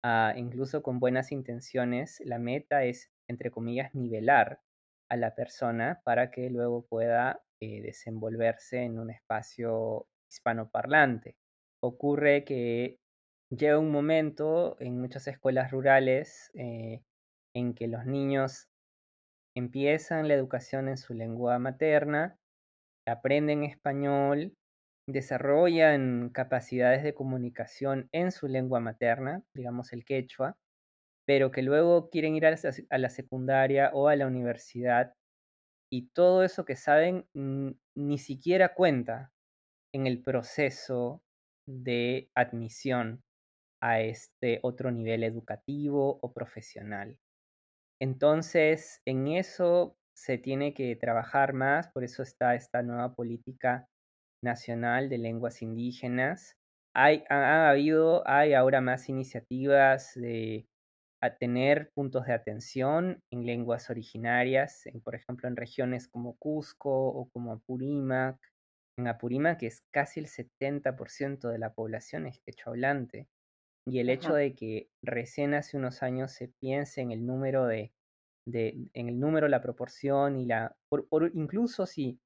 ah, 0.04 0.34
incluso 0.36 0.82
con 0.82 1.00
buenas 1.00 1.32
intenciones, 1.32 2.22
la 2.26 2.40
meta 2.40 2.84
es, 2.86 3.12
entre 3.28 3.52
comillas, 3.52 3.94
nivelar 3.94 4.62
a 5.10 5.18
la 5.18 5.36
persona 5.36 6.02
para 6.04 6.32
que 6.32 6.50
luego 6.50 6.86
pueda 6.88 7.44
eh, 7.62 7.82
desenvolverse 7.82 8.84
en 8.84 9.00
un 9.00 9.12
espacio 9.12 10.08
hispanoparlante. 10.30 11.36
Ocurre 11.82 12.44
que 12.44 13.00
llega 13.50 13.78
un 13.78 13.92
momento 13.92 14.78
en 14.80 15.00
muchas 15.00 15.28
escuelas 15.28 15.72
rurales 15.72 16.52
eh, 16.56 17.04
en 17.54 17.76
que 17.76 17.88
los 17.88 18.06
niños 18.06 18.68
empiezan 19.56 20.28
la 20.28 20.34
educación 20.34 20.88
en 20.90 20.98
su 20.98 21.14
lengua 21.14 21.60
materna, 21.60 22.38
aprenden 23.08 23.64
español, 23.64 24.54
desarrollan 25.08 26.30
capacidades 26.30 27.04
de 27.04 27.14
comunicación 27.14 28.10
en 28.12 28.32
su 28.32 28.48
lengua 28.48 28.80
materna, 28.80 29.44
digamos 29.54 29.94
el 29.94 30.06
quechua, 30.06 30.56
pero 31.26 31.52
que 31.52 31.62
luego 31.62 32.10
quieren 32.10 32.36
ir 32.36 32.46
a 32.46 32.52
la, 32.98 33.10
secundaria 33.10 33.92
o 33.94 34.08
a 34.08 34.16
la 34.16 34.28
universidad 34.28 35.14
y 35.92 36.10
todo 36.14 36.44
eso 36.44 36.66
que 36.66 36.76
saben 36.76 37.26
ni 37.34 38.18
siquiera 38.18 38.74
cuenta 38.74 39.32
en 39.94 40.08
el 40.08 40.22
proceso 40.22 41.22
de 41.68 42.30
admisión 42.36 43.22
a 43.82 44.02
este 44.02 44.60
otro 44.64 44.92
nivel 44.92 45.24
educativo 45.24 46.20
o 46.22 46.34
profesional. 46.34 47.18
Entonces, 48.00 49.02
en 49.06 49.28
eso 49.28 49.96
se 50.16 50.38
tiene 50.38 50.74
que 50.74 50.96
trabajar 50.96 51.54
más, 51.54 51.90
por 51.90 52.04
eso 52.04 52.24
está 52.24 52.56
esta 52.56 52.84
nueva 52.84 53.16
política 53.16 53.88
nacional 54.44 55.10
de 55.10 55.18
lenguas 55.18 55.62
indígenas. 55.62 56.56
Hay, 56.96 57.24
ha, 57.30 57.70
habido, 57.70 58.28
hay 58.28 58.54
ahora 58.54 58.82
más 58.82 59.10
iniciativas 59.10 60.14
de 60.16 60.68
tener 61.40 61.90
puntos 61.94 62.26
de 62.26 62.34
atención 62.34 63.22
en 63.32 63.46
lenguas 63.46 63.90
originarias, 63.90 64.84
por 65.04 65.16
ejemplo, 65.16 65.48
en 65.48 65.56
regiones 65.56 66.08
como 66.08 66.36
Cusco 66.38 66.92
o 66.92 67.30
como 67.32 67.54
Apurímac. 67.54 68.38
En 68.98 69.08
Apurímac, 69.08 69.60
que 69.60 69.68
es 69.68 69.82
casi 69.92 70.20
el 70.20 70.28
70% 70.28 71.50
de 71.50 71.58
la 71.58 71.74
población 71.74 72.28
es 72.28 72.42
hablante. 72.66 73.28
Y 73.86 74.00
el 74.00 74.10
hecho 74.10 74.34
de 74.34 74.56
que 74.56 74.90
recién 75.02 75.54
hace 75.54 75.78
unos 75.78 76.04
años 76.04 76.32
se 76.32 76.48
piense 76.48 77.02
en 77.02 77.12
el 77.12 77.26
número 77.26 77.66
de, 77.66 77.92
de 78.48 78.78
en 78.94 79.10
el 79.10 79.20
número, 79.20 79.48
la 79.48 79.62
proporción 79.62 80.38
y 80.38 80.46
la, 80.46 80.76
por, 80.90 81.06
incluso 81.34 81.86
si 81.86 82.20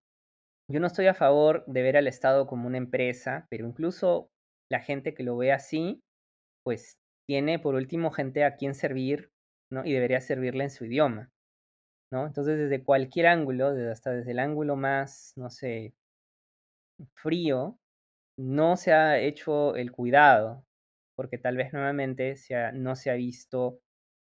yo 0.69 0.79
no 0.79 0.87
estoy 0.87 1.07
a 1.07 1.13
favor 1.13 1.63
de 1.65 1.81
ver 1.81 1.97
al 1.97 2.07
Estado 2.07 2.45
como 2.45 2.67
una 2.67 2.77
empresa, 2.77 3.47
pero 3.49 3.65
incluso 3.67 4.29
la 4.69 4.81
gente 4.81 5.13
que 5.13 5.23
lo 5.23 5.37
ve 5.37 5.51
así, 5.51 6.01
pues 6.63 6.97
tiene 7.27 7.57
por 7.57 7.75
último 7.75 8.11
gente 8.11 8.43
a 8.43 8.55
quien 8.55 8.75
servir, 8.75 9.31
¿no? 9.71 9.85
Y 9.85 9.93
debería 9.93 10.21
servirle 10.21 10.65
en 10.65 10.69
su 10.69 10.85
idioma, 10.85 11.31
¿no? 12.11 12.27
Entonces 12.27 12.57
desde 12.57 12.83
cualquier 12.83 13.27
ángulo, 13.27 13.73
desde, 13.73 13.91
hasta 13.91 14.11
desde 14.11 14.31
el 14.31 14.39
ángulo 14.39 14.75
más, 14.75 15.33
no 15.37 15.49
sé, 15.49 15.93
frío, 17.15 17.79
no 18.37 18.77
se 18.77 18.93
ha 18.93 19.19
hecho 19.19 19.75
el 19.75 19.91
cuidado 19.91 20.66
porque 21.17 21.39
tal 21.39 21.57
vez 21.57 21.73
nuevamente 21.73 22.35
no 22.73 22.95
se 22.95 23.09
ha 23.09 23.15
visto 23.15 23.81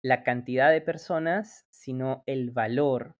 la 0.03 0.23
cantidad 0.23 0.71
de 0.71 0.81
personas, 0.81 1.65
sino 1.71 2.23
el 2.27 2.51
valor 2.51 3.15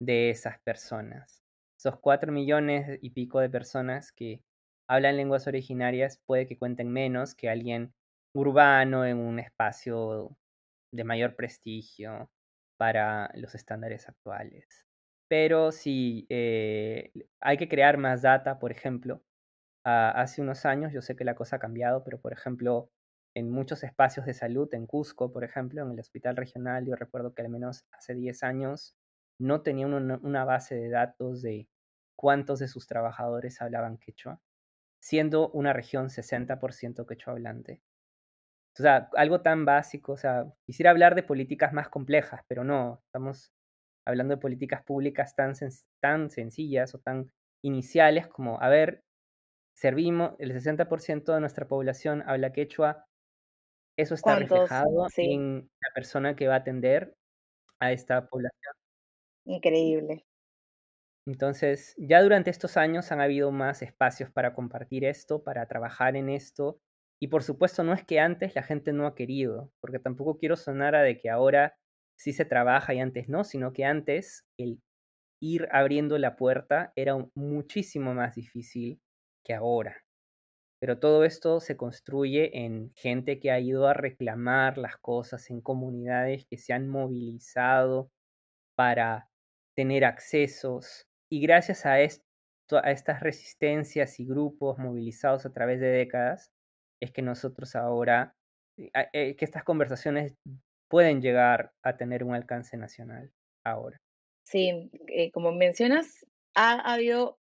de 0.00 0.30
esas 0.30 0.60
personas. 0.60 1.42
Esos 1.76 1.98
cuatro 1.98 2.30
millones 2.30 3.00
y 3.02 3.10
pico 3.10 3.40
de 3.40 3.50
personas 3.50 4.12
que 4.12 4.40
hablan 4.88 5.16
lenguas 5.16 5.48
originarias 5.48 6.20
puede 6.26 6.46
que 6.46 6.56
cuenten 6.56 6.92
menos 6.92 7.34
que 7.34 7.50
alguien 7.50 7.92
urbano 8.34 9.04
en 9.04 9.18
un 9.18 9.40
espacio 9.40 10.36
de 10.92 11.02
mayor 11.02 11.34
prestigio 11.34 12.30
para 12.78 13.30
los 13.34 13.56
estándares 13.56 14.08
actuales. 14.08 14.86
Pero 15.28 15.72
sí, 15.72 16.24
eh, 16.30 17.10
hay 17.40 17.56
que 17.58 17.68
crear 17.68 17.98
más 17.98 18.22
data, 18.22 18.60
por 18.60 18.70
ejemplo. 18.70 19.22
Ah, 19.84 20.10
hace 20.10 20.40
unos 20.42 20.66
años, 20.66 20.92
yo 20.92 21.02
sé 21.02 21.16
que 21.16 21.24
la 21.24 21.34
cosa 21.34 21.56
ha 21.56 21.58
cambiado, 21.58 22.04
pero 22.04 22.20
por 22.20 22.32
ejemplo, 22.32 22.90
en 23.38 23.50
muchos 23.50 23.84
espacios 23.84 24.26
de 24.26 24.34
salud, 24.34 24.68
en 24.74 24.86
Cusco, 24.86 25.32
por 25.32 25.44
ejemplo, 25.44 25.82
en 25.82 25.92
el 25.92 26.00
hospital 26.00 26.36
regional, 26.36 26.84
yo 26.86 26.94
recuerdo 26.96 27.34
que 27.34 27.42
al 27.42 27.48
menos 27.48 27.84
hace 27.92 28.14
10 28.14 28.42
años 28.42 28.96
no 29.38 29.62
tenía 29.62 29.86
una, 29.86 30.44
base 30.44 30.74
de 30.74 30.88
datos 30.88 31.42
de 31.42 31.68
cuántos 32.16 32.58
de 32.58 32.68
sus 32.68 32.86
trabajadores 32.86 33.62
hablaban 33.62 33.98
quechua, 33.98 34.40
siendo 35.00 35.50
una 35.50 35.72
región 35.72 36.08
60% 36.08 37.06
quechua 37.06 37.32
hablante. 37.32 37.80
O 38.78 38.82
sea, 38.82 39.08
algo 39.16 39.40
tan 39.40 39.64
básico, 39.64 40.12
o 40.12 40.16
sea, 40.16 40.46
quisiera 40.66 40.90
hablar 40.90 41.14
de 41.14 41.22
políticas 41.22 41.72
más 41.72 41.88
complejas, 41.88 42.42
pero 42.48 42.64
no, 42.64 43.00
estamos 43.06 43.52
hablando 44.04 44.34
de 44.34 44.40
políticas 44.40 44.82
públicas 44.82 45.34
tan, 45.34 45.54
tan 46.00 46.30
sencillas 46.30 46.94
o 46.94 46.98
tan 46.98 47.30
iniciales 47.62 48.26
como, 48.28 48.60
a 48.60 48.68
ver, 48.68 49.02
servimos, 49.74 50.34
el 50.38 50.52
60% 50.52 51.34
de 51.34 51.40
nuestra 51.40 51.68
población 51.68 52.22
habla 52.26 52.52
quechua, 52.52 53.07
eso 53.98 54.14
está 54.14 54.36
reflejado 54.36 55.08
en 55.16 55.68
la 55.80 55.94
persona 55.94 56.36
que 56.36 56.46
va 56.46 56.54
a 56.54 56.58
atender 56.58 57.16
a 57.80 57.92
esta 57.92 58.28
población. 58.28 58.74
Increíble. 59.44 60.24
Entonces, 61.26 61.94
ya 61.98 62.22
durante 62.22 62.50
estos 62.50 62.76
años 62.76 63.10
han 63.12 63.20
habido 63.20 63.50
más 63.50 63.82
espacios 63.82 64.30
para 64.30 64.54
compartir 64.54 65.04
esto, 65.04 65.42
para 65.42 65.66
trabajar 65.66 66.16
en 66.16 66.28
esto. 66.30 66.80
Y 67.20 67.28
por 67.28 67.42
supuesto, 67.42 67.82
no 67.82 67.92
es 67.92 68.04
que 68.04 68.20
antes 68.20 68.54
la 68.54 68.62
gente 68.62 68.92
no 68.92 69.06
ha 69.06 69.14
querido, 69.16 69.72
porque 69.80 69.98
tampoco 69.98 70.38
quiero 70.38 70.56
sonar 70.56 70.94
a 70.94 71.02
de 71.02 71.18
que 71.18 71.28
ahora 71.28 71.76
sí 72.16 72.32
se 72.32 72.44
trabaja 72.44 72.94
y 72.94 73.00
antes 73.00 73.28
no, 73.28 73.44
sino 73.44 73.72
que 73.72 73.84
antes 73.84 74.46
el 74.58 74.80
ir 75.40 75.68
abriendo 75.72 76.18
la 76.18 76.36
puerta 76.36 76.92
era 76.96 77.16
muchísimo 77.34 78.14
más 78.14 78.36
difícil 78.36 79.00
que 79.44 79.54
ahora. 79.54 79.96
Pero 80.80 80.98
todo 80.98 81.24
esto 81.24 81.60
se 81.60 81.76
construye 81.76 82.64
en 82.64 82.92
gente 82.94 83.40
que 83.40 83.50
ha 83.50 83.58
ido 83.58 83.88
a 83.88 83.94
reclamar 83.94 84.78
las 84.78 84.96
cosas, 84.98 85.50
en 85.50 85.60
comunidades 85.60 86.46
que 86.48 86.56
se 86.56 86.72
han 86.72 86.88
movilizado 86.88 88.10
para 88.76 89.28
tener 89.76 90.04
accesos. 90.04 91.06
Y 91.30 91.40
gracias 91.40 91.84
a, 91.84 92.00
esto, 92.00 92.24
a 92.82 92.90
estas 92.92 93.20
resistencias 93.20 94.20
y 94.20 94.26
grupos 94.26 94.78
movilizados 94.78 95.46
a 95.46 95.52
través 95.52 95.80
de 95.80 95.88
décadas, 95.88 96.50
es 97.00 97.12
que 97.12 97.22
nosotros 97.22 97.74
ahora, 97.74 98.34
eh, 98.76 98.90
eh, 99.12 99.36
que 99.36 99.44
estas 99.44 99.64
conversaciones 99.64 100.34
pueden 100.88 101.20
llegar 101.20 101.72
a 101.82 101.96
tener 101.96 102.24
un 102.24 102.34
alcance 102.34 102.76
nacional 102.76 103.30
ahora. 103.64 103.98
Sí, 104.46 104.90
eh, 105.08 105.30
como 105.32 105.52
mencionas, 105.52 106.26
ha 106.54 106.92
habido 106.92 107.38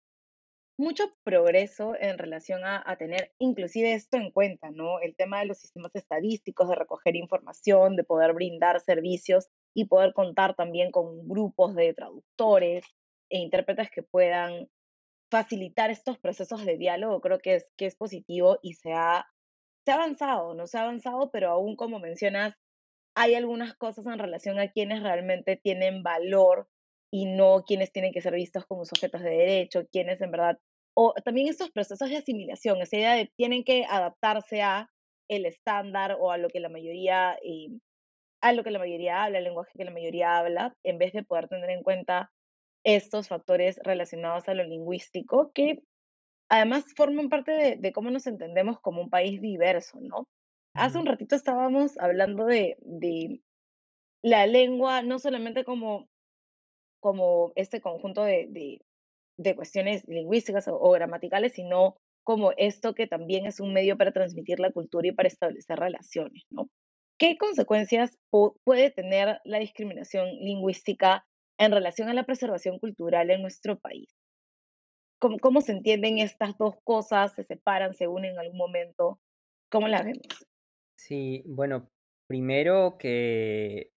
mucho 0.78 1.14
progreso 1.24 1.96
en 2.00 2.18
relación 2.18 2.62
a, 2.66 2.84
tener 2.98 3.32
inclusive 3.40 3.94
esto 3.94 4.18
en 4.18 4.32
cuenta, 4.32 4.72
¿no? 4.72 5.00
El 5.00 5.16
tema 5.16 5.40
de 5.40 5.46
los 5.46 5.60
sistemas 5.60 5.96
estadísticos, 5.96 6.68
de 6.70 6.76
recoger 6.76 7.16
información, 7.16 7.96
de 7.96 8.04
poder 8.04 8.34
brindar 8.34 8.82
servicios 8.82 9.50
y 9.74 9.86
poder 9.86 10.14
contar 10.14 10.56
también 10.56 10.92
con 10.92 11.28
grupos 11.28 11.76
de 11.76 11.94
traductores 11.94 12.86
e 13.30 13.40
intérpretes 13.40 13.90
que 13.92 14.04
puedan 14.04 14.70
facilitar 15.30 15.90
estos 15.90 16.20
procesos 16.20 16.66
de 16.66 16.78
diálogo, 16.78 17.22
creo 17.22 17.40
que 17.40 17.56
es, 17.56 17.68
que 17.78 17.88
es 17.88 17.96
positivo 17.96 18.60
y 18.62 18.74
se 18.74 18.94
ha, 18.94 19.26
se 19.86 19.92
ha 19.92 19.96
avanzado, 19.96 20.54
no 20.54 20.68
se 20.68 20.78
ha 20.78 20.84
avanzado, 20.84 21.32
pero 21.32 21.50
aún 21.50 21.76
como 21.76 22.00
mencionas, 22.00 22.56
hay 23.16 23.36
algunas 23.36 23.76
cosas 23.76 24.06
en 24.06 24.20
relación 24.20 24.60
a 24.60 24.72
quienes 24.72 25.02
realmente 25.02 25.56
tienen 25.56 26.04
valor 26.04 26.68
y 27.14 27.28
no 27.28 27.64
quienes 27.64 27.92
tienen 27.92 28.12
que 28.12 28.22
ser 28.22 28.34
vistos 28.34 28.66
como 28.66 28.86
sujetos 28.86 29.22
de 29.22 29.30
derecho, 29.30 29.88
quienes 29.92 30.20
en 30.20 30.32
verdad, 30.32 30.58
o 30.96 31.14
también 31.24 31.48
estos 31.48 31.70
procesos 31.70 32.10
de 32.10 32.18
asimilación, 32.18 32.82
esa 32.82 32.98
idea 32.98 33.14
de 33.14 33.32
tienen 33.38 33.64
que 33.64 33.86
adaptarse 33.86 34.64
a 34.64 34.90
el 35.30 35.46
estándar 35.46 36.18
o 36.20 36.32
a 36.32 36.40
lo 36.40 36.48
que 36.50 36.60
la 36.60 36.70
mayoría, 36.70 37.38
eh, 37.44 37.68
a 38.42 38.52
lo 38.52 38.64
que 38.64 38.72
la 38.72 38.80
mayoría 38.80 39.24
habla, 39.24 39.38
el 39.38 39.44
lenguaje 39.44 39.78
que 39.78 39.86
la 39.86 39.92
mayoría 39.92 40.40
habla, 40.40 40.76
en 40.84 40.98
vez 40.98 41.14
de 41.14 41.24
poder 41.24 41.48
tener 41.50 41.70
en 41.70 41.84
cuenta 41.84 42.32
estos 42.84 43.28
factores 43.28 43.80
relacionados 43.84 44.50
a 44.50 44.56
lo 44.56 44.64
lingüístico 44.64 45.52
que 45.54 45.84
además 46.50 46.84
forman 46.96 47.30
parte 47.30 47.52
de, 47.52 47.76
de 47.76 47.94
cómo 47.94 48.10
nos 48.10 48.26
entendemos 48.26 48.80
como 48.80 49.04
un 49.04 49.12
país 49.12 49.40
diverso, 49.40 50.00
¿no? 50.02 50.26
Hace 50.76 50.98
un 50.98 51.06
ratito 51.06 51.36
estábamos 51.36 51.96
hablando 52.00 52.46
de, 52.48 52.76
de 52.82 53.40
la 54.24 54.48
lengua, 54.48 55.04
no 55.04 55.20
solamente 55.20 55.64
como 55.64 56.10
como 57.04 57.52
este 57.58 57.82
conjunto 57.82 58.24
de, 58.24 58.80
de 59.38 59.56
cuestiones 59.58 60.08
lingüísticas 60.08 60.70
o, 60.70 60.90
gramaticales, 60.92 61.52
sino 61.52 61.98
como 62.24 62.54
esto 62.56 62.96
que 62.96 63.08
también 63.08 63.46
es 63.46 63.60
un 63.60 63.74
medio 63.74 63.98
para 63.98 64.14
transmitir 64.14 64.62
la 64.62 64.72
cultura 64.72 65.10
y 65.10 65.12
para 65.12 65.28
establecer 65.28 65.78
relaciones, 65.78 66.44
¿no? 66.50 66.70
¿Qué 67.20 67.38
consecuencias 67.38 68.18
puede 68.64 68.90
tener 68.90 69.42
la 69.44 69.60
discriminación 69.60 70.30
lingüística 70.40 71.26
en 71.60 71.72
relación 71.72 72.08
a 72.08 72.14
la 72.14 72.24
preservación 72.24 72.80
cultural 72.80 73.30
en 73.30 73.42
nuestro 73.42 73.78
país? 73.78 74.10
¿Cómo, 75.20 75.38
cómo 75.40 75.60
se 75.60 75.74
entienden 75.74 76.20
estas 76.20 76.58
dos 76.58 76.76
cosas? 76.86 77.34
¿Se 77.36 77.44
separan, 77.44 77.94
se 77.94 78.08
unen 78.08 78.32
en 78.32 78.40
algún 78.40 78.58
momento? 78.58 79.20
¿Cómo 79.70 79.90
las 79.90 80.06
vemos? 80.06 80.26
Sí, 80.98 81.44
bueno, 81.46 81.90
primero 82.28 82.98
que, 82.98 83.93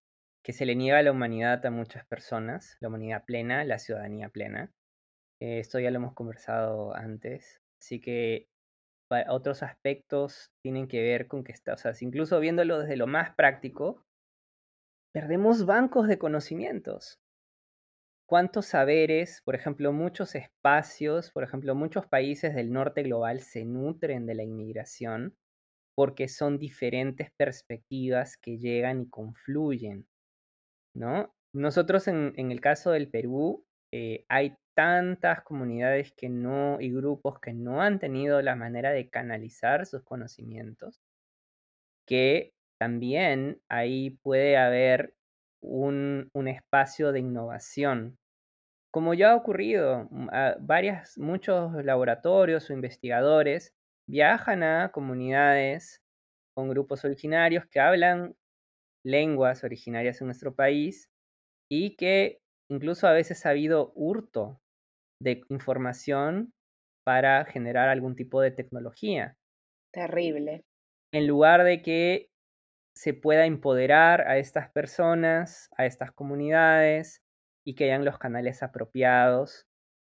que 0.46 0.52
se 0.52 0.64
le 0.64 0.76
niega 0.76 1.00
a 1.00 1.02
la 1.02 1.10
humanidad 1.10 1.66
a 1.66 1.72
muchas 1.72 2.06
personas, 2.06 2.76
la 2.78 2.86
humanidad 2.86 3.24
plena, 3.24 3.64
la 3.64 3.80
ciudadanía 3.80 4.28
plena. 4.28 4.72
Eh, 5.40 5.58
esto 5.58 5.80
ya 5.80 5.90
lo 5.90 5.96
hemos 5.96 6.14
conversado 6.14 6.94
antes. 6.94 7.60
Así 7.80 8.00
que 8.00 8.46
otros 9.28 9.64
aspectos 9.64 10.52
tienen 10.62 10.86
que 10.86 11.02
ver 11.02 11.26
con 11.26 11.42
que 11.42 11.50
está, 11.50 11.74
o 11.74 11.76
sea, 11.76 11.92
incluso 12.00 12.38
viéndolo 12.38 12.78
desde 12.78 12.96
lo 12.96 13.08
más 13.08 13.34
práctico, 13.34 14.04
perdemos 15.12 15.66
bancos 15.66 16.06
de 16.06 16.16
conocimientos. 16.16 17.18
¿Cuántos 18.28 18.66
saberes, 18.66 19.42
por 19.44 19.56
ejemplo, 19.56 19.92
muchos 19.92 20.36
espacios, 20.36 21.32
por 21.32 21.42
ejemplo, 21.42 21.74
muchos 21.74 22.06
países 22.06 22.54
del 22.54 22.72
norte 22.72 23.02
global 23.02 23.40
se 23.40 23.64
nutren 23.64 24.26
de 24.26 24.36
la 24.36 24.44
inmigración 24.44 25.36
porque 25.96 26.28
son 26.28 26.60
diferentes 26.60 27.32
perspectivas 27.36 28.36
que 28.36 28.58
llegan 28.58 29.00
y 29.00 29.08
confluyen, 29.08 30.06
¿no? 30.96 31.34
Nosotros 31.52 32.08
en, 32.08 32.34
el 32.36 32.60
caso 32.60 32.90
del 32.90 33.08
Perú 33.08 33.64
eh, 33.92 34.24
hay 34.28 34.56
tantas 34.74 35.42
comunidades 35.42 36.12
que 36.12 36.28
no 36.28 36.80
y 36.80 36.92
grupos 36.92 37.40
que 37.40 37.54
no 37.54 37.80
han 37.80 37.98
tenido 37.98 38.42
la 38.42 38.56
manera 38.56 38.90
de 38.90 39.08
canalizar 39.08 39.86
sus 39.86 40.02
conocimientos, 40.02 41.00
que 42.06 42.52
también 42.78 43.60
ahí 43.68 44.10
puede 44.22 44.56
haber 44.58 45.14
un, 45.62 46.30
un 46.34 46.48
espacio 46.48 47.12
de 47.12 47.20
innovación. 47.20 48.18
Como 48.90 49.14
ya 49.14 49.32
ha 49.32 49.36
ocurrido, 49.36 50.08
mm, 50.10 50.28
varias, 50.60 51.18
muchos 51.18 51.72
laboratorios 51.84 52.68
o 52.68 52.72
investigadores 52.74 53.74
viajan 54.06 54.62
a 54.62 54.90
comunidades 54.92 56.02
con 56.54 56.68
grupos 56.68 57.04
originarios 57.04 57.66
que 57.66 57.80
hablan 57.80 58.34
lenguas 59.06 59.62
originarias 59.62 60.20
en 60.20 60.26
nuestro 60.26 60.54
país 60.54 61.08
y 61.70 61.96
que 61.96 62.40
incluso 62.70 63.06
a 63.06 63.12
veces 63.12 63.46
ha 63.46 63.50
habido 63.50 63.92
hurto 63.94 64.60
de 65.22 65.42
información 65.48 66.52
para 67.06 67.44
generar 67.44 67.88
algún 67.88 68.16
tipo 68.16 68.40
de 68.40 68.50
tecnología. 68.50 69.36
Terrible. 69.94 70.64
En 71.14 71.26
lugar 71.26 71.62
de 71.62 71.82
que 71.82 72.28
se 72.96 73.14
pueda 73.14 73.46
empoderar 73.46 74.22
a 74.22 74.38
estas 74.38 74.70
personas, 74.72 75.68
a 75.76 75.86
estas 75.86 76.10
comunidades 76.12 77.20
y 77.64 77.74
que 77.74 77.84
hayan 77.84 78.04
los 78.04 78.18
canales 78.18 78.62
apropiados 78.62 79.66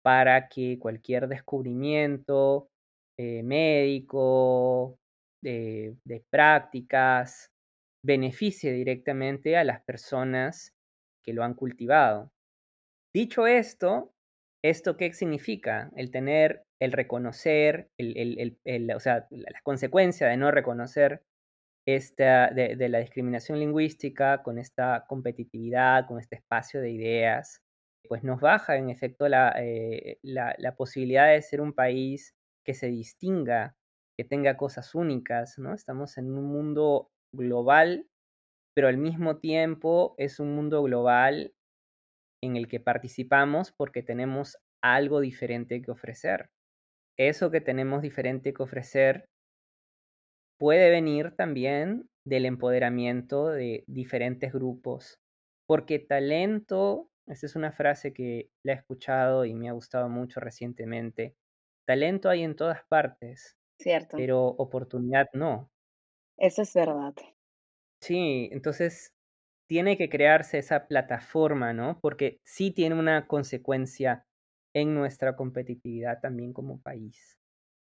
para 0.04 0.48
que 0.48 0.80
cualquier 0.80 1.28
descubrimiento 1.28 2.70
eh, 3.20 3.44
médico, 3.44 4.96
de, 5.44 5.98
de 6.06 6.24
prácticas, 6.32 7.50
beneficie 8.08 8.72
directamente 8.72 9.58
a 9.58 9.66
las 9.66 9.82
personas 9.82 10.74
que 11.24 11.34
lo 11.34 11.44
han 11.44 11.54
cultivado. 11.54 12.32
Dicho 13.14 13.46
esto, 13.48 14.14
¿esto 14.64 14.96
qué 14.96 15.12
significa? 15.12 15.92
El 15.96 16.10
tener, 16.10 16.64
el 16.80 16.94
reconocer, 16.94 17.90
el, 17.98 18.58
el, 18.64 18.92
o 18.96 19.00
sea, 19.02 19.28
la 19.30 19.60
consecuencia 19.62 20.28
de 20.28 20.38
no 20.38 20.52
reconocer 20.52 21.22
esta, 21.86 22.50
de, 22.50 22.90
la 22.90 23.00
discriminación 23.00 23.60
lingüística 23.60 24.42
con 24.42 24.58
esta 24.58 25.06
competitividad, 25.08 26.08
con 26.08 26.20
este 26.20 26.38
espacio 26.38 26.80
de 26.80 26.92
ideas, 26.92 27.62
pues 28.08 28.24
nos 28.24 28.40
baja 28.40 28.78
en 28.78 28.90
efecto 28.90 29.28
la, 29.28 29.54
eh, 29.58 30.18
la, 30.22 30.56
la 30.60 30.76
posibilidad 30.76 31.28
de 31.28 31.42
ser 31.42 31.60
un 31.60 31.74
país 31.74 32.36
que 32.66 32.74
se 32.74 32.88
distinga, 32.88 33.76
que 34.16 34.24
tenga 34.24 34.56
cosas 34.56 34.96
únicas, 34.96 35.58
¿no? 35.60 35.74
Estamos 35.74 36.18
en 36.18 36.32
un 36.32 36.46
mundo 36.46 37.12
global, 37.34 38.08
pero 38.76 38.88
al 38.90 38.98
mismo 38.98 39.40
tiempo 39.40 40.16
es 40.18 40.40
un 40.40 40.56
mundo 40.56 40.84
global 40.84 41.54
en 42.44 42.58
el 42.58 42.68
que 42.68 42.80
participamos 42.80 43.72
porque 43.72 44.04
tenemos 44.04 44.58
algo 44.84 45.22
diferente 45.22 45.82
que 45.82 45.92
ofrecer. 45.92 46.50
Eso 47.18 47.52
que 47.52 47.62
tenemos 47.62 48.02
diferente 48.02 48.54
que 48.54 48.64
ofrecer 48.64 49.30
puede 50.60 50.90
venir 50.90 51.36
también 51.36 52.10
del 52.26 52.46
empoderamiento 52.46 53.48
de 53.50 53.84
diferentes 53.88 54.52
grupos, 54.52 55.20
porque 55.68 56.00
talento, 56.00 57.12
esta 57.28 57.46
es 57.46 57.56
una 57.56 57.72
frase 57.72 58.14
que 58.14 58.50
la 58.64 58.74
he 58.74 58.76
escuchado 58.76 59.46
y 59.46 59.54
me 59.54 59.70
ha 59.70 59.74
gustado 59.74 60.10
mucho 60.10 60.40
recientemente, 60.40 61.36
talento 61.86 62.30
hay 62.30 62.44
en 62.44 62.56
todas 62.56 62.84
partes, 62.90 63.56
Cierto. 63.80 64.18
pero 64.18 64.48
oportunidad 64.48 65.28
no. 65.34 65.70
Eso 66.38 66.62
es 66.62 66.74
verdad. 66.74 67.14
Sí, 68.02 68.50
entonces 68.52 69.12
tiene 69.68 69.98
que 69.98 70.10
crearse 70.10 70.60
esa 70.60 70.88
plataforma, 70.88 71.74
¿no? 71.74 72.00
Porque 72.02 72.40
sí 72.46 72.72
tiene 72.72 72.96
una 72.96 73.28
consecuencia 73.28 74.26
en 74.74 74.94
nuestra 74.94 75.36
competitividad 75.36 76.20
también 76.22 76.54
como 76.54 76.82
país. 76.82 77.38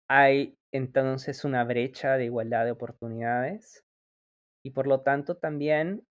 Hay 0.09 0.57
entonces 0.72 1.45
una 1.45 1.64
brecha 1.64 2.16
de 2.16 2.26
igualdad 2.26 2.64
de 2.64 2.72
oportunidades 2.72 3.84
y 4.64 4.70
por 4.70 4.86
lo 4.86 5.03
tanto 5.03 5.36
también 5.36 6.05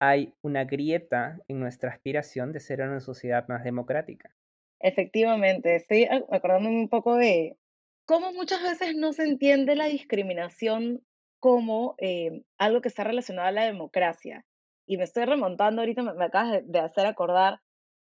hay 0.00 0.34
una 0.42 0.64
grieta 0.64 1.40
en 1.48 1.60
nuestra 1.60 1.90
aspiración 1.90 2.52
de 2.52 2.60
ser 2.60 2.80
una 2.82 3.00
sociedad 3.00 3.46
más 3.48 3.64
democrática. 3.64 4.34
Efectivamente, 4.80 5.76
estoy 5.76 6.06
acordándome 6.30 6.80
un 6.80 6.88
poco 6.88 7.16
de 7.16 7.56
cómo 8.06 8.32
muchas 8.32 8.62
veces 8.62 8.94
no 8.96 9.12
se 9.12 9.24
entiende 9.24 9.76
la 9.76 9.86
discriminación 9.86 11.02
como 11.40 11.94
eh, 11.98 12.44
algo 12.58 12.80
que 12.80 12.88
está 12.88 13.04
relacionado 13.04 13.48
a 13.48 13.52
la 13.52 13.64
democracia. 13.64 14.44
Y 14.86 14.96
me 14.96 15.04
estoy 15.04 15.24
remontando 15.24 15.82
ahorita, 15.82 16.02
me, 16.02 16.24
acabas 16.24 16.62
de, 16.64 16.78
hacer 16.78 17.06
acordar 17.06 17.60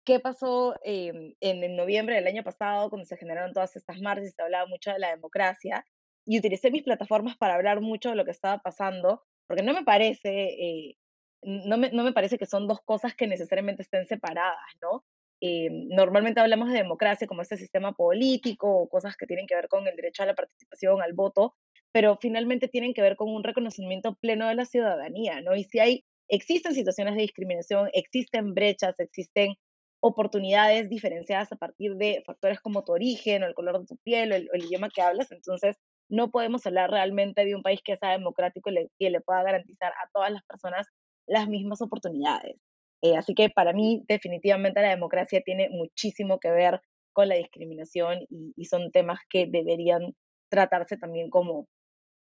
qué 0.06 0.20
pasó 0.20 0.76
em, 0.84 1.34
en, 1.42 1.76
noviembre 1.76 2.16
del 2.16 2.28
año 2.28 2.44
pasado, 2.44 2.90
cuando 2.90 3.06
se 3.06 3.18
generaron 3.18 3.54
todas 3.54 3.76
estas 3.76 4.00
marchas 4.02 4.28
y 4.28 4.32
se 4.32 4.42
hablaba 4.42 4.68
mucho 4.68 4.92
de 4.92 5.00
la 5.00 5.10
democracia. 5.10 5.86
Y 6.26 6.40
utilicé 6.40 6.72
mis 6.72 6.84
plataformas 6.84 7.38
para 7.38 7.56
hablar 7.56 7.82
mucho 7.82 8.10
de 8.10 8.16
lo 8.16 8.26
que 8.26 8.32
estaba 8.32 8.60
pasando, 8.60 9.24
porque 9.48 9.64
no 9.64 9.74
me 9.74 9.84
parece, 9.84 10.30
eh, 10.30 10.98
no, 11.44 11.78
me, 11.78 11.92
no 11.92 12.04
me 12.04 12.14
parece 12.14 12.38
que 12.38 12.46
son 12.46 12.68
dos 12.68 12.82
cosas 12.84 13.16
que 13.16 13.28
necesariamente 13.28 13.84
estén 13.84 14.08
separadas, 14.08 14.70
¿no? 14.82 15.04
Em, 15.42 15.88
normalmente 15.90 16.40
hablamos 16.40 16.70
de 16.70 16.78
democracia 16.78 17.28
como 17.28 17.42
este 17.42 17.58
sistema 17.58 17.94
político 17.94 18.70
o 18.70 18.90
cosas 18.90 19.18
que 19.18 19.28
tienen 19.28 19.48
que 19.48 19.56
ver 19.56 19.68
con 19.68 19.88
el 19.88 19.96
derecho 19.96 20.24
a 20.24 20.26
la 20.26 20.36
participación, 20.36 21.02
al 21.02 21.14
voto, 21.14 21.56
pero 21.96 22.18
finalmente 22.18 22.68
tienen 22.68 22.94
que 22.94 23.02
ver 23.02 23.16
con 23.16 23.34
un 23.34 23.42
reconocimiento 23.42 24.16
pleno 24.16 24.50
de 24.50 24.56
la 24.56 24.66
ciudadanía, 24.66 25.40
¿no? 25.40 25.56
Y 25.56 25.64
si 25.64 25.80
hay, 25.80 26.04
existen 26.28 26.74
situaciones 26.74 27.16
de 27.16 27.22
discriminación, 27.22 27.90
existen 27.94 28.54
brechas, 28.54 29.00
existen 29.00 29.56
oportunidades 30.02 30.90
diferenciadas 30.90 31.54
a 31.54 31.56
partir 31.56 31.96
de 31.96 32.22
factores 32.26 32.60
como 32.60 32.84
tu 32.84 32.92
origen 32.92 33.44
o 33.44 33.46
el 33.46 33.54
color 33.54 33.80
de 33.80 33.86
tu 33.86 33.96
piel 34.04 34.34
o 34.34 34.36
el, 34.36 34.50
idioma 34.62 34.90
que 34.94 35.02
hablas, 35.02 35.32
entonces 35.32 35.78
no 36.10 36.32
podemos 36.32 36.66
hablar 36.66 36.92
realmente 36.92 37.46
de 37.46 37.56
un 37.56 37.64
país 37.64 37.80
que 37.82 37.96
sea 37.96 38.12
democrático 38.12 38.70
y 38.72 38.90
que 39.00 39.10
le 39.10 39.22
pueda 39.22 39.44
garantizar 39.44 39.94
a 39.94 40.10
todas 40.12 40.34
las 40.34 40.44
personas 40.44 40.88
las 41.28 41.48
mismas 41.48 41.82
oportunidades. 41.82 42.58
Eh, 43.04 43.16
así 43.16 43.34
que 43.34 43.50
para 43.50 43.72
mí 43.72 44.04
definitivamente 44.10 44.82
la 44.82 44.90
democracia 44.90 45.40
tiene 45.46 45.70
muchísimo 45.70 46.42
que 46.42 46.52
ver 46.52 46.82
con 47.14 47.30
la 47.30 47.36
discriminación 47.36 48.20
y, 48.30 48.66
son 48.66 48.92
temas 48.92 49.20
que 49.30 49.48
deberían 49.48 50.14
tratarse 50.50 50.98
también 50.98 51.30
como, 51.30 51.70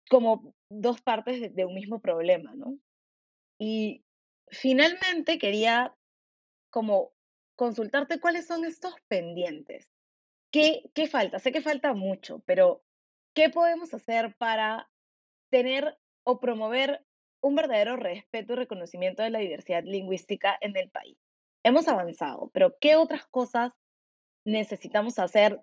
como 0.09 0.55
dos 0.69 1.01
partes 1.01 1.53
de, 1.55 1.65
un 1.65 1.73
mismo 1.73 1.99
problema, 2.01 2.53
¿no? 2.55 2.77
Y 3.59 4.03
finalmente 4.47 5.37
quería 5.37 5.95
como 6.69 7.13
consultarte 7.55 8.19
cuáles 8.19 8.47
son 8.47 8.65
estos 8.65 8.95
pendientes. 9.07 9.87
¿Qué, 10.51 10.89
¿Qué 10.93 11.07
falta? 11.07 11.39
Sé 11.39 11.51
que 11.51 11.61
falta 11.61 11.93
mucho, 11.93 12.39
pero 12.45 12.83
¿qué 13.33 13.49
podemos 13.49 13.93
hacer 13.93 14.35
para 14.37 14.89
tener 15.49 15.97
o 16.23 16.39
promover 16.39 17.05
un 17.43 17.55
verdadero 17.55 17.97
respeto 17.97 18.53
y 18.53 18.55
reconocimiento 18.55 19.21
de 19.21 19.29
la 19.29 19.39
diversidad 19.39 19.83
lingüística 19.83 20.57
en 20.61 20.77
el 20.77 20.89
país. 20.89 21.17
Hemos 21.63 21.87
avanzado, 21.87 22.49
pero 22.53 22.77
¿qué 22.79 22.95
otras 22.95 23.27
cosas 23.27 23.73
necesitamos 24.45 25.19
hacer 25.19 25.61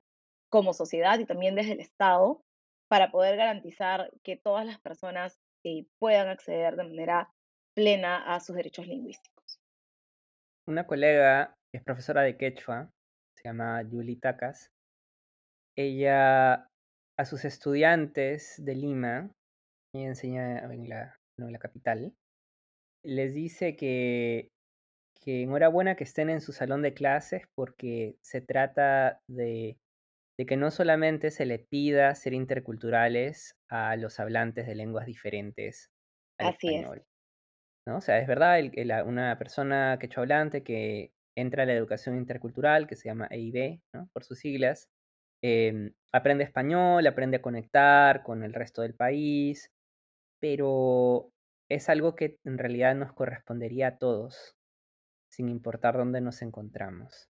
como 0.51 0.75
sociedad 0.75 1.19
y 1.19 1.25
también 1.25 1.55
desde 1.55 1.73
el 1.73 1.81
Estado 1.81 2.45
para 2.91 3.13
poder 3.13 3.37
garantizar 3.37 4.11
que 4.25 4.37
todas 4.37 4.67
las 4.67 4.81
personas 4.81 5.41
eh, 5.65 5.87
puedan 6.01 6.29
acceder 6.29 6.75
de 6.75 6.83
manera 6.83 7.33
plena 7.73 8.35
a 8.35 8.41
sus 8.41 8.57
derechos 8.57 8.89
lingüísticos? 8.89 9.61
Una 10.67 10.87
colega 10.87 11.55
que 11.71 11.79
es 11.79 11.85
profesora 11.85 12.23
de 12.23 12.37
quechua 12.37 12.91
se 13.37 13.49
llama 13.49 13.81
Yuli 13.83 14.17
Takas, 14.17 14.73
ella 15.77 16.69
a 17.17 17.25
sus 17.25 17.45
estudiantes 17.45 18.57
de 18.59 18.75
Lima, 18.75 19.31
ella 19.95 20.09
enseña 20.09 20.59
en 20.59 20.89
la, 20.89 21.17
en 21.39 21.53
la 21.53 21.59
capital, 21.59 22.13
les 23.05 23.35
dice 23.35 23.77
que, 23.77 24.51
que 25.15 25.43
enhorabuena 25.43 25.95
que 25.95 26.05
estén 26.05 26.29
en 26.29 26.41
su 26.41 26.53
salón 26.53 26.83
de 26.83 26.93
clases 26.93 27.45
porque 27.55 28.17
se 28.21 28.41
trata 28.41 29.21
de, 29.29 29.79
de 30.41 30.47
que 30.47 30.57
no 30.59 30.73
solamente 30.73 31.31
se 31.33 31.47
le 31.47 31.61
pida 31.61 32.15
ser 32.17 32.35
interculturales 32.35 33.57
a 33.71 33.97
los 33.99 34.21
hablantes 34.21 34.67
de 34.67 34.77
lenguas 34.77 35.07
diferentes 35.07 35.91
al 36.41 36.49
Así 36.49 36.75
es. 36.75 36.87
español. 36.87 37.05
¿no? 37.87 37.99
O 37.99 38.01
sea, 38.01 38.19
es 38.19 38.27
verdad, 38.29 38.59
el, 38.59 38.73
el- 38.75 38.93
una 39.07 39.39
persona 39.39 39.99
quechua 40.01 40.23
hablante 40.23 40.63
que 40.63 41.13
entra 41.37 41.63
a 41.65 41.67
la 41.67 41.75
educación 41.75 42.17
intercultural, 42.17 42.87
que 42.87 42.97
se 42.97 43.09
llama 43.09 43.29
EIB, 43.31 43.83
¿no? 43.95 44.09
Por 44.13 44.25
sus 44.25 44.39
siglas, 44.41 44.89
em, 45.43 45.95
aprende 46.13 46.45
español, 46.45 47.07
aprende 47.07 47.39
a 47.39 47.43
conectar 47.43 48.23
con 48.23 48.45
el 48.45 48.55
resto 48.55 48.83
del 48.83 48.95
país, 48.95 49.71
pero 50.41 51.33
es 51.71 51.89
algo 51.91 52.17
que 52.17 52.39
en 52.45 52.59
realidad 52.59 52.95
nos 52.97 53.13
correspondería 53.15 53.89
a 53.89 53.99
todos, 53.99 54.57
sin 55.31 55.49
importar 55.51 55.97
dónde 55.99 56.23
nos 56.23 56.43
encontramos. 56.43 57.30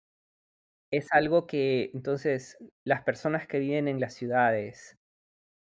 Es 0.94 1.12
algo 1.12 1.48
que 1.48 1.90
entonces 1.92 2.56
las 2.84 3.02
personas 3.02 3.48
que 3.48 3.58
viven 3.58 3.88
en 3.88 3.98
las 3.98 4.14
ciudades 4.14 4.96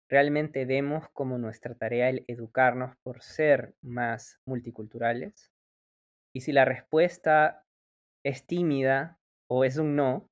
realmente 0.08 0.64
vemos 0.64 1.04
como 1.12 1.36
nuestra 1.36 1.74
tarea 1.74 2.08
el 2.08 2.24
educarnos 2.28 2.96
por 3.02 3.20
ser 3.22 3.74
más 3.82 4.40
multiculturales. 4.46 5.52
Y 6.34 6.40
si 6.40 6.52
la 6.52 6.64
respuesta 6.64 7.66
es 8.24 8.46
tímida 8.46 9.18
o 9.50 9.64
es 9.64 9.76
un 9.76 9.96
no, 9.96 10.30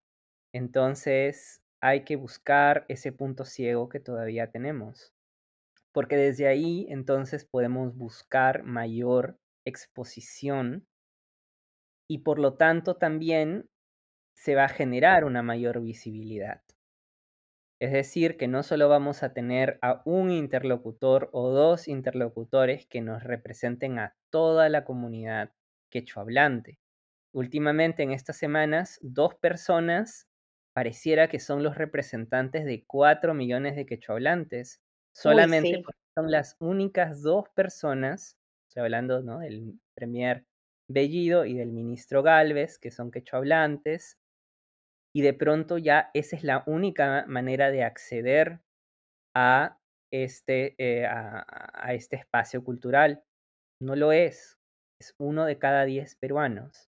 entonces 0.54 1.60
hay 1.82 2.04
que 2.04 2.16
buscar 2.16 2.86
ese 2.88 3.12
punto 3.12 3.44
ciego 3.44 3.90
que 3.90 4.00
todavía 4.00 4.50
tenemos. 4.50 5.12
Porque 5.92 6.16
desde 6.16 6.48
ahí 6.48 6.86
entonces 6.88 7.44
podemos 7.44 7.94
buscar 7.94 8.62
mayor 8.62 9.36
exposición 9.66 10.86
y 12.08 12.20
por 12.20 12.38
lo 12.38 12.54
tanto 12.54 12.96
también 12.96 13.68
se 14.36 14.54
va 14.54 14.64
a 14.64 14.68
generar 14.68 15.24
una 15.24 15.42
mayor 15.42 15.80
visibilidad. 15.80 16.62
Es 17.80 17.92
decir, 17.92 18.36
que 18.36 18.48
no 18.48 18.62
solo 18.62 18.88
vamos 18.88 19.22
a 19.22 19.34
tener 19.34 19.78
a 19.82 20.02
un 20.04 20.30
interlocutor 20.30 21.28
o 21.32 21.50
dos 21.50 21.88
interlocutores 21.88 22.86
que 22.86 23.00
nos 23.00 23.22
representen 23.22 23.98
a 23.98 24.14
toda 24.30 24.68
la 24.68 24.84
comunidad 24.84 25.52
quechohablante. 25.90 26.78
Últimamente, 27.34 28.02
en 28.02 28.12
estas 28.12 28.36
semanas, 28.36 28.98
dos 29.02 29.34
personas 29.34 30.26
pareciera 30.74 31.28
que 31.28 31.40
son 31.40 31.62
los 31.62 31.76
representantes 31.76 32.64
de 32.64 32.84
cuatro 32.86 33.34
millones 33.34 33.76
de 33.76 33.84
quechohablantes, 33.84 34.80
solamente 35.14 35.76
sí. 35.76 35.82
porque 35.82 36.00
son 36.14 36.30
las 36.30 36.56
únicas 36.60 37.22
dos 37.22 37.48
personas, 37.50 38.38
estoy 38.68 38.82
hablando 38.82 39.22
¿no? 39.22 39.40
del 39.40 39.78
premier 39.94 40.44
Bellido 40.88 41.44
y 41.44 41.54
del 41.54 41.72
ministro 41.72 42.22
Galvez, 42.22 42.78
que 42.78 42.90
son 42.90 43.10
quechohablantes, 43.10 44.18
y 45.16 45.22
de 45.22 45.32
pronto 45.32 45.78
ya 45.78 46.10
esa 46.12 46.36
es 46.36 46.44
la 46.44 46.62
única 46.66 47.24
manera 47.26 47.70
de 47.70 47.84
acceder 47.84 48.60
a 49.34 49.78
este, 50.12 50.74
eh, 50.76 51.06
a, 51.06 51.42
a 51.72 51.94
este 51.94 52.16
espacio 52.16 52.62
cultural. 52.62 53.22
No 53.80 53.96
lo 53.96 54.12
es, 54.12 54.58
es 55.00 55.14
uno 55.18 55.46
de 55.46 55.58
cada 55.58 55.86
diez 55.86 56.16
peruanos. 56.16 56.90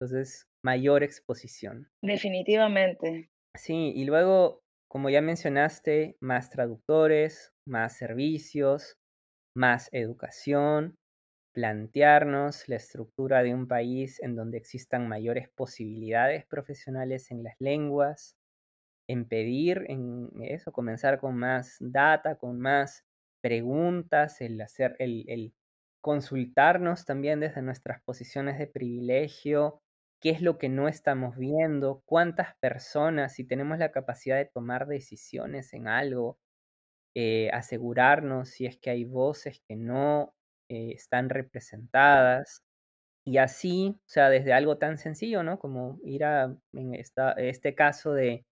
Entonces, 0.00 0.46
mayor 0.64 1.02
exposición. 1.02 1.90
Definitivamente. 2.02 3.28
Sí, 3.54 3.92
y 3.94 4.06
luego, 4.06 4.60
como 4.90 5.10
ya 5.10 5.20
mencionaste, 5.20 6.16
más 6.22 6.48
traductores, 6.48 7.50
más 7.68 7.94
servicios, 7.98 8.94
más 9.54 9.90
educación, 9.92 10.94
plantearnos 11.54 12.68
la 12.68 12.76
estructura 12.76 13.42
de 13.44 13.54
un 13.54 13.68
país 13.68 14.20
en 14.22 14.36
donde 14.36 14.58
existan 14.58 15.08
mayores 15.08 15.48
posibilidades 15.50 16.46
profesionales 16.46 17.30
en 17.30 17.44
las 17.44 17.56
lenguas, 17.60 18.36
en 19.08 19.26
pedir 19.28 19.84
en 19.88 20.30
eso, 20.42 20.72
comenzar 20.72 21.20
con 21.20 21.36
más 21.36 21.76
data, 21.80 22.36
con 22.36 22.58
más 22.60 23.04
preguntas, 23.42 24.40
el 24.40 24.60
hacer, 24.60 24.96
el, 24.98 25.24
el 25.28 25.54
consultarnos 26.00 27.04
también 27.04 27.40
desde 27.40 27.62
nuestras 27.62 28.02
posiciones 28.02 28.58
de 28.58 28.66
privilegio, 28.66 29.82
qué 30.20 30.30
es 30.30 30.42
lo 30.42 30.58
que 30.58 30.68
no 30.70 30.88
estamos 30.88 31.36
viendo, 31.36 32.02
cuántas 32.06 32.56
personas, 32.60 33.34
si 33.34 33.44
tenemos 33.46 33.78
la 33.78 33.92
capacidad 33.92 34.36
de 34.36 34.46
tomar 34.46 34.86
decisiones 34.86 35.72
en 35.74 35.88
algo, 35.88 36.38
eh, 37.14 37.50
asegurarnos 37.52 38.48
si 38.50 38.66
es 38.66 38.78
que 38.78 38.90
hay 38.90 39.04
voces 39.04 39.62
que 39.68 39.76
no 39.76 40.34
eh, 40.68 40.92
están 40.92 41.30
representadas. 41.30 42.62
Y 43.26 43.38
así, 43.38 43.96
o 43.96 44.08
sea, 44.08 44.30
desde 44.30 44.52
algo 44.52 44.78
tan 44.78 44.98
sencillo, 44.98 45.42
¿no? 45.42 45.58
Como 45.58 45.98
ir 46.04 46.24
a, 46.24 46.56
en 46.74 46.94
esta, 46.94 47.32
este 47.32 47.74
caso 47.74 48.12
de, 48.12 48.44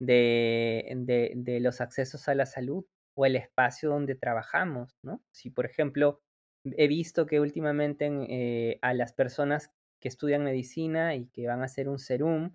de, 0.00 1.32
de, 1.36 1.60
los 1.60 1.80
accesos 1.80 2.28
a 2.28 2.34
la 2.34 2.46
salud 2.46 2.84
o 3.16 3.26
el 3.26 3.36
espacio 3.36 3.90
donde 3.90 4.14
trabajamos, 4.14 4.96
¿no? 5.04 5.22
Si, 5.32 5.50
por 5.50 5.66
ejemplo, 5.66 6.20
he 6.64 6.88
visto 6.88 7.26
que 7.26 7.40
últimamente 7.40 8.08
eh, 8.28 8.78
a 8.82 8.94
las 8.94 9.12
personas 9.12 9.70
que 10.00 10.08
estudian 10.08 10.44
medicina 10.44 11.14
y 11.14 11.26
que 11.28 11.46
van 11.46 11.62
a 11.62 11.66
hacer 11.66 11.88
un 11.88 11.98
serum 11.98 12.54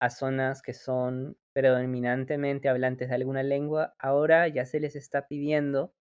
a 0.00 0.10
zonas 0.10 0.62
que 0.62 0.74
son 0.74 1.36
predominantemente 1.54 2.68
hablantes 2.68 3.08
de 3.08 3.14
alguna 3.14 3.42
lengua, 3.42 3.94
ahora 3.98 4.48
ya 4.48 4.66
se 4.66 4.80
les 4.80 4.96
está 4.96 5.26
pidiendo, 5.26 5.92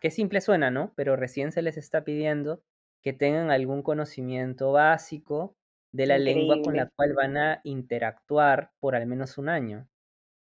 que 0.00 0.10
simple 0.10 0.40
suena, 0.40 0.70
¿no? 0.70 0.92
Pero 0.96 1.16
recién 1.16 1.52
se 1.52 1.62
les 1.62 1.76
está 1.76 2.04
pidiendo 2.04 2.62
que 3.02 3.12
tengan 3.12 3.50
algún 3.50 3.82
conocimiento 3.82 4.72
básico 4.72 5.56
de 5.92 6.06
la 6.06 6.18
lengua 6.18 6.60
con 6.62 6.76
la 6.76 6.90
cual 6.94 7.14
van 7.14 7.36
a 7.36 7.60
interactuar 7.64 8.70
por 8.80 8.94
al 8.94 9.06
menos 9.06 9.38
un 9.38 9.48
año. 9.48 9.88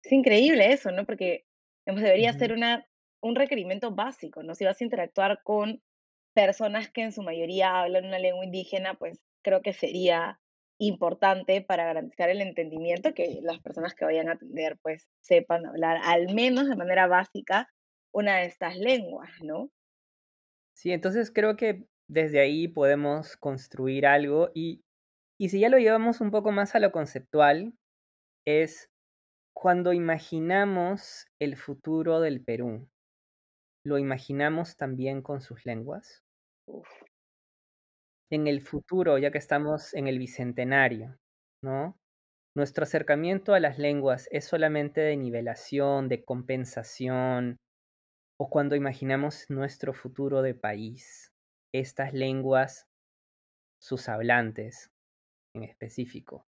Es 0.03 0.13
increíble 0.13 0.73
eso, 0.73 0.91
¿no? 0.91 1.05
Porque 1.05 1.45
debería 1.87 2.33
ser 2.33 2.53
una, 2.53 2.87
un 3.21 3.37
requerimiento 3.37 3.93
básico, 3.93 4.43
¿no? 4.43 4.55
Si 4.55 4.65
vas 4.65 4.81
a 4.81 4.85
interactuar 4.85 5.41
con 5.43 5.83
personas 6.35 6.91
que 6.91 7.03
en 7.03 7.13
su 7.13 7.23
mayoría 7.23 7.81
hablan 7.81 8.07
una 8.07 8.19
lengua 8.19 8.45
indígena, 8.45 8.95
pues 8.95 9.21
creo 9.43 9.63
que 9.63 9.73
sería 9.73 10.39
importante 10.79 11.63
para 11.63 11.87
garantizar 11.87 12.29
el 12.29 12.43
entendimiento 12.43 13.15
que 13.15 13.39
las 13.43 13.61
personas 13.61 13.95
que 13.95 14.05
vayan 14.05 14.29
a 14.29 14.33
atender 14.33 14.77
pues 14.83 15.09
sepan 15.21 15.65
hablar 15.65 15.99
al 16.05 16.35
menos 16.35 16.69
de 16.69 16.77
manera 16.77 17.07
básica 17.07 17.69
una 18.17 18.39
de 18.39 18.47
estas 18.47 18.79
lenguas, 18.79 19.31
¿no? 19.43 19.69
Sí, 20.75 20.91
entonces 20.91 21.31
creo 21.31 21.57
que 21.57 21.87
desde 22.09 22.41
ahí 22.41 22.67
podemos 22.67 23.37
construir 23.37 24.07
algo 24.07 24.51
y, 24.55 24.81
y 25.39 25.51
si 25.51 25.61
ya 25.61 25.69
lo 25.69 25.79
llevamos 25.79 26.23
un 26.23 26.31
poco 26.31 26.51
más 26.51 26.75
a 26.75 26.81
lo 26.81 26.93
conceptual, 26.93 27.75
es 28.47 28.89
cuando 29.55 29.93
imaginamos 29.93 31.27
el 31.39 31.57
futuro 31.57 32.21
del 32.21 32.43
Perú, 32.43 32.89
¿lo 33.85 33.99
imaginamos 33.99 34.77
también 34.77 35.21
con 35.21 35.43
sus 35.43 35.67
lenguas? 35.67 36.23
Uf. 36.67 36.89
En 38.31 38.47
el 38.47 38.63
futuro, 38.63 39.19
ya 39.19 39.31
que 39.31 39.39
estamos 39.39 39.93
en 39.93 40.09
el 40.09 40.19
bicentenario, 40.19 41.19
¿no? 41.63 41.99
Nuestro 42.57 42.85
acercamiento 42.85 43.53
a 43.53 43.61
las 43.61 43.79
lenguas 43.79 44.29
es 44.31 44.47
solamente 44.47 45.03
de 45.03 45.17
nivelación, 45.17 46.09
de 46.09 46.25
compensación, 46.25 47.59
o 48.39 48.51
cuando 48.51 48.77
imaginamos 48.77 49.47
nuestro 49.49 49.93
futuro 49.93 50.43
de 50.43 50.55
país, 50.55 51.33
estas 51.73 52.13
lenguas, 52.13 52.87
sus 53.79 54.09
hablantes 54.09 54.91
en 55.55 55.63
específico, 55.63 56.47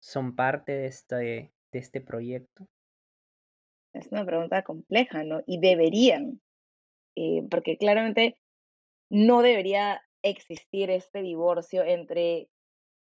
son 0.00 0.34
parte 0.34 0.72
de 0.72 0.86
este, 0.86 1.16
de 1.16 1.52
este 1.72 2.00
proyecto. 2.00 2.68
Es 3.94 4.08
una 4.10 4.24
pregunta 4.24 4.62
compleja, 4.62 5.24
¿no? 5.24 5.42
Y 5.46 5.60
deberían, 5.60 6.40
eh, 7.16 7.42
porque 7.50 7.78
claramente 7.78 8.36
no 9.10 9.42
debería 9.42 10.02
existir 10.22 10.90
este 10.90 11.22
divorcio 11.22 11.84
entre 11.84 12.48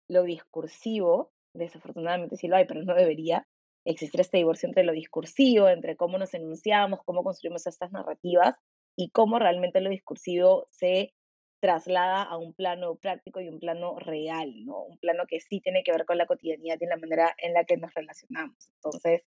lo 0.10 0.24
discursivo, 0.24 1.32
desafortunadamente 1.54 2.38
sí 2.38 2.48
lo 2.48 2.56
hay, 2.56 2.66
pero 2.66 2.84
no 2.84 2.96
debería 2.96 3.48
existir 3.86 4.22
este 4.22 4.38
divorcio 4.38 4.68
entre 4.68 4.84
lo 4.84 4.94
discursivo, 4.94 5.68
entre 5.70 5.96
cómo 5.96 6.18
nos 6.18 6.34
enunciamos, 6.34 7.02
cómo 7.06 7.24
construimos 7.24 7.68
estas 7.68 7.92
narrativas 7.92 8.56
y 8.96 9.10
cómo 9.10 9.40
realmente 9.40 9.82
lo 9.82 9.90
discursivo 9.90 10.68
se 10.70 11.14
traslada 11.62 12.24
a 12.24 12.38
un 12.38 12.54
plano 12.54 12.96
práctico 12.98 13.40
y 13.40 13.48
un 13.48 13.60
plano 13.60 13.98
real, 13.98 14.66
¿no? 14.66 14.84
Un 14.84 14.98
plano 14.98 15.24
que 15.28 15.40
sí 15.40 15.62
tiene 15.62 15.84
que 15.84 15.94
ver 15.94 16.06
con 16.06 16.18
la 16.18 16.26
cotidianidad 16.26 16.78
y 16.82 16.86
la 16.86 16.98
manera 16.98 17.34
en 17.38 17.54
la 17.54 17.64
que 17.64 17.78
nos 17.78 17.94
relacionamos. 17.94 18.70
Entonces, 18.76 19.24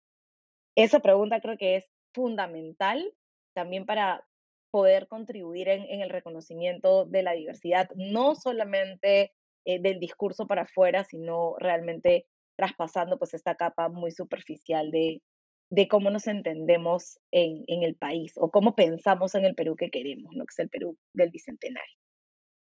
esa 0.74 1.00
pregunta 1.00 1.40
creo 1.40 1.58
que 1.58 1.76
es 1.76 1.90
fundamental 2.14 3.12
también 3.54 3.84
para 3.84 4.24
poder 4.70 5.06
contribuir 5.08 5.68
en, 5.68 6.00
el 6.00 6.08
reconocimiento 6.08 7.04
de 7.04 7.22
la 7.22 7.32
diversidad, 7.32 7.90
no 7.94 8.34
solamente 8.34 9.34
eh, 9.66 9.78
del 9.80 10.00
discurso 10.00 10.46
para 10.46 10.62
afuera, 10.62 11.04
sino 11.04 11.56
realmente 11.58 12.26
traspasando 12.62 13.18
pues 13.18 13.34
esta 13.34 13.56
capa 13.56 13.88
muy 13.88 14.12
superficial 14.12 14.92
de, 14.92 15.20
de 15.68 15.88
cómo 15.88 16.10
nos 16.10 16.28
entendemos 16.28 17.18
en, 17.32 17.64
en, 17.66 17.82
el 17.82 17.96
país 17.96 18.34
o 18.36 18.52
cómo 18.52 18.76
pensamos 18.76 19.34
en 19.34 19.44
el 19.44 19.56
Perú 19.56 19.74
que 19.74 19.90
queremos, 19.90 20.32
¿no? 20.36 20.44
que 20.44 20.52
es 20.52 20.58
el 20.60 20.68
Perú 20.68 20.96
del 21.12 21.30
Bicentenario. 21.30 21.96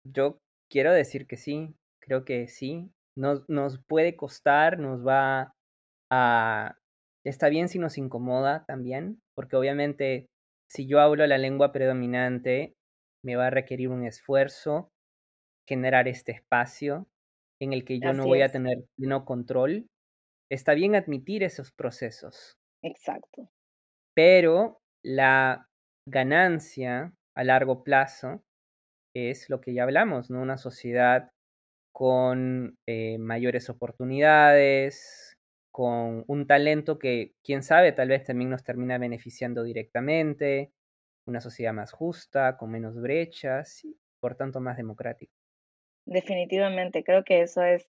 Yo 0.04 0.40
quiero 0.70 0.92
decir 0.92 1.26
que 1.26 1.38
sí, 1.38 1.74
creo 2.02 2.26
que 2.26 2.50
sí. 2.50 2.92
Nos, 3.16 3.48
nos 3.48 3.82
puede 3.88 4.18
costar, 4.18 4.78
nos 4.78 5.08
va 5.08 5.54
a... 6.12 6.76
Está 7.24 7.48
bien 7.48 7.70
si 7.70 7.80
nos 7.80 7.98
incomoda 7.98 8.66
también, 8.66 9.22
porque 9.36 9.56
obviamente 9.56 10.26
si 10.70 10.86
yo 10.86 11.00
hablo 11.00 11.26
la 11.28 11.38
lengua 11.38 11.72
predominante, 11.72 12.74
me 13.24 13.38
va 13.38 13.48
a 13.48 13.52
requerir 13.52 13.88
un 13.88 14.06
esfuerzo 14.06 14.90
generar 15.66 16.10
este 16.10 16.34
espacio 16.34 17.08
en 17.60 17.74
el 17.74 17.86
que 17.86 18.00
yo 18.00 18.14
no 18.14 18.26
voy 18.26 18.42
a 18.42 18.52
tener 18.52 18.86
pleno 18.96 19.26
control. 19.26 19.88
Está 20.50 20.74
bien 20.74 20.96
admitir 20.96 21.44
esos 21.44 21.72
procesos. 21.72 22.58
Exacto. 22.82 23.50
Pero 24.14 24.80
la 25.04 25.68
ganancia 26.08 27.14
a 27.36 27.44
largo 27.44 27.84
plazo 27.84 28.44
es 29.16 29.50
lo 29.50 29.62
que 29.62 29.74
ya 29.74 29.84
hablamos, 29.84 30.30
¿no? 30.30 30.42
Una 30.42 30.58
sociedad 30.58 31.30
con 31.92 32.78
eh, 32.88 33.18
mayores 33.18 33.70
oportunidades, 33.70 35.36
con 35.72 36.24
un 36.28 36.48
talento 36.48 37.00
que, 37.00 37.34
quién 37.44 37.64
sabe, 37.64 37.92
tal 37.92 38.10
vez 38.10 38.24
también 38.24 38.50
nos 38.50 38.64
termina 38.64 38.98
beneficiando 38.98 39.64
directamente, 39.64 40.72
una 41.28 41.42
sociedad 41.42 41.74
más 41.74 41.92
justa, 41.92 42.58
con 42.58 42.72
menos 42.72 42.96
brechas 42.96 43.84
y 43.84 43.98
por 44.20 44.36
tanto 44.36 44.60
más 44.60 44.78
democrática. 44.78 45.37
Definitivamente, 46.08 47.04
creo 47.04 47.26
que 47.26 47.42
eso 47.42 47.62
es 47.64 47.86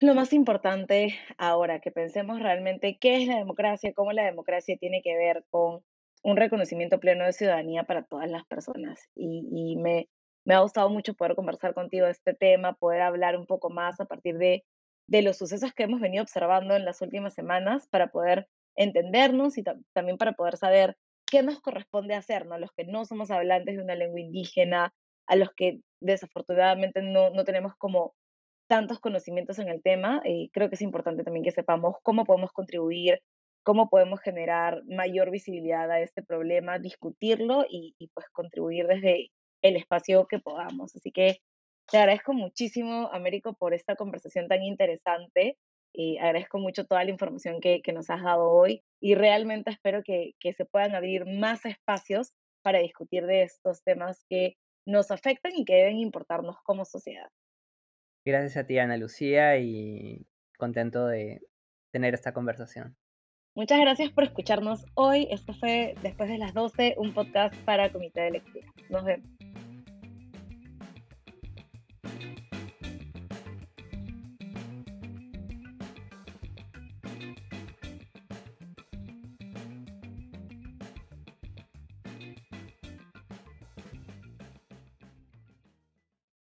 lo 0.00 0.14
más 0.14 0.32
importante 0.32 1.14
ahora, 1.38 1.80
que 1.80 1.92
pensemos 1.92 2.40
realmente 2.40 2.98
qué 3.00 3.22
es 3.22 3.28
la 3.28 3.36
democracia, 3.36 3.92
cómo 3.94 4.12
la 4.12 4.24
democracia 4.24 4.76
tiene 4.76 5.00
que 5.00 5.16
ver 5.16 5.44
con 5.48 5.84
un 6.24 6.36
reconocimiento 6.36 6.98
pleno 6.98 7.24
de 7.24 7.32
ciudadanía 7.32 7.84
para 7.84 8.02
todas 8.02 8.28
las 8.28 8.44
personas. 8.46 9.08
Y, 9.14 9.76
me, 9.76 10.08
me 10.44 10.54
ha 10.54 10.60
gustado 10.60 10.90
mucho 10.90 11.14
poder 11.14 11.36
conversar 11.36 11.72
contigo 11.72 12.06
de 12.06 12.12
este 12.12 12.34
tema, 12.34 12.74
poder 12.74 13.02
hablar 13.02 13.36
un 13.36 13.46
poco 13.46 13.70
más 13.70 14.00
a 14.00 14.06
partir 14.06 14.38
de, 14.38 14.64
de 15.06 15.22
los 15.22 15.36
sucesos 15.38 15.72
que 15.72 15.84
hemos 15.84 16.00
venido 16.00 16.24
observando 16.24 16.74
en 16.74 16.84
las 16.84 17.00
últimas 17.00 17.32
semanas 17.34 17.86
para 17.88 18.08
poder 18.08 18.48
entendernos 18.74 19.56
y 19.56 19.62
también 19.92 20.18
para 20.18 20.32
poder 20.32 20.56
saber 20.56 20.96
qué 21.26 21.44
nos 21.44 21.60
corresponde 21.60 22.16
hacer, 22.16 22.44
¿no? 22.44 22.58
Los 22.58 22.72
que 22.72 22.84
no 22.84 23.04
somos 23.04 23.30
hablantes 23.30 23.76
de 23.76 23.84
una 23.84 23.94
lengua 23.94 24.20
indígena, 24.20 24.92
a 25.26 25.36
los 25.36 25.50
que 25.54 25.80
desafortunadamente 26.00 27.02
no, 27.02 27.30
no 27.30 27.44
tenemos 27.44 27.74
como 27.76 28.14
tantos 28.68 29.00
conocimientos 29.00 29.58
en 29.58 29.68
el 29.68 29.82
tema, 29.82 30.22
y 30.24 30.50
creo 30.50 30.68
que 30.68 30.76
es 30.76 30.82
importante 30.82 31.24
también 31.24 31.44
que 31.44 31.50
sepamos 31.52 31.96
cómo 32.02 32.24
podemos 32.24 32.52
contribuir, 32.52 33.20
cómo 33.64 33.88
podemos 33.88 34.20
generar 34.20 34.82
mayor 34.86 35.30
visibilidad 35.30 35.90
a 35.90 36.00
este 36.00 36.22
problema, 36.22 36.78
discutirlo 36.78 37.64
y, 37.68 37.94
y 37.98 38.08
pues 38.08 38.28
contribuir 38.30 38.86
desde 38.86 39.30
el 39.62 39.76
espacio 39.76 40.26
que 40.26 40.38
podamos. 40.38 40.96
Así 40.96 41.12
que 41.12 41.38
te 41.90 41.98
agradezco 41.98 42.32
muchísimo, 42.32 43.10
Américo, 43.12 43.54
por 43.54 43.74
esta 43.74 43.96
conversación 43.96 44.48
tan 44.48 44.62
interesante. 44.62 45.58
Y 45.94 46.16
agradezco 46.16 46.58
mucho 46.58 46.86
toda 46.86 47.04
la 47.04 47.10
información 47.10 47.60
que, 47.60 47.82
que 47.82 47.92
nos 47.92 48.08
has 48.08 48.22
dado 48.22 48.48
hoy 48.48 48.82
y 48.98 49.14
realmente 49.14 49.70
espero 49.70 50.02
que, 50.02 50.32
que 50.40 50.54
se 50.54 50.64
puedan 50.64 50.94
abrir 50.94 51.26
más 51.26 51.66
espacios 51.66 52.32
para 52.62 52.78
discutir 52.78 53.26
de 53.26 53.42
estos 53.42 53.82
temas 53.82 54.24
que 54.30 54.56
nos 54.86 55.10
afectan 55.10 55.52
y 55.54 55.64
que 55.64 55.74
deben 55.74 55.98
importarnos 55.98 56.56
como 56.64 56.84
sociedad. 56.84 57.28
Gracias 58.24 58.56
a 58.56 58.66
ti, 58.66 58.78
Ana 58.78 58.96
Lucía, 58.96 59.58
y 59.58 60.26
contento 60.56 61.06
de 61.06 61.40
tener 61.92 62.14
esta 62.14 62.32
conversación. 62.32 62.96
Muchas 63.54 63.80
gracias 63.80 64.10
por 64.10 64.24
escucharnos 64.24 64.86
hoy. 64.94 65.28
Esto 65.30 65.52
fue 65.52 65.94
Después 66.02 66.30
de 66.30 66.38
las 66.38 66.54
12, 66.54 66.94
un 66.96 67.12
podcast 67.12 67.54
para 67.64 67.92
Comité 67.92 68.22
de 68.22 68.30
Lectura. 68.30 68.66
Nos 68.88 69.04
vemos. 69.04 69.28